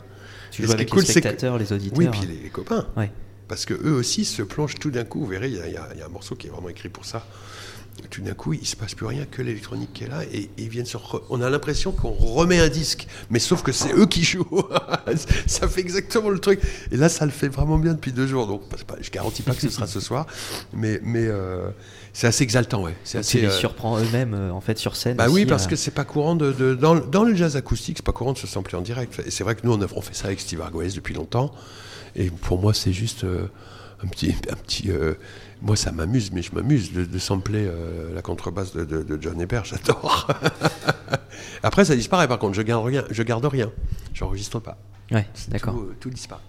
Tu 0.50 0.62
Et 0.62 0.64
joues 0.66 0.70
ce 0.72 0.76
avec 0.76 0.90
cool, 0.90 1.00
les 1.00 1.06
que- 1.06 1.10
spectateurs, 1.12 1.58
les 1.58 1.72
auditeurs. 1.72 1.98
Oui, 1.98 2.08
puis 2.10 2.20
les, 2.26 2.36
les 2.42 2.50
copains. 2.50 2.86
Ouais. 2.96 3.10
Parce 3.48 3.64
que 3.64 3.74
eux 3.74 3.94
aussi 3.94 4.24
se 4.26 4.42
plongent 4.42 4.74
tout 4.76 4.90
d'un 4.90 5.04
coup. 5.04 5.20
Vous 5.20 5.26
verrez, 5.26 5.48
y, 5.50 5.54
y 5.54 5.56
il 5.66 5.72
y 5.72 6.02
a 6.02 6.06
un 6.06 6.08
morceau 6.08 6.36
qui 6.36 6.46
est 6.46 6.50
vraiment 6.50 6.68
écrit 6.68 6.88
pour 6.90 7.04
ça. 7.06 7.26
Tout 8.10 8.22
d'un 8.22 8.34
coup, 8.34 8.52
il 8.52 8.66
se 8.66 8.76
passe 8.76 8.94
plus 8.94 9.06
rien 9.06 9.26
que 9.30 9.42
l'électronique 9.42 9.92
qui 9.92 10.04
est 10.04 10.08
là 10.08 10.22
et, 10.32 10.42
et 10.42 10.50
ils 10.58 10.68
viennent 10.68 10.86
se 10.86 10.96
re- 10.96 11.22
On 11.30 11.40
a 11.42 11.50
l'impression 11.50 11.92
qu'on 11.92 12.10
remet 12.12 12.58
un 12.58 12.68
disque, 12.68 13.06
mais 13.30 13.38
sauf 13.38 13.62
que 13.62 13.72
c'est 13.72 13.92
eux 13.94 14.06
qui 14.06 14.24
jouent. 14.24 14.46
ça 15.46 15.68
fait 15.68 15.80
exactement 15.80 16.30
le 16.30 16.38
truc. 16.38 16.60
Et 16.90 16.96
là, 16.96 17.08
ça 17.08 17.24
le 17.24 17.30
fait 17.30 17.48
vraiment 17.48 17.76
bien 17.78 17.94
depuis 17.94 18.12
deux 18.12 18.26
jours. 18.26 18.46
Donc, 18.46 18.68
pas- 18.68 18.96
je 19.00 19.10
garantis 19.10 19.42
pas 19.42 19.52
que 19.54 19.60
ce 19.60 19.68
sera 19.68 19.86
ce 19.86 20.00
soir, 20.00 20.26
mais, 20.72 21.00
mais 21.02 21.26
euh, 21.26 21.70
c'est 22.12 22.26
assez 22.26 22.42
exaltant, 22.44 22.82
ouais. 22.82 22.94
C'est 23.04 23.18
assez. 23.18 23.38
tu 23.38 23.44
les 23.44 23.50
euh, 23.52 23.56
surprends 23.58 23.98
eux-mêmes 23.98 24.34
euh, 24.34 24.50
en 24.52 24.60
fait 24.60 24.78
sur 24.78 24.96
scène. 24.96 25.16
bah 25.16 25.26
oui, 25.28 25.42
parce 25.46 25.66
que 25.66 25.76
c'est 25.76 25.90
pas 25.90 26.04
courant 26.04 26.34
de, 26.36 26.52
de- 26.52 26.74
dans, 26.74 26.94
le- 26.94 27.02
dans 27.02 27.24
le 27.24 27.34
jazz 27.34 27.56
acoustique, 27.56 27.98
c'est 27.98 28.06
pas 28.06 28.12
courant 28.12 28.32
de 28.32 28.38
se 28.38 28.46
sampler 28.46 28.76
en 28.78 28.82
direct. 28.82 29.20
Et 29.26 29.30
c'est 29.30 29.44
vrai 29.44 29.54
que 29.54 29.60
nous, 29.64 29.72
on, 29.72 29.82
a- 29.82 29.86
on 29.94 30.00
fait 30.00 30.14
ça 30.14 30.26
avec 30.28 30.40
Steve 30.40 30.60
Argoes 30.60 30.94
depuis 30.94 31.14
longtemps. 31.14 31.52
Et 32.16 32.30
pour 32.30 32.60
moi, 32.60 32.74
c'est 32.74 32.92
juste 32.92 33.24
un 34.02 34.06
petit, 34.08 34.34
un 34.50 34.56
petit. 34.56 34.90
Moi, 35.62 35.76
ça 35.76 35.90
m'amuse, 35.92 36.30
mais 36.32 36.42
je 36.42 36.54
m'amuse 36.54 36.92
de, 36.92 37.04
de 37.04 37.18
sampler 37.18 37.66
euh, 37.66 38.14
la 38.14 38.22
contrebasse 38.22 38.72
de, 38.74 38.84
de- 38.84 39.02
de 39.02 39.18
John 39.20 39.40
Ebert. 39.40 39.64
J'adore. 39.64 40.28
Après, 41.62 41.84
ça 41.84 41.96
disparaît. 41.96 42.28
Par 42.28 42.38
contre, 42.38 42.54
je 42.54 42.62
garde 42.62 42.84
rien. 42.86 43.04
Je 43.10 43.22
garde 43.22 43.44
rien. 43.44 43.70
J'enregistre 44.14 44.60
pas. 44.60 44.78
Ouais, 45.10 45.26
d'accord. 45.48 45.74
Tout, 45.74 45.88
tout 46.00 46.10
disparaît. 46.10 46.42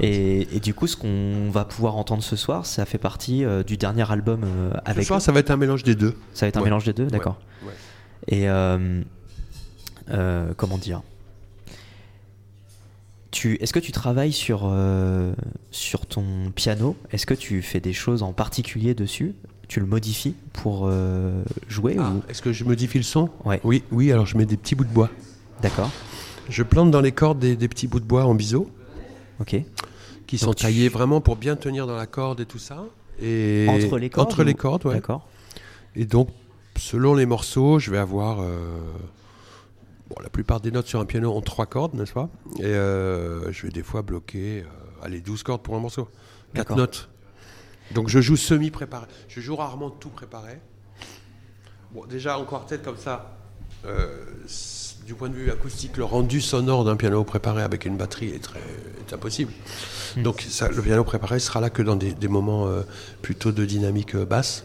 Et, 0.00 0.54
et 0.56 0.60
du 0.60 0.74
coup, 0.74 0.86
ce 0.86 0.96
qu'on 0.96 1.50
va 1.50 1.64
pouvoir 1.64 1.96
entendre 1.96 2.22
ce 2.22 2.36
soir, 2.36 2.66
ça 2.66 2.84
fait 2.84 2.98
partie 2.98 3.44
euh, 3.44 3.62
du 3.62 3.76
dernier 3.78 4.10
album 4.12 4.42
euh, 4.44 4.70
Ce 4.84 4.90
avec. 4.90 5.06
soir, 5.06 5.20
ça 5.22 5.32
va 5.32 5.40
être 5.40 5.50
un 5.50 5.56
mélange 5.56 5.82
des 5.82 5.94
deux. 5.94 6.14
Ça 6.34 6.44
va 6.46 6.48
être 6.48 6.58
un 6.58 6.62
mélange 6.62 6.84
des 6.84 6.92
deux, 6.92 7.06
d'accord. 7.06 7.38
Ouais. 7.64 7.72
Et 8.28 8.46
comment 10.56 10.78
dire? 10.78 11.02
Tu, 13.32 13.56
Est-ce 13.60 13.72
que 13.72 13.80
tu 13.80 13.90
travailles 13.92 14.32
sur, 14.32 14.62
euh, 14.64 15.32
sur 15.72 16.06
ton 16.06 16.24
piano? 16.54 16.96
Est-ce 17.10 17.26
que 17.26 17.34
tu 17.34 17.60
fais 17.62 17.80
des 17.80 17.92
choses 17.92 18.22
en 18.22 18.32
particulier 18.32 18.94
dessus? 18.94 19.34
Tu 19.68 19.80
le 19.80 19.86
modifies 19.86 20.34
pour 20.52 20.82
euh, 20.86 21.42
jouer 21.68 21.96
Ah, 21.98 22.12
ou... 22.12 22.22
Est-ce 22.30 22.42
que 22.42 22.52
je 22.52 22.62
modifie 22.64 22.98
le 22.98 23.04
son? 23.04 23.30
Ouais. 23.44 23.60
Oui, 23.64 23.82
oui. 23.90 24.12
Alors, 24.12 24.26
je 24.26 24.36
mets 24.36 24.44
des 24.46 24.56
petits 24.56 24.74
bouts 24.74 24.84
de 24.84 24.90
bois. 24.92 25.10
D'accord, 25.62 25.90
Je 26.48 26.62
plante 26.62 26.90
dans 26.90 27.00
les 27.00 27.12
cordes 27.12 27.38
des, 27.38 27.56
des 27.56 27.68
petits 27.68 27.86
bouts 27.88 28.00
de 28.00 28.04
bois 28.04 28.24
en 28.24 28.34
biseau. 28.34 28.70
ok. 29.40 29.56
qui 30.26 30.36
Donc 30.36 30.40
sont 30.40 30.54
tu- 30.54 30.62
taillés 30.64 30.88
vraiment 30.88 31.20
pour 31.20 31.36
bien 31.36 31.56
tenir 31.56 31.86
dans 31.86 31.96
la 31.96 32.06
corde 32.06 32.40
et 32.40 32.46
tout 32.46 32.58
ça. 32.58 32.84
Et 33.22 33.66
Entre 33.68 33.98
les 33.98 34.10
cordes 34.10 34.28
Entre 34.28 34.42
ou- 34.42 34.46
les 34.46 34.54
cordes, 34.54 34.84
ouais. 34.86 34.94
D'accord. 34.94 35.26
Et 35.96 36.04
donc, 36.04 36.28
selon 36.76 37.14
les 37.14 37.26
morceaux, 37.26 37.78
je 37.78 37.90
vais 37.90 37.98
avoir. 37.98 38.40
euh, 38.42 38.80
bon, 40.14 40.22
la 40.22 40.28
plupart 40.30 40.60
des 40.60 40.70
notes 40.70 40.86
sur 40.86 41.00
un 41.00 41.04
piano 41.04 41.32
ont 41.34 41.40
trois 41.40 41.66
cordes, 41.66 41.94
n'est-ce 41.94 42.12
pas? 42.12 42.28
Et 42.58 42.64
euh, 42.64 43.50
je 43.52 43.66
vais 43.66 43.72
des 43.72 43.82
fois 43.82 44.02
bloquer. 44.02 44.62
euh, 44.62 45.04
allez, 45.04 45.20
12 45.20 45.42
cordes 45.42 45.62
pour 45.62 45.74
un 45.76 45.80
morceau. 45.80 46.08
Quatre 46.54 46.76
notes. 46.76 47.08
Donc, 47.94 48.08
je 48.08 48.20
joue 48.20 48.36
semi-préparé. 48.36 49.06
Je 49.28 49.40
joue 49.40 49.56
rarement 49.56 49.90
tout 49.90 50.08
préparé. 50.10 50.60
Bon, 51.92 52.06
déjà, 52.06 52.38
en 52.38 52.44
quartet 52.44 52.78
comme 52.78 52.96
ça. 52.96 53.36
euh, 53.86 54.24
du 55.06 55.14
point 55.14 55.28
de 55.28 55.34
vue 55.34 55.50
acoustique, 55.50 55.96
le 55.96 56.04
rendu 56.04 56.40
sonore 56.40 56.84
d'un 56.84 56.94
piano 56.94 57.24
préparé 57.24 57.62
avec 57.62 57.84
une 57.86 57.96
batterie 57.96 58.28
est, 58.28 58.38
très, 58.38 58.60
est 58.60 59.12
impossible. 59.12 59.52
Hmm. 60.16 60.22
Donc 60.22 60.42
ça, 60.48 60.68
le 60.68 60.80
piano 60.80 61.02
préparé 61.02 61.40
sera 61.40 61.60
là 61.60 61.70
que 61.70 61.82
dans 61.82 61.96
des, 61.96 62.12
des 62.12 62.28
moments 62.28 62.68
plutôt 63.20 63.50
de 63.50 63.64
dynamique 63.64 64.16
basse. 64.16 64.64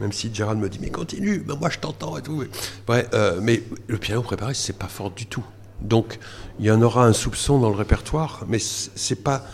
Même 0.00 0.12
si 0.12 0.32
Gérald 0.34 0.60
me 0.60 0.68
dit 0.68 0.78
mais 0.80 0.90
continue, 0.90 1.42
mais 1.46 1.54
moi 1.56 1.70
je 1.70 1.78
t'entends 1.78 2.18
et 2.18 2.22
tout. 2.22 2.44
Ouais, 2.88 3.06
euh, 3.14 3.38
mais 3.42 3.62
le 3.86 3.96
piano 3.98 4.22
préparé 4.22 4.52
c'est 4.54 4.76
pas 4.78 4.88
fort 4.88 5.10
du 5.10 5.26
tout. 5.26 5.44
Donc 5.80 6.18
il 6.58 6.66
y 6.66 6.70
en 6.70 6.82
aura 6.82 7.06
un 7.06 7.12
soupçon 7.12 7.58
dans 7.58 7.70
le 7.70 7.76
répertoire, 7.76 8.44
mais 8.48 8.58
c'est 8.58 9.22
pas 9.22 9.44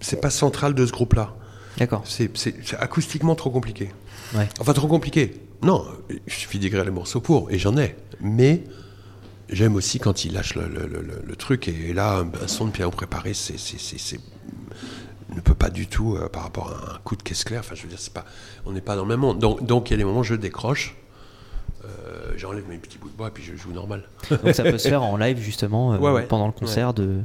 c'est 0.00 0.20
pas 0.20 0.30
central 0.30 0.74
de 0.74 0.84
ce 0.86 0.92
groupe-là. 0.92 1.34
D'accord. 1.78 2.02
C'est 2.06 2.30
acoustiquement 2.78 3.34
trop 3.34 3.50
compliqué. 3.50 3.90
Ouais. 4.34 4.48
Enfin, 4.60 4.72
trop 4.72 4.88
compliqué. 4.88 5.40
Non, 5.62 5.84
il 6.10 6.20
suffit 6.32 6.58
d'écrire 6.58 6.84
les 6.84 6.90
morceaux 6.90 7.20
pour, 7.20 7.50
et 7.50 7.58
j'en 7.58 7.76
ai. 7.76 7.96
Mais 8.20 8.64
j'aime 9.48 9.76
aussi 9.76 9.98
quand 10.00 10.24
il 10.24 10.32
lâche 10.32 10.54
le, 10.56 10.66
le- 10.68 10.86
le- 10.86 11.22
le- 11.24 11.36
truc, 11.36 11.68
et 11.68 11.92
là, 11.92 12.24
un, 12.42 12.48
son 12.48 12.66
de 12.66 12.70
piano 12.72 12.90
préparé, 12.90 13.32
c'est, 13.32 13.58
c'est- 13.58 13.78
c'est- 13.80 13.98
c'est- 13.98 14.20
ne 15.34 15.40
peut 15.40 15.54
pas 15.54 15.70
du 15.70 15.86
tout, 15.86 16.16
euh, 16.16 16.28
par 16.28 16.42
rapport 16.44 16.70
à 16.70 16.94
un 16.94 16.98
coup 17.04 17.16
de 17.16 17.22
caisse 17.22 17.44
claire, 17.44 17.60
enfin, 17.60 17.74
je 17.74 17.82
veux 17.82 17.88
dire, 17.88 17.98
c'est 17.98 18.12
pas, 18.12 18.24
on 18.66 18.72
n'est 18.72 18.80
pas 18.80 18.96
dans 18.96 19.02
le 19.02 19.08
même 19.08 19.20
monde. 19.20 19.38
Donc, 19.38 19.64
donc, 19.64 19.90
il 19.90 19.92
y 19.92 19.94
a 19.94 19.96
des 19.98 20.04
moments 20.04 20.20
où 20.20 20.24
je 20.24 20.34
décroche, 20.34 20.96
euh, 21.84 22.32
j'enlève 22.36 22.68
mes 22.68 22.78
petits 22.78 22.98
bouts 22.98 23.08
de 23.08 23.16
bois, 23.16 23.28
et 23.28 23.30
puis 23.30 23.42
je 23.42 23.54
joue 23.56 23.72
normal. 23.72 24.04
Donc 24.30 24.54
ça 24.54 24.62
peut 24.62 24.78
se 24.78 24.88
faire 24.88 25.02
en 25.02 25.16
live 25.16 25.38
justement 25.38 25.94
euh, 25.94 25.98
Ouais, 25.98 26.12
ouais. 26.12 26.22
pendant 26.26 26.46
le 26.46 26.52
concert 26.52 26.94
de 26.94 27.20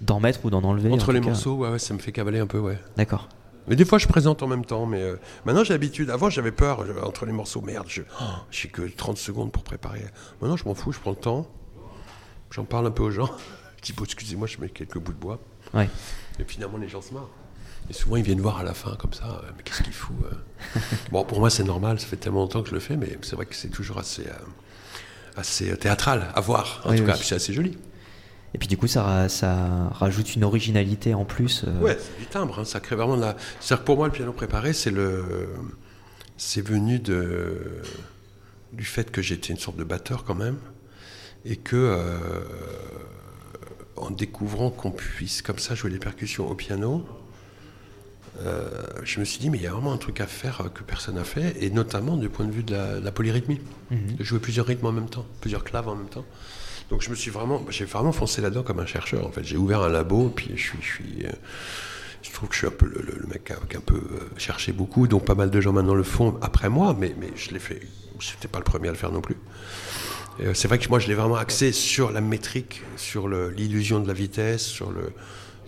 d'en 0.00 0.20
mettre 0.20 0.44
ou 0.44 0.50
d'en 0.50 0.62
enlever. 0.64 0.90
en 0.90 0.94
Entre 0.94 1.12
les 1.12 1.20
morceaux, 1.20 1.54
ouais, 1.56 1.78
ça 1.78 1.94
me 1.94 1.98
fait 1.98 2.12
cavaler 2.12 2.40
un 2.40 2.46
peu, 2.46 2.58
ouais. 2.58 2.78
D'accord. 2.96 3.28
Mais 3.68 3.76
des 3.76 3.84
fois, 3.84 3.98
je 3.98 4.08
présente 4.08 4.42
en 4.42 4.48
même 4.48 4.64
temps. 4.64 4.86
Mais 4.86 5.00
euh, 5.00 5.16
maintenant, 5.44 5.62
j'ai 5.62 5.72
l'habitude. 5.72 6.10
Avant, 6.10 6.28
j'avais 6.28 6.50
peur 6.50 6.84
je- 6.84 6.92
entre 7.06 7.24
les 7.26 7.32
morceaux. 7.32 7.60
Merde, 7.60 7.86
je 7.88 8.02
oh, 8.20 8.24
j'ai 8.50 8.68
que 8.68 8.82
30 8.82 9.16
secondes 9.16 9.52
pour 9.52 9.62
préparer. 9.62 10.04
Maintenant, 10.40 10.56
je 10.56 10.64
m'en 10.64 10.74
fous. 10.74 10.90
Je 10.90 10.98
prends 10.98 11.10
le 11.10 11.16
temps. 11.16 11.46
J'en 12.50 12.64
parle 12.64 12.88
un 12.88 12.90
peu 12.90 13.04
aux 13.04 13.12
gens. 13.12 13.30
Je 13.76 13.82
dis, 13.82 13.92
bon, 13.92 14.02
excusez-moi, 14.04 14.48
je 14.48 14.58
mets 14.60 14.68
quelques 14.68 14.98
bouts 14.98 15.12
de 15.12 15.18
bois. 15.18 15.38
Ouais. 15.74 15.88
Et 16.40 16.44
finalement, 16.44 16.76
les 16.76 16.88
gens 16.88 17.00
se 17.00 17.14
marrent. 17.14 17.30
Et 17.92 17.94
souvent, 17.94 18.16
ils 18.16 18.22
viennent 18.22 18.40
voir 18.40 18.58
à 18.60 18.62
la 18.62 18.72
fin, 18.72 18.96
comme 18.98 19.12
ça. 19.12 19.42
euh, 19.44 19.50
mais 19.54 19.62
qu'est-ce 19.62 19.82
qu'il 19.82 19.92
fout 19.92 20.16
euh 20.24 20.80
Bon, 21.12 21.24
pour 21.24 21.40
moi, 21.40 21.50
c'est 21.50 21.62
normal. 21.64 22.00
Ça 22.00 22.06
fait 22.06 22.16
tellement 22.16 22.40
longtemps 22.40 22.62
que 22.62 22.70
je 22.70 22.74
le 22.74 22.80
fais. 22.80 22.96
Mais 22.96 23.18
c'est 23.20 23.36
vrai 23.36 23.44
que 23.44 23.54
c'est 23.54 23.68
toujours 23.68 23.98
assez, 23.98 24.22
euh, 24.26 24.32
assez 25.36 25.76
théâtral 25.76 26.28
à 26.34 26.40
voir. 26.40 26.80
En 26.86 26.90
Oui, 26.90 26.96
tout 26.96 27.02
oui. 27.02 27.10
cas, 27.10 27.16
Puis 27.18 27.26
c'est 27.26 27.34
assez 27.34 27.52
joli. 27.52 27.76
Et 28.54 28.58
puis 28.58 28.66
du 28.68 28.78
coup, 28.78 28.86
ça, 28.86 29.28
ça 29.28 29.90
rajoute 29.92 30.34
une 30.36 30.44
originalité 30.44 31.12
en 31.12 31.26
plus. 31.26 31.64
Ouais, 31.82 31.98
c'est 32.00 32.18
du 32.18 32.26
timbre, 32.26 32.60
hein, 32.60 32.64
ça 32.64 32.80
crée 32.80 32.96
vraiment 32.96 33.16
de 33.16 33.22
la. 33.22 33.36
C'est-à-dire 33.60 33.82
que 33.82 33.86
pour 33.86 33.96
moi, 33.96 34.06
le 34.06 34.12
piano 34.12 34.32
préparé, 34.32 34.72
c'est 34.72 34.90
le. 34.90 35.48
C'est 36.38 36.60
venu 36.66 36.98
de 36.98 37.82
du 38.72 38.84
fait 38.84 39.10
que 39.10 39.20
j'étais 39.22 39.52
une 39.52 39.58
sorte 39.58 39.76
de 39.76 39.84
batteur 39.84 40.24
quand 40.24 40.34
même, 40.34 40.56
et 41.44 41.56
que 41.56 41.76
euh, 41.76 42.18
en 43.96 44.10
découvrant 44.10 44.70
qu'on 44.70 44.90
puisse 44.90 45.40
comme 45.42 45.58
ça 45.58 45.74
jouer 45.74 45.90
les 45.90 45.98
percussions 45.98 46.50
au 46.50 46.54
piano, 46.54 47.06
euh, 48.40 48.70
je 49.04 49.20
me 49.20 49.24
suis 49.24 49.38
dit 49.38 49.50
mais 49.50 49.58
il 49.58 49.64
y 49.64 49.66
a 49.66 49.72
vraiment 49.72 49.92
un 49.92 49.98
truc 49.98 50.20
à 50.20 50.26
faire 50.26 50.62
euh, 50.62 50.68
que 50.68 50.82
personne 50.82 51.16
n'a 51.16 51.24
fait, 51.24 51.54
et 51.60 51.70
notamment 51.70 52.16
du 52.16 52.28
point 52.28 52.46
de 52.46 52.52
vue 52.52 52.62
de 52.62 52.72
la, 52.72 52.98
de 52.98 53.04
la 53.04 53.12
polyrythmie, 53.12 53.60
Mhm. 53.90 54.16
de 54.16 54.24
jouer 54.24 54.38
plusieurs 54.38 54.66
rythmes 54.66 54.86
en 54.86 54.92
même 54.92 55.08
temps, 55.10 55.26
plusieurs 55.40 55.64
claves 55.64 55.88
en 55.88 55.94
même 55.96 56.08
temps. 56.08 56.24
Donc 56.88 57.02
je 57.02 57.10
me 57.10 57.14
suis 57.14 57.30
vraiment, 57.30 57.62
j'ai 57.68 57.84
vraiment 57.84 58.12
foncé 58.12 58.40
là-dedans 58.40 58.62
comme 58.62 58.80
un 58.80 58.86
chercheur. 58.86 59.26
En 59.26 59.30
fait, 59.30 59.44
j'ai 59.44 59.56
ouvert 59.56 59.82
un 59.82 59.88
labo, 59.88 60.30
puis 60.34 60.50
je 60.56 60.62
suis, 60.62 60.78
je 60.80 60.86
suis, 60.86 61.26
euh, 61.26 61.30
je 62.22 62.30
trouve 62.32 62.48
que 62.48 62.54
je 62.54 62.58
suis 62.60 62.66
un 62.66 62.70
peu 62.70 62.86
le, 62.86 63.26
mec 63.28 63.44
qui 63.44 63.52
a, 63.52 63.56
un 63.56 63.80
peu 63.80 64.00
cherché 64.38 64.72
beaucoup, 64.72 65.06
donc 65.08 65.24
pas 65.24 65.34
mal 65.34 65.50
de 65.50 65.60
gens 65.60 65.72
maintenant 65.72 65.94
le 65.94 66.02
font 66.02 66.38
après 66.40 66.68
moi, 66.70 66.96
mais, 66.98 67.14
mais 67.20 67.30
je 67.36 67.50
l'ai 67.50 67.58
fait. 67.58 67.80
J'étais 68.18 68.48
pas 68.48 68.58
le 68.58 68.64
premier 68.64 68.88
à 68.88 68.92
le 68.92 68.96
faire 68.96 69.12
non 69.12 69.20
plus. 69.20 69.36
C'est 70.54 70.66
vrai 70.66 70.78
que 70.78 70.88
moi 70.88 70.98
je 70.98 71.08
l'ai 71.08 71.14
vraiment 71.14 71.36
axé 71.36 71.72
sur 71.72 72.10
la 72.10 72.20
métrique, 72.20 72.82
sur 72.96 73.28
l'illusion 73.28 74.00
de 74.00 74.08
la 74.08 74.14
vitesse, 74.14 74.64
sur 74.64 74.90
le, 74.90 75.12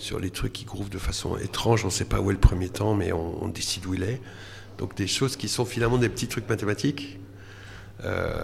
sur 0.04 0.20
les 0.20 0.30
trucs 0.30 0.52
qui 0.52 0.66
grouvent 0.66 0.90
de 0.90 0.98
façon 0.98 1.38
étrange. 1.38 1.84
On 1.84 1.88
ne 1.88 1.92
sait 1.92 2.04
pas 2.04 2.20
où 2.20 2.30
est 2.30 2.34
le 2.34 2.40
premier 2.40 2.68
temps, 2.68 2.94
mais 2.94 3.12
on, 3.12 3.42
on 3.42 3.48
décide 3.48 3.86
où 3.86 3.94
il 3.94 4.02
est. 4.02 4.20
Donc 4.76 4.94
des 4.96 5.06
choses 5.06 5.36
qui 5.36 5.48
sont 5.48 5.64
finalement 5.64 5.96
des 5.96 6.10
petits 6.10 6.28
trucs 6.28 6.48
mathématiques 6.48 7.18
euh, 8.04 8.42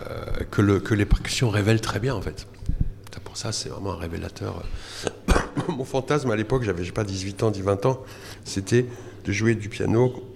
que, 0.51 0.63
le, 0.63 0.81
que 0.81 0.95
les 0.95 1.05
percussions 1.05 1.51
révèlent 1.51 1.83
très 1.83 2.01
bien 2.01 2.15
en 2.15 2.23
fait. 2.23 2.47
Pour 3.25 3.37
ça, 3.37 3.53
c'est 3.53 3.69
vraiment 3.69 3.93
un 3.93 3.97
révélateur. 3.97 4.65
Mon 5.69 5.85
fantasme 5.85 6.33
à 6.33 6.37
l'époque, 6.37 6.65
j'avais 6.65 6.91
pas 6.91 7.05
18 7.05 7.45
ans, 7.45 7.51
10, 7.53 7.61
20 7.61 7.87
ans, 7.87 8.03
c'était 8.45 8.87
de 9.25 9.31
jouer 9.31 9.55
du 9.55 9.69
piano 9.69 10.35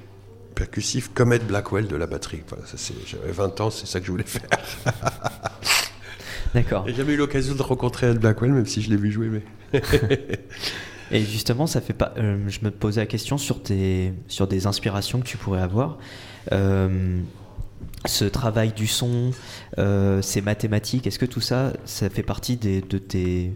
percussif 0.54 1.10
comme 1.12 1.32
Ed 1.32 1.44
Blackwell 1.44 1.88
de 1.88 1.96
la 1.96 2.06
batterie. 2.06 2.42
Voilà, 2.48 2.64
j'avais 3.06 3.32
20 3.32 3.60
ans, 3.62 3.70
c'est 3.70 3.86
ça 3.86 3.98
que 3.98 4.06
je 4.06 4.12
voulais 4.12 4.22
faire. 4.22 4.48
D'accord. 6.54 6.84
J'ai 6.86 6.94
jamais 6.94 7.14
eu 7.14 7.16
l'occasion 7.16 7.56
de 7.56 7.62
rencontrer 7.62 8.10
Ed 8.10 8.18
Blackwell, 8.18 8.52
même 8.52 8.66
si 8.66 8.80
je 8.80 8.90
l'ai 8.90 8.96
vu 8.96 9.10
jouer. 9.10 9.28
Mais... 9.28 9.42
Et 11.10 11.22
justement, 11.24 11.66
ça 11.66 11.80
fait 11.80 11.92
pas. 11.92 12.14
euh, 12.16 12.48
je 12.48 12.60
me 12.62 12.70
posais 12.70 13.00
la 13.00 13.06
question 13.06 13.38
sur 13.38 13.62
tes, 13.62 14.12
sur 14.28 14.46
des 14.46 14.66
inspirations 14.66 15.20
que 15.20 15.26
tu 15.26 15.36
pourrais 15.36 15.60
avoir. 15.60 15.98
Euh, 16.52 17.20
ce 18.06 18.24
travail 18.24 18.72
du 18.72 18.86
son, 18.86 19.30
euh, 19.78 20.22
ces 20.22 20.40
mathématiques, 20.40 21.06
est-ce 21.06 21.18
que 21.18 21.26
tout 21.26 21.40
ça, 21.40 21.72
ça 21.84 22.10
fait 22.10 22.22
partie 22.22 22.56
des, 22.56 22.80
de 22.80 22.98
tes, 22.98 23.52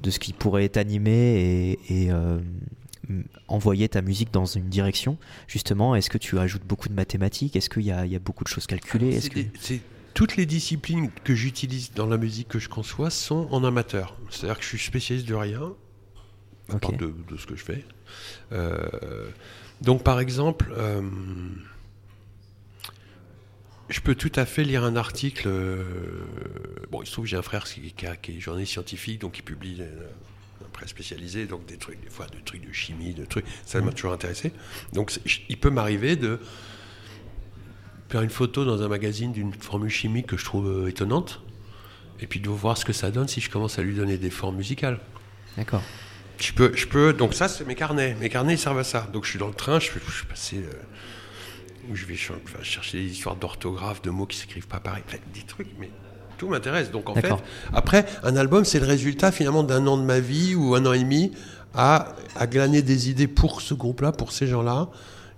de 0.00 0.10
ce 0.10 0.18
qui 0.18 0.32
pourrait 0.32 0.68
t'animer 0.68 1.78
et, 1.88 2.04
et, 2.06 2.10
envoyer 3.48 3.88
ta 3.88 4.02
musique 4.02 4.32
dans 4.32 4.46
une 4.46 4.68
direction? 4.68 5.16
Justement, 5.46 5.94
est-ce 5.94 6.10
que 6.10 6.18
tu 6.18 6.38
ajoutes 6.38 6.64
beaucoup 6.64 6.88
de 6.88 6.94
mathématiques? 6.94 7.54
Est-ce 7.56 7.70
qu'il 7.70 7.82
y 7.82 7.92
a, 7.92 8.06
il 8.06 8.12
y 8.12 8.16
a 8.16 8.20
beaucoup 8.20 8.44
de 8.44 8.48
choses 8.48 8.66
calculées? 8.66 9.20
Que... 9.20 9.40
c'est- 9.60 9.80
toutes 10.14 10.36
les 10.36 10.46
disciplines 10.46 11.10
que 11.24 11.34
j'utilise 11.34 11.92
dans 11.92 12.06
la 12.06 12.16
musique 12.16 12.46
que 12.46 12.60
je 12.60 12.68
conçois 12.68 13.10
sont 13.10 13.48
en 13.50 13.64
amateur. 13.64 14.16
C'est-à-dire 14.30 14.56
que 14.58 14.62
je 14.62 14.68
suis 14.68 14.78
spécialiste 14.78 15.26
de 15.28 15.34
rien, 15.34 15.72
à 16.70 16.74
Ok. 16.76 16.80
part 16.80 16.92
de, 16.92 17.12
de 17.30 17.36
ce 17.36 17.46
que 17.46 17.56
je 17.56 17.64
fais. 17.64 17.84
Euh, 18.52 19.28
Donc 19.82 20.02
par 20.02 20.20
exemple, 20.20 20.72
euh, 20.76 21.02
je 23.90 24.00
peux 24.00 24.14
tout 24.14 24.32
à 24.36 24.46
fait 24.46 24.64
lire 24.64 24.84
un 24.84 24.96
article. 24.96 25.46
euh, 25.46 25.82
bon, 26.90 27.02
il 27.02 27.06
se 27.06 27.12
trouve 27.12 27.24
que 27.24 27.30
j'ai 27.30 27.36
un 27.36 27.42
frère 27.42 27.64
qui, 27.64 27.92
qui 27.92 28.06
a- 28.06 28.16
qui 28.16 28.36
est 28.36 28.40
journaliste 28.40 28.72
scientifique, 28.72 29.20
donc 29.20 29.38
il 29.38 29.42
publie 29.42 29.82
un 29.82 30.68
presse 30.72 30.90
spécialisé, 30.90 31.46
donc 31.46 31.66
des 31.66 31.76
trucs, 31.76 32.02
des 32.02 32.10
fois, 32.10 32.26
des 32.26 32.40
trucs 32.42 32.66
de 32.66 32.72
chimie, 32.72 33.12
de 33.14 33.24
trucs. 33.26 33.44
Ça 33.66 33.80
m'a 33.80 33.92
toujours 33.92 34.12
intéressé. 34.12 34.52
Donc 34.92 35.12
il 35.48 35.58
peut 35.58 35.70
m'arriver 35.70 36.16
de 36.16 36.38
faire 38.08 38.22
une 38.22 38.30
photo 38.30 38.64
dans 38.64 38.80
un 38.82 38.88
magazine 38.88 39.32
d'une 39.32 39.52
formule 39.52 39.90
chimique 39.90 40.26
que 40.28 40.36
je 40.36 40.44
trouve 40.44 40.88
étonnante, 40.88 41.42
et 42.20 42.26
puis 42.26 42.40
de 42.40 42.48
voir 42.48 42.78
ce 42.78 42.84
que 42.84 42.92
ça 42.92 43.10
donne 43.10 43.28
si 43.28 43.40
je 43.40 43.50
commence 43.50 43.78
à 43.78 43.82
lui 43.82 43.94
donner 43.94 44.16
des 44.18 44.30
formes 44.30 44.56
musicales. 44.56 45.00
D'accord. 45.56 45.82
Je 46.38 46.52
peux, 46.52 46.72
je 46.74 46.86
peux, 46.86 47.12
donc 47.12 47.34
ça 47.34 47.48
c'est 47.48 47.66
mes 47.66 47.74
carnets. 47.74 48.16
Mes 48.20 48.28
carnets 48.28 48.54
ils 48.54 48.58
servent 48.58 48.78
à 48.78 48.84
ça. 48.84 49.06
Donc 49.12 49.24
je 49.24 49.30
suis 49.30 49.38
dans 49.38 49.48
le 49.48 49.54
train, 49.54 49.78
je, 49.80 49.90
je 50.06 50.12
suis 50.12 50.26
passé, 50.26 50.56
euh, 50.58 50.72
je 51.92 52.04
vais 52.06 52.16
ch- 52.16 52.32
chercher 52.62 52.98
des 53.02 53.06
histoires 53.10 53.36
d'orthographe, 53.36 54.02
de 54.02 54.10
mots 54.10 54.26
qui 54.26 54.36
s'écrivent 54.38 54.66
pas 54.66 54.80
pareil, 54.80 55.02
des 55.32 55.42
trucs, 55.42 55.68
mais 55.78 55.90
tout 56.38 56.48
m'intéresse. 56.48 56.90
Donc 56.90 57.08
en 57.08 57.14
fait, 57.14 57.32
après 57.72 58.04
un 58.24 58.36
album 58.36 58.64
c'est 58.64 58.80
le 58.80 58.86
résultat 58.86 59.30
finalement 59.32 59.62
d'un 59.62 59.86
an 59.86 59.96
de 59.96 60.02
ma 60.02 60.20
vie 60.20 60.54
ou 60.54 60.74
un 60.74 60.84
an 60.86 60.92
et 60.92 60.98
demi 60.98 61.32
à, 61.74 62.14
à 62.36 62.46
glaner 62.46 62.82
des 62.82 63.10
idées 63.10 63.28
pour 63.28 63.60
ce 63.60 63.74
groupe-là, 63.74 64.12
pour 64.12 64.32
ces 64.32 64.46
gens-là. 64.46 64.88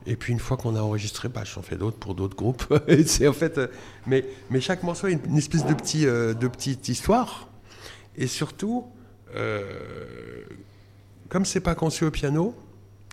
Et 0.08 0.14
puis 0.16 0.32
une 0.32 0.38
fois 0.38 0.56
qu'on 0.56 0.76
a 0.76 0.80
enregistré, 0.80 1.28
bah, 1.28 1.42
j'en 1.44 1.62
fais 1.62 1.76
d'autres 1.76 1.98
pour 1.98 2.14
d'autres 2.14 2.36
groupes. 2.36 2.64
C'est 3.06 3.26
en 3.26 3.32
fait, 3.32 3.58
euh, 3.58 3.66
mais, 4.06 4.24
mais 4.50 4.60
chaque 4.60 4.82
morceau 4.84 5.08
a 5.08 5.10
une, 5.10 5.18
une 5.26 5.36
espèce 5.36 5.66
de 5.66 5.74
petit, 5.74 6.06
euh, 6.06 6.32
de 6.32 6.46
petite 6.46 6.88
histoire. 6.88 7.48
Et 8.16 8.28
surtout, 8.28 8.86
euh, 9.34 9.64
comme 11.28 11.44
c'est 11.44 11.60
pas 11.60 11.74
conçu 11.74 12.04
au 12.04 12.10
piano, 12.10 12.54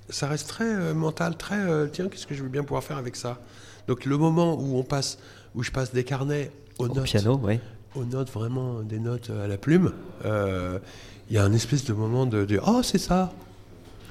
ça 0.09 0.27
reste 0.27 0.47
très 0.47 0.65
euh, 0.65 0.93
mental, 0.93 1.37
très 1.37 1.59
euh, 1.59 1.87
tiens, 1.91 2.07
qu'est-ce 2.09 2.27
que 2.27 2.35
je 2.35 2.43
veux 2.43 2.49
bien 2.49 2.63
pouvoir 2.63 2.83
faire 2.83 2.97
avec 2.97 3.15
ça? 3.15 3.39
Donc 3.87 4.05
le 4.05 4.17
moment 4.17 4.55
où 4.59 4.77
on 4.77 4.83
passe, 4.83 5.17
où 5.55 5.63
je 5.63 5.71
passe 5.71 5.93
des 5.93 6.03
carnets 6.03 6.51
aux 6.77 6.85
Au 6.87 6.93
notes, 6.93 7.05
piano, 7.05 7.37
ouais. 7.37 7.59
aux 7.95 8.05
notes 8.05 8.31
vraiment 8.31 8.81
des 8.81 8.99
notes 8.99 9.29
à 9.29 9.47
la 9.47 9.57
plume, 9.57 9.93
euh, 10.25 10.79
il 11.29 11.35
y 11.35 11.39
a 11.39 11.43
un 11.43 11.53
espèce 11.53 11.85
de 11.85 11.93
moment 11.93 12.25
de, 12.25 12.45
de 12.45 12.59
oh 12.65 12.81
c'est 12.83 12.97
ça. 12.97 13.33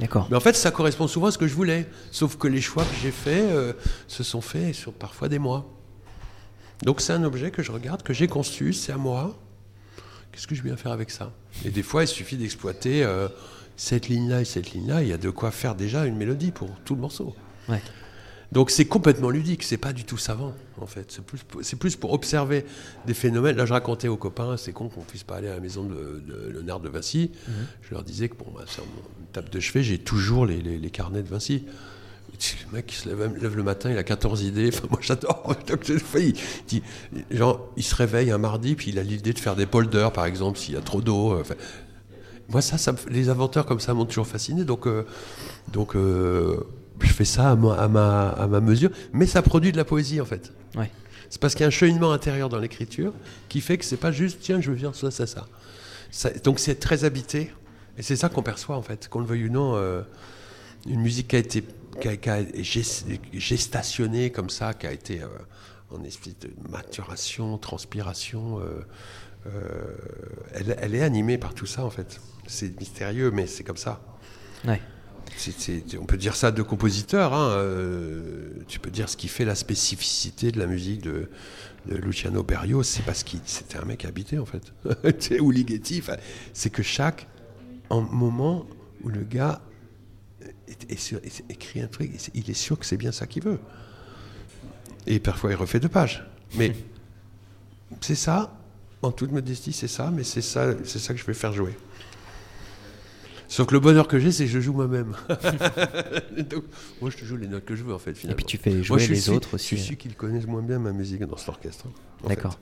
D'accord. 0.01 0.27
Mais 0.31 0.37
en 0.37 0.41
fait, 0.41 0.55
ça 0.55 0.71
correspond 0.71 1.07
souvent 1.07 1.27
à 1.27 1.31
ce 1.31 1.39
que 1.39 1.47
je 1.47 1.55
voulais. 1.55 1.87
Sauf 2.11 2.37
que 2.37 2.49
les 2.49 2.63
choix 2.63 2.83
que 2.83 2.95
j'ai 3.03 3.11
faits 3.11 3.51
euh, 3.51 3.75
se 4.09 4.25
sont 4.25 4.41
faits 4.41 4.75
sur 4.75 4.93
parfois 4.93 5.29
des 5.29 5.39
mois. 5.39 5.69
Donc 6.83 7.01
c'est 7.01 7.13
un 7.13 7.23
objet 7.23 7.51
que 7.51 7.63
je 7.63 7.71
regarde, 7.71 8.03
que 8.03 8.13
j'ai 8.13 8.27
conçu, 8.27 8.73
c'est 8.73 8.91
à 8.91 8.97
moi. 8.97 9.39
Qu'est-ce 10.33 10.47
que 10.47 10.55
je 10.55 10.63
viens 10.63 10.77
faire 10.77 10.93
avec 10.93 11.11
ça? 11.11 11.31
Et 11.65 11.71
des 11.71 11.83
fois, 11.83 12.03
il 12.03 12.09
suffit 12.09 12.37
d'exploiter 12.37 13.05
euh, 13.05 13.29
cette 13.83 14.09
ligne-là 14.09 14.41
et 14.43 14.45
cette 14.45 14.73
ligne-là. 14.73 15.03
Il 15.03 15.09
y 15.09 15.13
a 15.13 15.19
de 15.19 15.31
quoi 15.31 15.51
faire 15.51 15.75
déjà 15.75 16.07
une 16.07 16.17
mélodie 16.17 16.53
pour 16.53 16.71
tout 16.85 16.95
le 16.95 17.01
morceau. 17.01 17.35
Ouais. 17.69 17.83
Donc 18.53 18.71
c'est 18.71 18.85
complètement 18.85 19.31
ludique, 19.31 19.63
c'est 19.63 19.79
pas 19.79 19.93
du 19.95 20.05
tout 20.05 20.19
savant 20.19 20.53
en 20.79 20.87
fait. 20.87 21.07
C'est 21.11 21.25
plus, 21.25 21.39
c'est 21.63 21.77
plus 21.79 21.97
pour 21.97 22.13
observer 22.13 22.65
des 23.07 23.15
phénomènes. 23.15 23.57
Là, 23.57 23.65
je 23.67 23.73
racontais 23.73 24.09
aux 24.09 24.19
copains, 24.19 24.57
c'est 24.59 24.73
con 24.73 24.89
qu'on 24.91 25.01
puisse 25.01 25.23
pas 25.25 25.37
aller 25.37 25.49
à 25.49 25.55
la 25.55 25.61
maison 25.61 25.85
de, 25.85 26.23
de 26.27 26.51
Léonard 26.53 26.81
de 26.81 26.89
Vinci. 26.91 27.31
Je 27.81 27.95
leur 27.95 28.03
disais 28.05 28.29
que 28.29 28.37
bon, 28.37 28.53
bah, 28.55 28.65
sur 28.67 28.85
mon 28.85 29.03
table 29.33 29.49
de 29.49 29.59
chevet, 29.59 29.83
j'ai 29.83 29.99
toujours 29.99 30.45
les, 30.47 30.61
les- 30.61 30.79
les 30.79 30.91
carnets 30.91 31.23
de 31.23 31.29
Vinci. 31.29 31.65
Le 32.71 32.77
mec, 32.77 32.93
il 32.93 32.97
se 32.97 33.09
lève, 33.09 33.37
lève 33.41 33.57
le 33.57 33.63
matin, 33.63 33.91
il 33.91 33.97
a 33.99 34.03
14 34.03 34.43
idées. 34.43 34.69
Enfin, 34.73 34.87
moi, 34.91 34.99
j'adore. 35.03 35.55
Il, 36.17 36.35
dit- 36.67 36.83
genre, 37.31 37.69
il 37.77 37.83
se 37.85 37.95
réveille 37.95 38.31
un 38.33 38.39
mardi, 38.39 38.75
puis 38.75 38.91
il 38.91 38.99
a 38.99 39.03
l'idée 39.03 39.33
de 39.33 39.39
faire 39.39 39.55
des 39.57 39.67
polders, 39.67 40.13
par 40.13 40.25
exemple, 40.27 40.59
s'il 40.59 40.75
y 40.75 40.77
a 40.77 40.81
trop 40.81 41.01
d'eau. 41.01 41.39
Enfin, 41.41 41.55
moi, 42.53 42.61
ça, 42.63 42.77
les 43.09 43.29
inventeurs 43.29 43.67
comme 43.67 43.81
ça 43.81 43.95
m'ont 43.95 44.05
toujours 44.05 44.27
fasciné. 44.27 44.65
Donc, 44.65 44.87
euh, 44.87 45.05
donc 45.73 45.97
euh, 45.97 46.61
je 47.01 47.13
fais 47.13 47.25
ça 47.25 47.51
à 47.51 47.57
ma, 47.57 47.75
à, 47.75 47.89
ma, 47.89 48.29
à 48.31 48.47
ma 48.47 48.61
mesure. 48.61 48.91
Mais 49.13 49.27
ça 49.27 49.43
produit 49.43 49.73
de 49.73 49.77
la 49.77 49.85
poésie, 49.85 50.21
en 50.21 50.25
fait. 50.27 50.53
Ouais. 50.77 50.91
C'est 51.31 51.41
parce 51.41 51.55
qu'il 51.55 51.63
y 51.63 51.65
a 51.65 51.69
un 51.69 51.71
cheminement 51.71 52.13
intérieur 52.13 52.49
dans 52.51 52.59
l'écriture 52.59 53.13
qui 53.49 53.61
fait 53.63 53.79
que 53.79 53.85
c'est 53.85 53.97
pas 53.97 54.13
juste, 54.13 54.39
tiens, 54.43 54.61
je 54.61 54.71
veux 54.71 54.77
dire 54.77 54.95
ça, 54.95 55.11
ça, 55.11 55.27
ça. 55.27 55.47
Ça- 56.11 56.31
donc, 56.45 56.59
c'est 56.59 56.75
très 56.77 57.05
habité. 57.05 57.51
Et 57.99 58.03
c'est 58.03 58.17
ça 58.17 58.29
qu'on 58.29 58.43
perçoit, 58.43 58.77
en 58.77 58.83
fait. 58.83 59.09
Qu'on 59.09 59.21
le 59.21 59.27
veuille 59.27 59.47
ou 59.49 59.51
non, 59.51 59.75
euh, 59.77 60.03
une 60.87 61.01
musique 61.01 61.29
qui 61.29 61.37
a 61.37 61.41
été 61.41 61.65
qui 62.01 62.09
a, 62.09 62.17
qui 62.17 62.31
a 62.31 62.43
gest- 62.43 63.05
gestationnée 63.35 64.31
comme 64.31 64.49
ça, 64.49 64.73
qui 64.73 64.87
a 64.87 64.93
été 64.93 65.21
en 65.91 66.03
espèce 66.05 66.39
de 66.41 66.49
maturation, 66.71 67.59
transpiration. 67.59 68.61
Euh, 69.47 69.95
elle, 70.53 70.77
elle 70.81 70.95
est 70.95 71.03
animée 71.03 71.39
par 71.39 71.55
tout 71.55 71.67
ça, 71.67 71.85
en 71.85 71.91
fait. 71.91 72.21
C'est 72.47 72.79
mystérieux, 72.79 73.31
mais 73.31 73.47
c'est 73.47 73.65
comme 73.65 73.77
ça. 73.77 74.01
Ouais. 74.67 74.81
On 76.01 76.05
peut 76.05 76.17
dire 76.19 76.37
ça 76.37 76.51
de 76.53 76.63
compositeurs. 76.63 77.33
hein, 77.33 77.51
euh, 77.53 78.51
tu 78.69 78.79
peux 78.79 78.91
dire 78.91 79.09
ce 79.09 79.17
qui 79.17 79.29
fait 79.29 79.45
la 79.45 79.55
spécificité 79.55 80.53
de 80.53 80.59
la 80.59 80.67
musique 80.67 81.01
de, 81.03 81.31
de 81.87 81.97
Luciano 81.97 82.43
Berio, 82.43 82.83
c'est 82.83 83.03
parce 83.03 83.23
qu'il 83.23 83.41
c'était 83.47 83.79
un 83.79 83.85
mec 83.85 84.05
habité 84.05 84.39
en 84.39 84.45
fait. 84.45 84.73
Ou 85.41 85.51
Ligeti. 85.51 86.03
C'est 86.53 86.71
que 86.71 86.83
chaque 86.83 87.27
en 87.89 88.03
moment 88.03 88.67
où 89.03 89.09
le 89.09 89.23
gars 89.23 89.63
est- 90.69 90.97
sur- 90.99 91.21
écrit 91.49 91.81
un 91.81 91.87
truc, 91.89 92.11
il 92.35 92.51
est 92.51 92.55
sûr 92.55 92.79
que 92.79 92.85
c'est 92.85 92.97
bien 92.99 93.13
ça 93.13 93.27
qu'il 93.27 93.43
veut. 93.43 93.59
Et 95.07 95.19
parfois 95.19 95.51
il 95.51 95.57
refait 95.57 95.81
deux 95.81 95.89
pages. 95.89 96.25
Mais 96.57 96.77
c'est 98.01 98.15
ça, 98.15 98.55
en 99.03 99.13
toute 99.13 99.33
modestie, 99.33 99.73
c'est 99.73 99.89
ça, 99.89 100.11
mais 100.15 100.25
c'est 100.25 100.41
ça, 100.43 100.75
c'est 100.85 100.99
ça 100.99 101.13
que 101.15 101.21
je 101.21 101.25
vais 101.27 101.35
faire 101.35 101.53
jouer. 101.53 101.75
Sauf 103.49 103.67
que 103.67 103.75
le 103.75 103.81
bonheur 103.81 104.09
que 104.09 104.19
j'ai, 104.19 104.33
c'est 104.33 104.45
que 104.47 104.51
je 104.51 104.61
joue 104.61 104.73
moi-même. 104.73 105.15
Donc, 106.51 106.65
moi, 107.03 107.11
je 107.11 107.19
te 107.19 107.25
joue 107.25 107.37
les 107.37 107.47
notes 107.49 107.67
que 107.67 107.77
je 107.77 107.83
veux, 107.85 107.93
en 107.93 107.99
fait, 107.99 108.13
Et 108.13 108.15
finalement. 108.15 108.37
puis 108.37 108.47
tu 108.47 108.57
fais 108.57 108.83
jouer 108.83 109.07
les 109.07 109.29
autres 109.29 109.59
Je 109.59 109.63
suis 109.63 109.77
aussi. 109.77 109.85
celui 109.85 109.97
qui 109.99 110.09
connaissent 110.09 110.47
moins 110.47 110.63
bien 110.63 110.79
ma 110.79 110.93
musique 110.93 111.23
dans 111.25 111.37
cet 111.37 111.51
orchestre. 111.51 111.85
fait. 112.23 112.29
D'accord. 112.29 112.59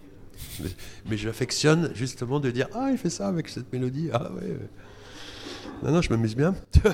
Mais, 0.59 0.71
mais 1.11 1.17
j'affectionne 1.17 1.93
justement 1.95 2.41
de 2.41 2.51
dire 2.51 2.67
Ah, 2.75 2.89
il 2.91 2.99
fait 2.99 3.11
ça 3.11 3.29
avec 3.29 3.49
cette 3.49 3.73
mélodie. 3.73 4.09
Ah, 4.13 4.33
ouais. 4.33 4.57
Non, 5.85 5.93
non, 5.93 6.03
je 6.03 6.11
m'amuse 6.11 6.35
bien. 6.35 6.55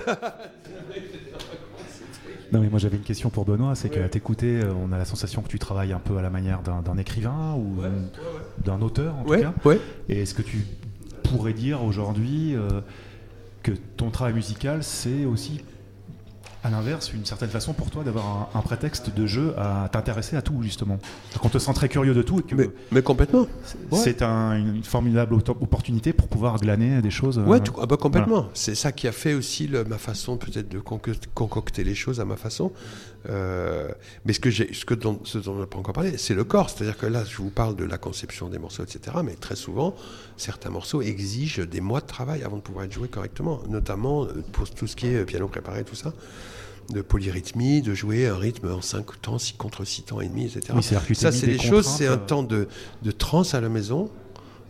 Non, 2.56 2.62
mais 2.62 2.70
moi 2.70 2.78
j'avais 2.78 2.96
une 2.96 3.02
question 3.02 3.28
pour 3.28 3.44
Benoît, 3.44 3.74
c'est 3.74 3.90
qu'à 3.90 4.08
t'écouter, 4.08 4.62
euh, 4.62 4.72
on 4.82 4.90
a 4.90 4.96
la 4.96 5.04
sensation 5.04 5.42
que 5.42 5.48
tu 5.48 5.58
travailles 5.58 5.92
un 5.92 5.98
peu 5.98 6.16
à 6.16 6.22
la 6.22 6.30
manière 6.30 6.62
d'un 6.62 6.96
écrivain 6.96 7.54
ou 7.54 7.82
d'un 8.64 8.80
auteur 8.80 9.14
en 9.16 9.24
tout 9.24 9.32
cas. 9.42 9.52
Et 10.08 10.22
est-ce 10.22 10.32
que 10.34 10.40
tu 10.40 10.64
pourrais 11.22 11.52
dire 11.52 11.84
aujourd'hui 11.84 12.56
euh, 12.56 12.80
que 13.62 13.72
ton 13.98 14.10
travail 14.10 14.32
musical, 14.32 14.82
c'est 14.82 15.26
aussi, 15.26 15.60
à 16.66 16.70
l'inverse, 16.70 17.12
une 17.12 17.24
certaine 17.24 17.48
façon 17.48 17.72
pour 17.72 17.90
toi 17.90 18.02
d'avoir 18.02 18.48
un, 18.54 18.58
un 18.58 18.62
prétexte 18.62 19.14
de 19.14 19.26
jeu 19.26 19.54
à 19.56 19.88
t'intéresser 19.90 20.36
à 20.36 20.42
tout, 20.42 20.62
justement 20.62 20.98
Qu'on 21.40 21.48
te 21.48 21.58
sent 21.58 21.72
très 21.74 21.88
curieux 21.88 22.12
de 22.14 22.22
tout 22.22 22.40
et 22.40 22.42
que 22.42 22.54
Mais, 22.54 22.70
mais 22.90 23.02
complètement. 23.02 23.42
ouais. 23.42 23.98
c'est 23.98 24.22
un- 24.22 24.56
une 24.56 24.82
formidable 24.82 25.34
opportunité 25.34 26.12
pour 26.12 26.28
pouvoir 26.28 26.58
glaner 26.58 27.00
des 27.02 27.10
choses. 27.10 27.38
euh, 27.38 27.44
Ouais, 27.44 27.60
tout- 27.60 27.74
ah 27.80 27.86
bah, 27.86 27.96
complètement. 27.96 28.46
C'est 28.54 28.74
ça 28.74 28.90
qui 28.92 29.06
a 29.06 29.12
fait 29.12 29.34
aussi 29.34 29.66
le- 29.68 29.84
ma 29.84 29.98
façon 29.98 30.36
peut-être 30.36 30.68
de 30.68 30.80
conco- 30.80 31.12
concocter 31.34 31.84
les 31.84 31.94
choses 31.94 32.20
à 32.20 32.24
ma 32.24 32.36
façon. 32.36 32.72
Euh, 33.28 33.88
mais 34.24 34.32
ce 34.32 34.40
que 34.40 34.50
ce 34.50 34.84
que 34.84 34.94
dont, 34.94 35.20
ce 35.24 35.38
dont 35.38 35.54
on 35.54 35.58
n'a 35.58 35.66
pas 35.66 35.78
encore 35.78 35.94
parlé, 35.94 36.16
c'est 36.18 36.34
le 36.34 36.44
corps. 36.44 36.70
C'est-à-dire 36.70 36.96
que 36.96 37.06
là, 37.06 37.24
je 37.24 37.36
vous 37.36 37.50
parle 37.50 37.76
de 37.76 37.84
la 37.84 37.98
conception 37.98 38.48
des 38.48 38.58
morceaux, 38.58 38.82
etc. 38.82 39.18
Mais 39.24 39.34
très 39.34 39.56
souvent, 39.56 39.94
certains 40.36 40.70
morceaux 40.70 41.02
exigent 41.02 41.64
des 41.64 41.80
mois 41.80 42.00
de 42.00 42.06
travail 42.06 42.42
avant 42.42 42.56
de 42.56 42.62
pouvoir 42.62 42.84
être 42.84 42.92
joués 42.92 43.08
correctement. 43.08 43.60
Notamment 43.68 44.24
euh, 44.24 44.44
pour 44.52 44.70
tout 44.70 44.86
ce 44.86 44.96
qui 44.96 45.08
est 45.08 45.24
piano 45.24 45.48
préparé, 45.48 45.84
tout 45.84 45.96
ça. 45.96 46.12
De 46.90 47.02
polyrythmie, 47.02 47.82
de 47.82 47.94
jouer 47.94 48.28
un 48.28 48.36
rythme 48.36 48.70
en 48.70 48.80
5 48.80 49.20
temps, 49.20 49.38
6 49.38 49.54
contre 49.54 49.84
6 49.84 50.02
temps 50.04 50.20
et 50.20 50.28
demi, 50.28 50.44
etc. 50.44 50.72
Oui, 50.74 50.82
ça, 50.84 51.32
c'est 51.32 51.46
des 51.46 51.56
des 51.56 51.58
choses, 51.58 51.86
c'est 51.86 52.06
un 52.06 52.12
euh, 52.12 52.16
temps 52.16 52.44
de, 52.44 52.68
de 53.02 53.10
transe 53.10 53.54
à 53.54 53.60
la 53.60 53.68
maison 53.68 54.08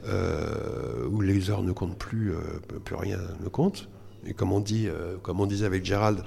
euh, 0.09 1.09
où 1.11 1.21
les 1.21 1.51
heures 1.51 1.63
ne 1.63 1.73
comptent 1.73 1.99
plus, 1.99 2.33
euh, 2.33 2.39
plus 2.85 2.95
rien 2.95 3.19
ne 3.43 3.49
compte. 3.49 3.89
Et 4.25 4.35
comme 4.35 4.53
on 4.53 4.61
dit, 4.61 4.87
euh, 4.87 5.17
comme 5.23 5.41
on 5.41 5.47
disait 5.47 5.67
avec 5.67 5.85
Gérald, 5.85 6.23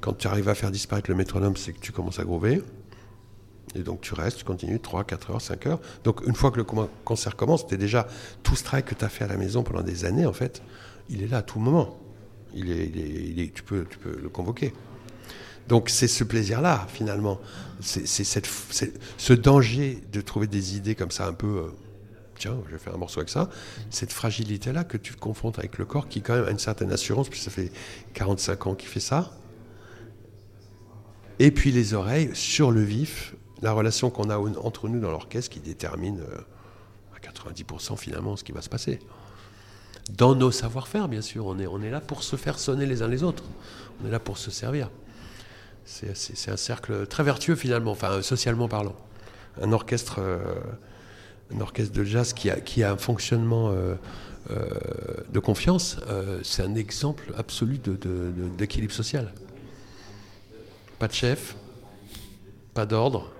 quand 0.00 0.14
tu 0.14 0.26
arrives 0.26 0.48
à 0.48 0.54
faire 0.54 0.70
disparaître 0.70 1.10
le 1.10 1.16
métronome, 1.16 1.56
c'est 1.56 1.72
que 1.72 1.80
tu 1.80 1.92
commences 1.92 2.18
à 2.18 2.24
groover. 2.24 2.62
Et 3.74 3.82
donc 3.82 4.00
tu 4.00 4.14
restes, 4.14 4.38
tu 4.38 4.44
continues 4.44 4.80
3, 4.80 5.04
4 5.04 5.30
heures, 5.30 5.40
5 5.40 5.66
heures. 5.66 5.80
Donc 6.04 6.26
une 6.26 6.34
fois 6.34 6.50
que 6.50 6.56
le 6.56 6.64
concert 7.04 7.36
commence, 7.36 7.66
tu 7.66 7.76
déjà 7.76 8.06
tout 8.42 8.56
ce 8.56 8.64
travail 8.64 8.84
que 8.84 8.94
tu 8.94 9.04
as 9.04 9.08
fait 9.08 9.24
à 9.24 9.28
la 9.28 9.36
maison 9.36 9.62
pendant 9.62 9.82
des 9.82 10.04
années, 10.04 10.26
en 10.26 10.32
fait, 10.32 10.62
il 11.08 11.22
est 11.22 11.26
là 11.26 11.38
à 11.38 11.42
tout 11.42 11.58
moment. 11.58 11.98
Il 12.54 12.70
est, 12.70 13.52
tu, 13.54 13.62
peux, 13.62 13.84
tu 13.88 13.98
peux 13.98 14.18
le 14.18 14.28
convoquer. 14.30 14.72
Donc 15.68 15.90
c'est 15.90 16.08
ce 16.08 16.24
plaisir-là, 16.24 16.86
finalement. 16.88 17.40
C'est 17.80 18.06
cette 18.06 18.48
ce 19.18 19.32
danger 19.34 20.02
de 20.12 20.20
trouver 20.20 20.46
des 20.46 20.76
idées 20.76 20.94
comme 20.94 21.10
ça 21.10 21.26
un 21.26 21.32
peu... 21.32 21.58
euh, 21.58 21.70
tiens, 22.38 22.56
je 22.66 22.72
vais 22.72 22.78
faire 22.78 22.94
un 22.94 22.98
morceau 22.98 23.20
avec 23.20 23.28
ça. 23.28 23.50
Cette 23.90 24.12
fragilité-là 24.12 24.84
que 24.84 24.96
tu 24.96 25.14
te 25.14 25.20
confrontes 25.20 25.58
avec 25.58 25.76
le 25.76 25.84
corps 25.84 26.08
qui 26.08 26.22
quand 26.22 26.34
même 26.34 26.46
a 26.46 26.50
une 26.50 26.58
certaine 26.58 26.92
assurance, 26.92 27.28
puis 27.28 27.40
ça 27.40 27.50
fait 27.50 27.72
45 28.14 28.66
ans 28.68 28.74
qu'il 28.74 28.88
fait 28.88 29.00
ça. 29.00 29.32
Et 31.38 31.50
puis 31.50 31.70
les 31.72 31.94
oreilles, 31.94 32.30
sur 32.34 32.70
le 32.70 32.82
vif, 32.82 33.34
la 33.62 33.72
relation 33.72 34.10
qu'on 34.10 34.30
a 34.30 34.38
entre 34.38 34.88
nous 34.88 35.00
dans 35.00 35.10
l'orchestre 35.10 35.50
qui 35.50 35.60
détermine 35.60 36.20
euh, 36.20 36.38
à 37.14 37.18
90% 37.20 37.96
finalement 37.96 38.36
ce 38.36 38.44
qui 38.44 38.52
va 38.52 38.62
se 38.62 38.68
passer. 38.68 38.98
Dans 40.16 40.34
nos 40.34 40.50
savoir-faire, 40.50 41.08
bien 41.08 41.20
sûr, 41.20 41.46
on 41.46 41.58
est, 41.58 41.66
on 41.66 41.82
est 41.82 41.90
là 41.90 42.00
pour 42.00 42.22
se 42.22 42.36
faire 42.36 42.58
sonner 42.58 42.86
les 42.86 43.02
uns 43.02 43.08
les 43.08 43.22
autres. 43.22 43.42
On 44.02 44.06
est 44.06 44.10
là 44.10 44.20
pour 44.20 44.38
se 44.38 44.50
servir. 44.50 44.90
C'est 45.84 46.50
un 46.50 46.56
cercle 46.56 47.06
très 47.06 47.22
vertueux 47.22 47.54
finalement, 47.54 47.92
enfin 47.92 48.20
socialement 48.22 48.68
parlant. 48.68 48.96
Un 49.60 49.72
orchestre, 49.72 50.16
euh, 50.18 50.38
orchestre 51.60 51.92
de 51.92 52.02
jazz 52.04 52.32
qui 52.32 52.50
a, 52.50 52.60
qui 52.60 52.82
a 52.82 52.92
un 52.92 52.96
fonctionnement 52.96 53.70
euh, 53.70 53.94
euh, 54.50 54.68
de 55.32 55.38
confiance, 55.38 55.98
c'est 56.42 56.62
un 56.62 56.74
exemple 56.74 57.32
absolu 57.36 57.78
de- 57.78 57.94
de- 57.96 58.32
d'équilibre 58.58 58.92
social. 58.92 59.32
Pas 60.98 61.08
de 61.08 61.12
chef, 61.12 61.56
pas 62.74 62.86
d'ordre. 62.86 63.32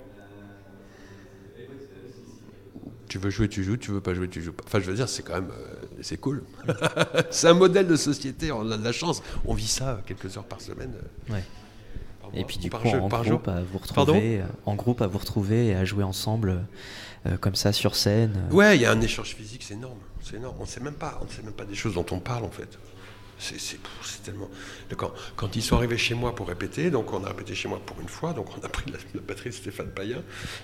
Tu 3.09 3.19
veux 3.19 3.31
jouer, 3.31 3.49
tu 3.49 3.63
joues, 3.63 3.77
tu 3.77 3.93
veux 3.93 4.01
pas 4.01 4.15
jouer, 4.15 4.29
tu 4.29 4.43
joues 4.43 4.53
pas. 4.53 4.65
Enfin, 4.67 4.81
je 4.81 4.87
veux 4.91 4.97
dire, 4.97 5.09
c'est 5.09 5.23
quand 5.23 5.35
même, 5.35 5.51
euh, 5.51 5.87
c'est 6.03 6.17
cool. 6.19 6.43
c'est 7.31 7.47
un 7.49 7.55
modèle 7.55 7.87
de 7.87 7.97
société, 7.97 8.51
on 8.53 8.69
a 8.71 8.77
de 8.77 8.85
la 8.85 8.93
chance. 8.93 9.23
On 9.45 9.55
vit 9.55 9.67
ça 9.69 10.01
quelques 10.07 10.37
heures 10.37 10.45
par 10.45 10.61
semaine. 10.61 10.93
euh, 11.31 11.33
Ouais. 11.35 11.45
par 12.21 12.31
Et 12.35 12.45
puis 12.45 12.59
du 12.59 12.69
par 12.69 12.83
coup, 12.83 12.89
jeu- 12.89 13.01
en 13.01 13.09
par 13.09 13.23
groupe, 13.25 13.45
jour. 13.47 13.55
à 13.55 13.63
vous 13.63 13.79
retrouver, 13.79 14.41
euh, 14.41 14.45
en 14.67 14.75
groupe 14.75 15.01
à 15.03 15.07
vous 15.07 15.19
retrouver 15.19 15.69
et 15.69 15.75
à 15.77 15.85
jouer 15.85 16.03
ensemble 16.05 16.65
euh, 17.27 17.37
comme 17.39 17.55
ça 17.55 17.73
sur 17.73 17.95
scène. 17.95 18.49
euh. 18.51 18.55
Ouais, 18.55 18.77
il 18.77 18.83
y 18.83 18.87
a 18.87 18.91
un 18.91 19.01
échange 19.01 19.35
physique, 19.37 19.63
c'est 19.63 19.75
énorme. 19.75 19.99
C'est 20.21 20.37
énorme. 20.37 20.57
On 20.59 20.67
sait 20.67 20.81
même 20.81 20.95
pas, 20.95 21.21
on 21.23 21.29
sait 21.33 21.43
même 21.43 21.53
pas 21.55 21.65
des 21.65 21.77
choses 21.77 21.95
dont 21.95 22.07
on 22.11 22.19
parle 22.19 22.45
en 22.45 22.51
fait. 22.51 22.77
C'est 23.39 23.79
tellement. 24.25 24.49
Quand, 24.97 25.13
quand 25.37 25.57
ils 25.57 25.63
sont 25.63 25.77
arrivés 25.77 25.99
chez 25.99 26.15
moi 26.15 26.35
pour 26.35 26.49
répéter, 26.49 26.91
donc 26.91 27.13
on 27.13 27.23
a 27.25 27.29
répété 27.29 27.55
chez 27.55 27.69
moi 27.69 27.81
pour 27.85 28.01
une 28.01 28.09
fois, 28.09 28.33
donc 28.33 28.47
on 28.57 28.65
a 28.65 28.69
pris 28.69 28.91
la, 28.91 28.99
la 29.15 29.21
batterie 29.21 29.51
de 29.51 29.55
Stéphane 29.55 29.91
Payen, 29.91 30.23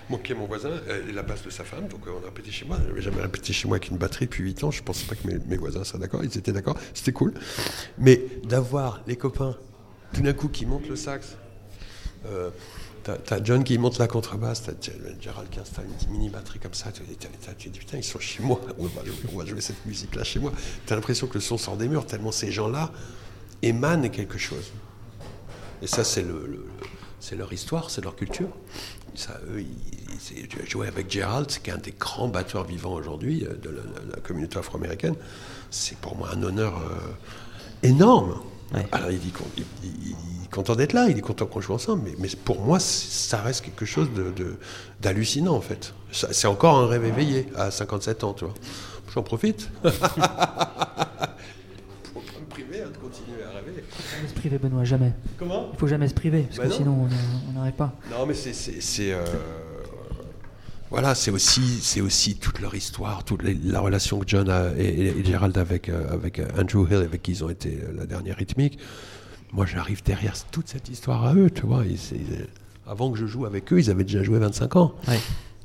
mon, 0.09 0.17
qui 0.17 0.31
est 0.31 0.35
mon 0.35 0.47
voisin, 0.47 0.71
euh, 0.87 1.07
et 1.07 1.11
la 1.11 1.21
basse 1.21 1.43
de 1.43 1.49
sa 1.49 1.63
femme, 1.63 1.87
donc 1.87 2.07
euh, 2.07 2.11
on 2.19 2.23
a 2.23 2.27
répété 2.27 2.51
chez 2.51 2.65
moi. 2.65 2.77
Je 2.81 2.89
n'avais 2.89 3.01
jamais 3.01 3.21
répété 3.21 3.53
chez 3.53 3.67
moi 3.67 3.77
avec 3.77 3.89
une 3.89 3.97
batterie 3.97 4.25
depuis 4.25 4.43
8 4.43 4.63
ans, 4.63 4.71
je 4.71 4.81
pensais 4.81 5.05
pas 5.05 5.15
que 5.15 5.27
mes, 5.27 5.37
mes 5.47 5.57
voisins 5.57 5.83
seraient 5.83 5.99
d'accord, 5.99 6.23
ils 6.23 6.37
étaient 6.37 6.51
d'accord, 6.51 6.77
c'était 6.93 7.13
cool. 7.13 7.33
Mais 7.97 8.21
d'avoir 8.43 9.01
les 9.05 9.15
copains, 9.17 9.55
tout 10.13 10.21
d'un 10.21 10.33
coup, 10.33 10.47
qui 10.47 10.65
montent 10.65 10.89
le 10.89 10.95
sax, 10.95 11.37
euh, 12.25 12.49
T'as 13.03 13.43
John 13.43 13.63
qui 13.65 13.77
monte 13.77 13.97
la 13.97 14.07
contrebasse, 14.07 14.63
t'as 14.63 14.71
Ger- 14.73 14.93
Gérald 15.19 15.49
qui 15.49 15.59
installe 15.59 15.85
une 16.07 16.11
mini 16.13 16.29
batterie 16.29 16.59
comme 16.59 16.73
ça. 16.73 16.89
Tu 16.91 17.69
dis 17.69 17.79
putain, 17.79 17.97
ils 17.97 18.03
sont 18.03 18.19
chez 18.19 18.41
moi. 18.41 18.61
On 18.79 18.85
va, 18.85 19.03
jouer- 19.03 19.13
on 19.33 19.37
va 19.37 19.45
jouer 19.45 19.59
cette 19.61 19.85
musique-là 19.85 20.23
chez 20.23 20.39
moi. 20.39 20.53
T'as 20.85 20.95
l'impression 20.95 21.27
que 21.27 21.33
le 21.33 21.41
son 21.41 21.57
sort 21.57 21.75
des 21.75 21.87
murs 21.89 22.05
tellement 22.05 22.31
ces 22.31 22.51
gens-là 22.51 22.91
émanent 23.61 24.07
quelque 24.09 24.37
chose. 24.37 24.71
Et 25.81 25.87
ça, 25.87 26.03
c'est 26.05 26.21
le, 26.21 26.45
le- 26.47 26.47
le- 26.47 26.65
c'est 27.19 27.35
leur 27.35 27.51
histoire, 27.51 27.89
c'est 27.89 28.01
leur 28.03 28.15
culture. 28.15 28.49
Ça, 29.15 29.37
eux, 29.49 29.61
ils- 29.61 30.67
joué 30.69 30.87
avec 30.87 31.11
Gerald, 31.11 31.47
qui 31.47 31.69
est 31.69 31.73
un 31.73 31.77
des 31.77 31.91
grands 31.97 32.29
batteurs 32.29 32.63
vivants 32.63 32.93
aujourd'hui 32.93 33.45
euh, 33.45 33.53
de 33.55 33.69
la, 33.69 33.81
la- 33.81 34.15
la 34.15 34.21
communauté 34.21 34.57
afro-américaine. 34.59 35.15
C'est 35.71 35.97
pour 35.97 36.15
moi 36.15 36.29
un 36.33 36.41
honneur 36.41 36.77
euh, 36.77 37.87
énorme. 37.87 38.41
Ouais. 38.73 38.87
Alors 38.91 39.11
il 39.11 39.19
dit 39.19 39.33
il, 39.57 39.63
il- 39.83 40.15
content 40.53 40.75
d'être 40.75 40.93
là, 40.93 41.07
il 41.09 41.17
est 41.17 41.21
content 41.21 41.45
qu'on 41.45 41.61
joue 41.61 41.73
ensemble, 41.73 42.03
mais, 42.05 42.15
mais 42.19 42.29
pour 42.45 42.61
moi, 42.61 42.79
ça 42.79 43.41
reste 43.41 43.65
quelque 43.65 43.85
chose 43.85 44.11
de- 44.13 44.31
de- 44.31 44.55
d'hallucinant 45.01 45.55
en 45.55 45.61
fait. 45.61 45.93
C'est 46.11 46.47
encore 46.47 46.77
un 46.77 46.87
rêve 46.87 47.05
éveillé 47.05 47.47
à 47.55 47.71
57 47.71 48.23
ans, 48.23 48.33
tu 48.33 48.45
vois. 48.45 48.53
J'en 49.13 49.23
profite. 49.23 49.69
Pour 49.83 49.91
pas 52.23 52.39
me 52.39 52.45
priver 52.49 52.81
hein, 52.81 52.89
de 52.93 52.97
continuer 52.97 53.43
à 53.43 53.49
rêver. 53.55 53.83
Jamais 54.15 54.27
se 54.27 54.33
priver, 54.33 54.57
Benoît, 54.57 54.83
jamais. 54.83 55.13
Comment? 55.37 55.69
Il 55.73 55.79
faut 55.79 55.87
jamais 55.87 56.07
se 56.07 56.13
priver, 56.13 56.43
parce 56.43 56.57
Bah 56.57 56.63
que 56.65 56.69
non. 56.69 56.75
sinon 56.75 57.07
on- 57.49 57.53
n'arrive 57.53 57.73
pas. 57.73 57.93
Non, 58.11 58.25
mais 58.25 58.33
c'est. 58.33 59.11
euh, 59.13 59.23
Voilà, 60.89 61.15
c'est 61.15 61.31
aussi, 61.31 61.79
c'est 61.81 62.01
aussi 62.01 62.35
toute 62.35 62.59
leur 62.59 62.75
histoire, 62.75 63.23
toute 63.23 63.41
les- 63.41 63.55
la 63.55 63.79
relation 63.79 64.19
que 64.19 64.25
John 64.27 64.47
a, 64.47 64.69
et, 64.77 65.07
et- 65.07 65.25
Gerald 65.25 65.57
avec, 65.57 65.89
euh, 65.89 66.07
avec 66.13 66.37
euh, 66.37 66.45
Andrew 66.55 66.85
Hill, 66.87 66.97
avec 66.97 67.23
qui 67.23 67.31
ils 67.31 67.43
ont 67.43 67.49
été 67.49 67.79
la 67.95 68.05
dernière 68.05 68.35
rythmique. 68.37 68.77
Moi, 69.53 69.65
j'arrive 69.65 70.03
derrière 70.03 70.33
toute 70.51 70.67
cette 70.67 70.89
histoire 70.89 71.25
à 71.25 71.35
eux, 71.35 71.49
tu 71.49 71.65
vois. 71.65 71.83
Ils- 71.85 71.97
c'est- 71.97 72.17
avant 72.87 73.11
que 73.11 73.17
je 73.17 73.25
joue 73.27 73.45
avec 73.45 73.71
eux, 73.71 73.79
ils 73.79 73.89
avaient 73.89 74.03
déjà 74.03 74.23
joué 74.23 74.39
25 74.39 74.75
ans. 74.75 74.93
Ouais. 75.07 75.19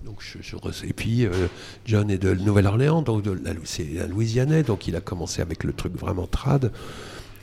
Donc 0.04 0.18
je, 0.20 0.38
je 0.40 0.56
re- 0.56 0.86
et 0.86 0.92
puis 0.92 1.26
euh, 1.26 1.48
John 1.84 2.10
est 2.10 2.18
de 2.18 2.32
Nouvelle-Orléans, 2.34 3.02
donc 3.02 3.24
c'est 3.64 4.00
un 4.00 4.06
Louisianais, 4.06 4.62
donc 4.62 4.86
il 4.86 4.94
a 4.96 5.00
commencé 5.00 5.42
avec 5.42 5.64
le 5.64 5.72
truc 5.72 5.94
vraiment 5.96 6.26
trad. 6.26 6.70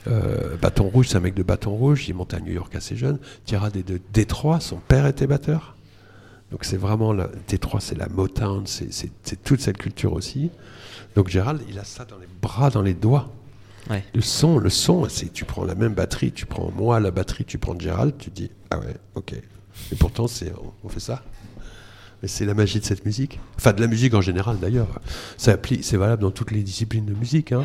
Euh, 0.08 0.56
Bâton 0.56 0.84
Rouge, 0.88 1.08
c'est 1.08 1.16
un 1.16 1.20
mec 1.20 1.34
de 1.34 1.42
Bâton 1.42 1.72
Rouge, 1.72 2.06
il 2.06 2.10
est 2.10 2.14
monté 2.14 2.36
à 2.36 2.40
New 2.40 2.52
York 2.52 2.74
assez 2.74 2.96
jeune. 2.96 3.18
Tirad 3.44 3.76
est 3.76 3.86
de 3.86 4.00
Détroit, 4.12 4.60
son 4.60 4.76
père 4.76 5.06
était 5.06 5.26
batteur. 5.26 5.74
Donc 6.50 6.64
c'est 6.64 6.76
vraiment 6.76 7.12
la, 7.12 7.28
Détroit, 7.48 7.80
c'est 7.80 7.96
la 7.98 8.08
Motown, 8.08 8.64
c'est 8.66 9.42
toute 9.44 9.60
cette 9.60 9.78
culture 9.78 10.12
aussi. 10.12 10.50
Donc 11.16 11.28
Gérald, 11.28 11.60
il 11.68 11.78
a 11.78 11.84
ça 11.84 12.04
dans 12.04 12.18
les 12.18 12.28
bras, 12.40 12.70
dans 12.70 12.82
les 12.82 12.94
doigts. 12.94 13.28
Ouais. 13.90 14.04
Le 14.14 14.20
son, 14.20 14.58
le 14.58 14.70
son, 14.70 15.08
c'est 15.08 15.32
tu 15.32 15.44
prends 15.44 15.64
la 15.64 15.74
même 15.74 15.94
batterie, 15.94 16.32
tu 16.32 16.46
prends 16.46 16.70
moi 16.72 16.98
la 16.98 17.10
batterie, 17.10 17.44
tu 17.44 17.58
prends 17.58 17.78
Gérald, 17.78 18.14
tu 18.18 18.30
dis 18.30 18.50
ah 18.70 18.78
ouais, 18.78 18.96
ok. 19.14 19.34
Et 19.34 19.96
pourtant 19.96 20.26
c'est 20.26 20.52
on, 20.82 20.88
fait 20.88 21.00
ça. 21.00 21.22
Mais 22.22 22.28
c'est 22.28 22.46
la 22.46 22.54
magie 22.54 22.80
de 22.80 22.84
cette 22.84 23.04
musique. 23.04 23.38
Enfin 23.56 23.72
de 23.72 23.80
la 23.80 23.86
musique 23.86 24.14
en 24.14 24.20
général 24.20 24.58
d'ailleurs. 24.58 25.00
Ça 25.36 25.52
applique, 25.52 25.84
c'est 25.84 25.96
valable 25.96 26.22
dans 26.22 26.30
toutes 26.30 26.50
les 26.50 26.62
disciplines 26.62 27.04
de 27.04 27.14
musique. 27.14 27.52
Hein. 27.52 27.64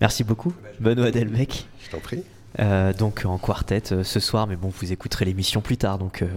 Merci 0.00 0.24
beaucoup, 0.24 0.54
Benoît 0.80 1.10
Delmec. 1.10 1.66
Je 1.84 1.90
t'en 1.90 2.00
prie. 2.00 2.22
Euh, 2.60 2.92
donc 2.92 3.24
en 3.24 3.36
quartet 3.36 3.92
euh, 3.92 4.04
ce 4.04 4.20
soir, 4.20 4.46
mais 4.46 4.54
bon, 4.54 4.68
vous 4.68 4.92
écouterez 4.92 5.24
l'émission 5.24 5.60
plus 5.60 5.76
tard, 5.76 5.98
donc 5.98 6.22
euh, 6.22 6.28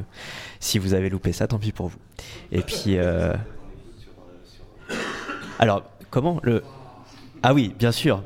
si 0.59 0.79
vous 0.79 0.95
avez 0.95 1.09
loupé 1.09 1.31
ça, 1.31 1.47
tant 1.47 1.59
pis 1.59 1.71
pour 1.71 1.89
vous. 1.89 1.99
Et 2.51 2.61
puis, 2.61 2.97
alors, 5.59 5.83
comment 6.09 6.39
le 6.43 6.63
Ah 7.49 7.53
oui, 7.53 7.73
bien 7.79 7.93
sûr, 7.93 8.23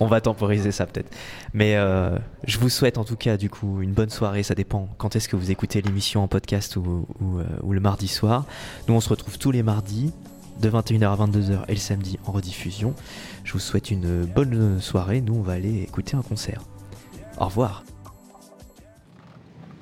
on 0.00 0.06
va 0.06 0.22
temporiser 0.22 0.72
ça 0.72 0.86
peut-être. 0.86 1.14
Mais 1.52 1.76
euh, 1.76 2.16
je 2.46 2.58
vous 2.58 2.70
souhaite 2.70 2.96
en 2.96 3.04
tout 3.04 3.14
cas 3.14 3.36
du 3.36 3.50
coup 3.50 3.82
une 3.82 3.92
bonne 3.92 4.08
soirée. 4.08 4.42
Ça 4.42 4.54
dépend 4.54 4.88
quand 4.96 5.16
est-ce 5.16 5.28
que 5.28 5.36
vous 5.36 5.50
écoutez 5.50 5.82
l'émission 5.82 6.22
en 6.22 6.28
podcast 6.28 6.76
ou, 6.76 7.06
ou, 7.20 7.40
euh, 7.40 7.44
ou 7.62 7.74
le 7.74 7.80
mardi 7.80 8.08
soir. 8.08 8.46
Nous, 8.88 8.94
on 8.94 9.00
se 9.00 9.10
retrouve 9.10 9.36
tous 9.36 9.50
les 9.50 9.62
mardis 9.62 10.14
de 10.62 10.70
21h 10.70 11.12
à 11.12 11.26
22h 11.26 11.64
et 11.68 11.74
le 11.74 11.78
samedi 11.78 12.18
en 12.24 12.32
rediffusion. 12.32 12.94
Je 13.44 13.52
vous 13.52 13.58
souhaite 13.58 13.90
une 13.90 14.24
bonne 14.24 14.80
soirée. 14.80 15.20
Nous, 15.20 15.34
on 15.34 15.42
va 15.42 15.52
aller 15.52 15.82
écouter 15.82 16.16
un 16.16 16.22
concert. 16.22 16.62
Au 17.36 17.44
revoir. 17.44 17.84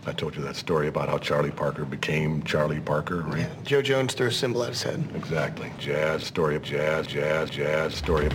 I 0.09 0.13
told 0.13 0.37
you 0.37 0.43
that 0.43 0.55
story 0.55 0.87
about 0.87 1.09
how 1.09 1.19
Charlie 1.19 1.51
Parker 1.51 1.85
became 1.85 2.41
Charlie 2.45 2.79
Parker, 2.79 3.23
right? 3.23 3.49
Joe 3.65 3.83
Jones 3.83 4.15
threw 4.15 4.29
a 4.29 4.31
cymbal 4.31 4.63
at 4.63 4.69
his 4.69 4.83
head. 4.85 5.05
Exactly. 5.17 5.73
Jazz, 5.81 6.23
story 6.23 6.55
of 6.55 6.63
jazz, 6.63 7.09
jazz, 7.09 7.51
jazz, 7.51 7.93
story 7.93 8.27
of... 8.27 8.33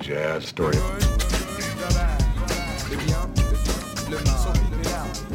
Jazz, 0.00 0.44
story 0.44 0.76
of... 0.76 0.82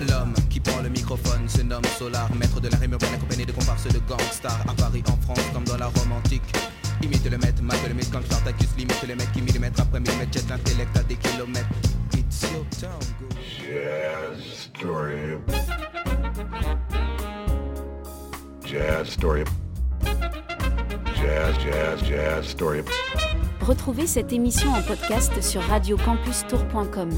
L'homme 0.08 0.34
qui 0.52 0.60
prend 0.60 0.82
le 0.84 0.90
microphone 0.90 1.50
se 1.50 1.64
nomme 1.64 1.86
Solar, 1.98 2.32
maître 2.36 2.60
de 2.60 2.70
la 2.70 2.78
rime 2.78 2.94
urbaine 2.94 3.16
accompagné 3.16 3.46
de 3.46 3.52
comparses 3.52 3.88
de 3.88 4.00
gangsters. 4.08 4.52
À 4.70 4.76
Paris, 4.76 5.04
en 5.08 5.18
France, 5.24 5.44
comme 5.54 5.64
dans 5.64 5.78
la 5.78 5.88
Rome 5.88 6.12
antique. 6.12 6.44
Imite 7.02 7.28
le 7.32 7.40
maître, 7.40 7.64
mate 7.64 7.88
le 7.88 7.96
mythe 7.96 8.12
comme 8.12 8.24
Spartacus, 8.24 8.70
limite 8.78 9.04
le 9.08 9.16
mec 9.16 9.32
qui 9.32 9.42
millimètre 9.42 9.82
après 9.82 10.00
millimètre, 10.00 10.34
jette 10.34 10.50
l'intellect 10.50 10.96
à 10.96 11.04
des 11.04 11.16
kilomètres. 11.16 11.68
Jazz, 12.42 14.44
story. 14.44 15.38
Jazz, 18.66 19.10
story. 19.10 19.46
Jazz, 21.16 21.58
jazz, 21.58 22.02
jazz, 22.02 22.48
story. 22.48 22.84
Retrouvez 23.62 24.08
cette 24.08 24.34
émission 24.34 24.74
en 24.74 24.82
podcast 24.82 25.40
sur 25.42 25.62
radiocampustour.com. 25.62 27.12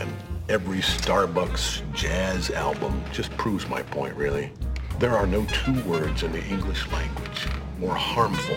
And 0.00 0.10
every 0.48 0.80
Starbucks 0.80 1.82
jazz 1.94 2.50
album 2.50 3.00
just 3.12 3.30
proves 3.36 3.68
my 3.68 3.82
point, 3.82 4.16
really. 4.16 4.50
There 4.98 5.16
are 5.16 5.26
no 5.26 5.44
two 5.44 5.80
words 5.84 6.24
in 6.24 6.32
the 6.32 6.44
English 6.46 6.90
language 6.90 7.46
more 7.78 7.96
harmful 7.96 8.56